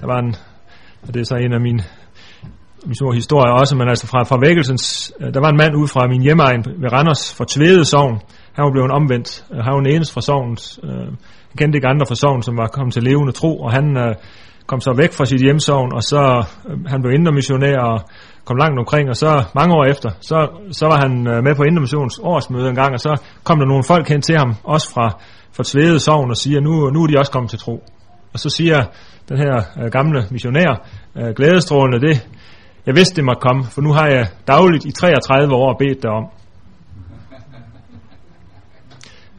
der 0.00 0.06
var 0.06 0.18
en, 0.18 0.34
og 1.02 1.14
det 1.14 1.20
er 1.20 1.24
så 1.24 1.36
en 1.36 1.52
af 1.52 1.60
mine, 1.60 1.82
mine 2.86 2.96
små 2.96 3.10
historier 3.12 3.52
også, 3.52 3.76
men 3.76 3.88
altså 3.88 4.06
fra, 4.06 4.22
fra 4.22 4.38
vækkelsens, 4.46 5.12
øh, 5.20 5.34
der 5.34 5.40
var 5.40 5.48
en 5.48 5.56
mand 5.56 5.74
ud 5.76 5.88
fra 5.88 6.08
min 6.08 6.22
hjemmeegn 6.22 6.64
ved 6.82 6.92
Randers, 6.92 7.34
fra 7.34 7.44
Tvede 7.48 7.84
Sogn, 7.84 8.20
han 8.52 8.64
var 8.64 8.70
blevet 8.70 8.90
omvendt, 8.90 9.44
øh, 9.52 9.58
han 9.64 9.72
var 9.72 9.80
den 9.80 9.94
eneste 9.94 10.14
fra 10.14 10.20
Sogns, 10.20 10.80
øh, 10.84 11.06
han 11.50 11.56
kendte 11.58 11.76
ikke 11.76 11.88
andre 11.88 12.06
fra 12.06 12.14
Sogn, 12.14 12.42
som 12.42 12.56
var 12.56 12.66
kommet 12.66 12.92
til 12.94 13.02
levende 13.02 13.32
tro, 13.32 13.60
og 13.60 13.72
han 13.72 13.96
øh, 13.96 14.14
kom 14.66 14.80
så 14.80 14.92
væk 14.96 15.12
fra 15.12 15.26
sit 15.26 15.40
hjemsovn, 15.40 15.92
og 15.92 16.02
så 16.02 16.44
øh, 16.68 16.76
han 16.86 17.02
blev 17.02 17.12
indre 17.12 17.32
missionær 17.32 17.78
og 17.78 18.00
kom 18.48 18.56
langt 18.56 18.78
omkring, 18.78 19.08
og 19.08 19.16
så 19.16 19.30
mange 19.54 19.74
år 19.74 19.84
efter, 19.84 20.10
så, 20.20 20.36
så 20.70 20.84
var 20.86 20.98
han 21.04 21.12
øh, 21.32 21.44
med 21.44 21.54
på 21.54 21.62
Indomissions 21.62 22.20
årsmøde 22.22 22.68
en 22.68 22.74
gang, 22.74 22.92
og 22.92 23.00
så 23.00 23.12
kom 23.44 23.58
der 23.58 23.66
nogle 23.66 23.84
folk 23.84 24.08
hen 24.08 24.22
til 24.22 24.36
ham, 24.38 24.54
også 24.64 24.92
fra, 24.94 25.06
fra 25.56 25.64
Tvede 25.66 26.00
Sogn, 26.00 26.30
og 26.30 26.36
siger, 26.36 26.60
nu, 26.60 26.90
nu 26.90 27.02
er 27.02 27.06
de 27.06 27.18
også 27.18 27.32
kommet 27.32 27.50
til 27.50 27.58
tro. 27.58 27.84
Og 28.32 28.38
så 28.38 28.50
siger 28.50 28.84
den 29.28 29.38
her 29.38 29.54
øh, 29.80 29.90
gamle 29.90 30.26
missionær, 30.30 30.70
øh, 31.18 31.34
glædestrålende 31.36 32.00
det, 32.06 32.28
jeg 32.86 32.94
vidste 32.94 33.16
det 33.16 33.24
måtte 33.24 33.40
komme, 33.40 33.64
for 33.64 33.80
nu 33.80 33.92
har 33.92 34.06
jeg 34.06 34.26
dagligt 34.46 34.84
i 34.84 34.92
33 34.92 35.54
år 35.54 35.76
bedt 35.78 36.02
derom. 36.02 36.26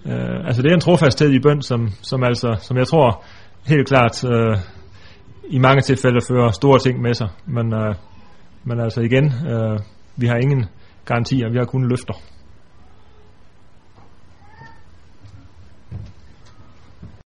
Øh, 0.05 0.47
altså 0.47 0.61
det 0.61 0.69
er 0.69 0.73
en 0.73 0.81
trofasthed 0.81 1.31
i 1.31 1.39
bøn, 1.39 1.61
som, 1.61 1.89
som, 2.01 2.23
altså, 2.23 2.55
som 2.61 2.77
jeg 2.77 2.87
tror 2.87 3.23
helt 3.67 3.87
klart 3.87 4.23
øh, 4.23 4.57
i 5.49 5.59
mange 5.59 5.81
tilfælde 5.81 6.19
fører 6.27 6.51
store 6.51 6.79
ting 6.79 7.01
med 7.01 7.13
sig. 7.13 7.27
Men, 7.45 7.73
øh, 7.73 7.95
men 8.69 8.79
altså 8.79 9.01
igen, 9.01 9.25
øh, 9.25 9.79
vi 10.17 10.27
har 10.27 10.35
ingen 10.35 10.65
garantier, 11.05 11.49
vi 11.49 11.57
har 11.57 11.65
kun 11.65 11.89
løfter. 11.89 12.13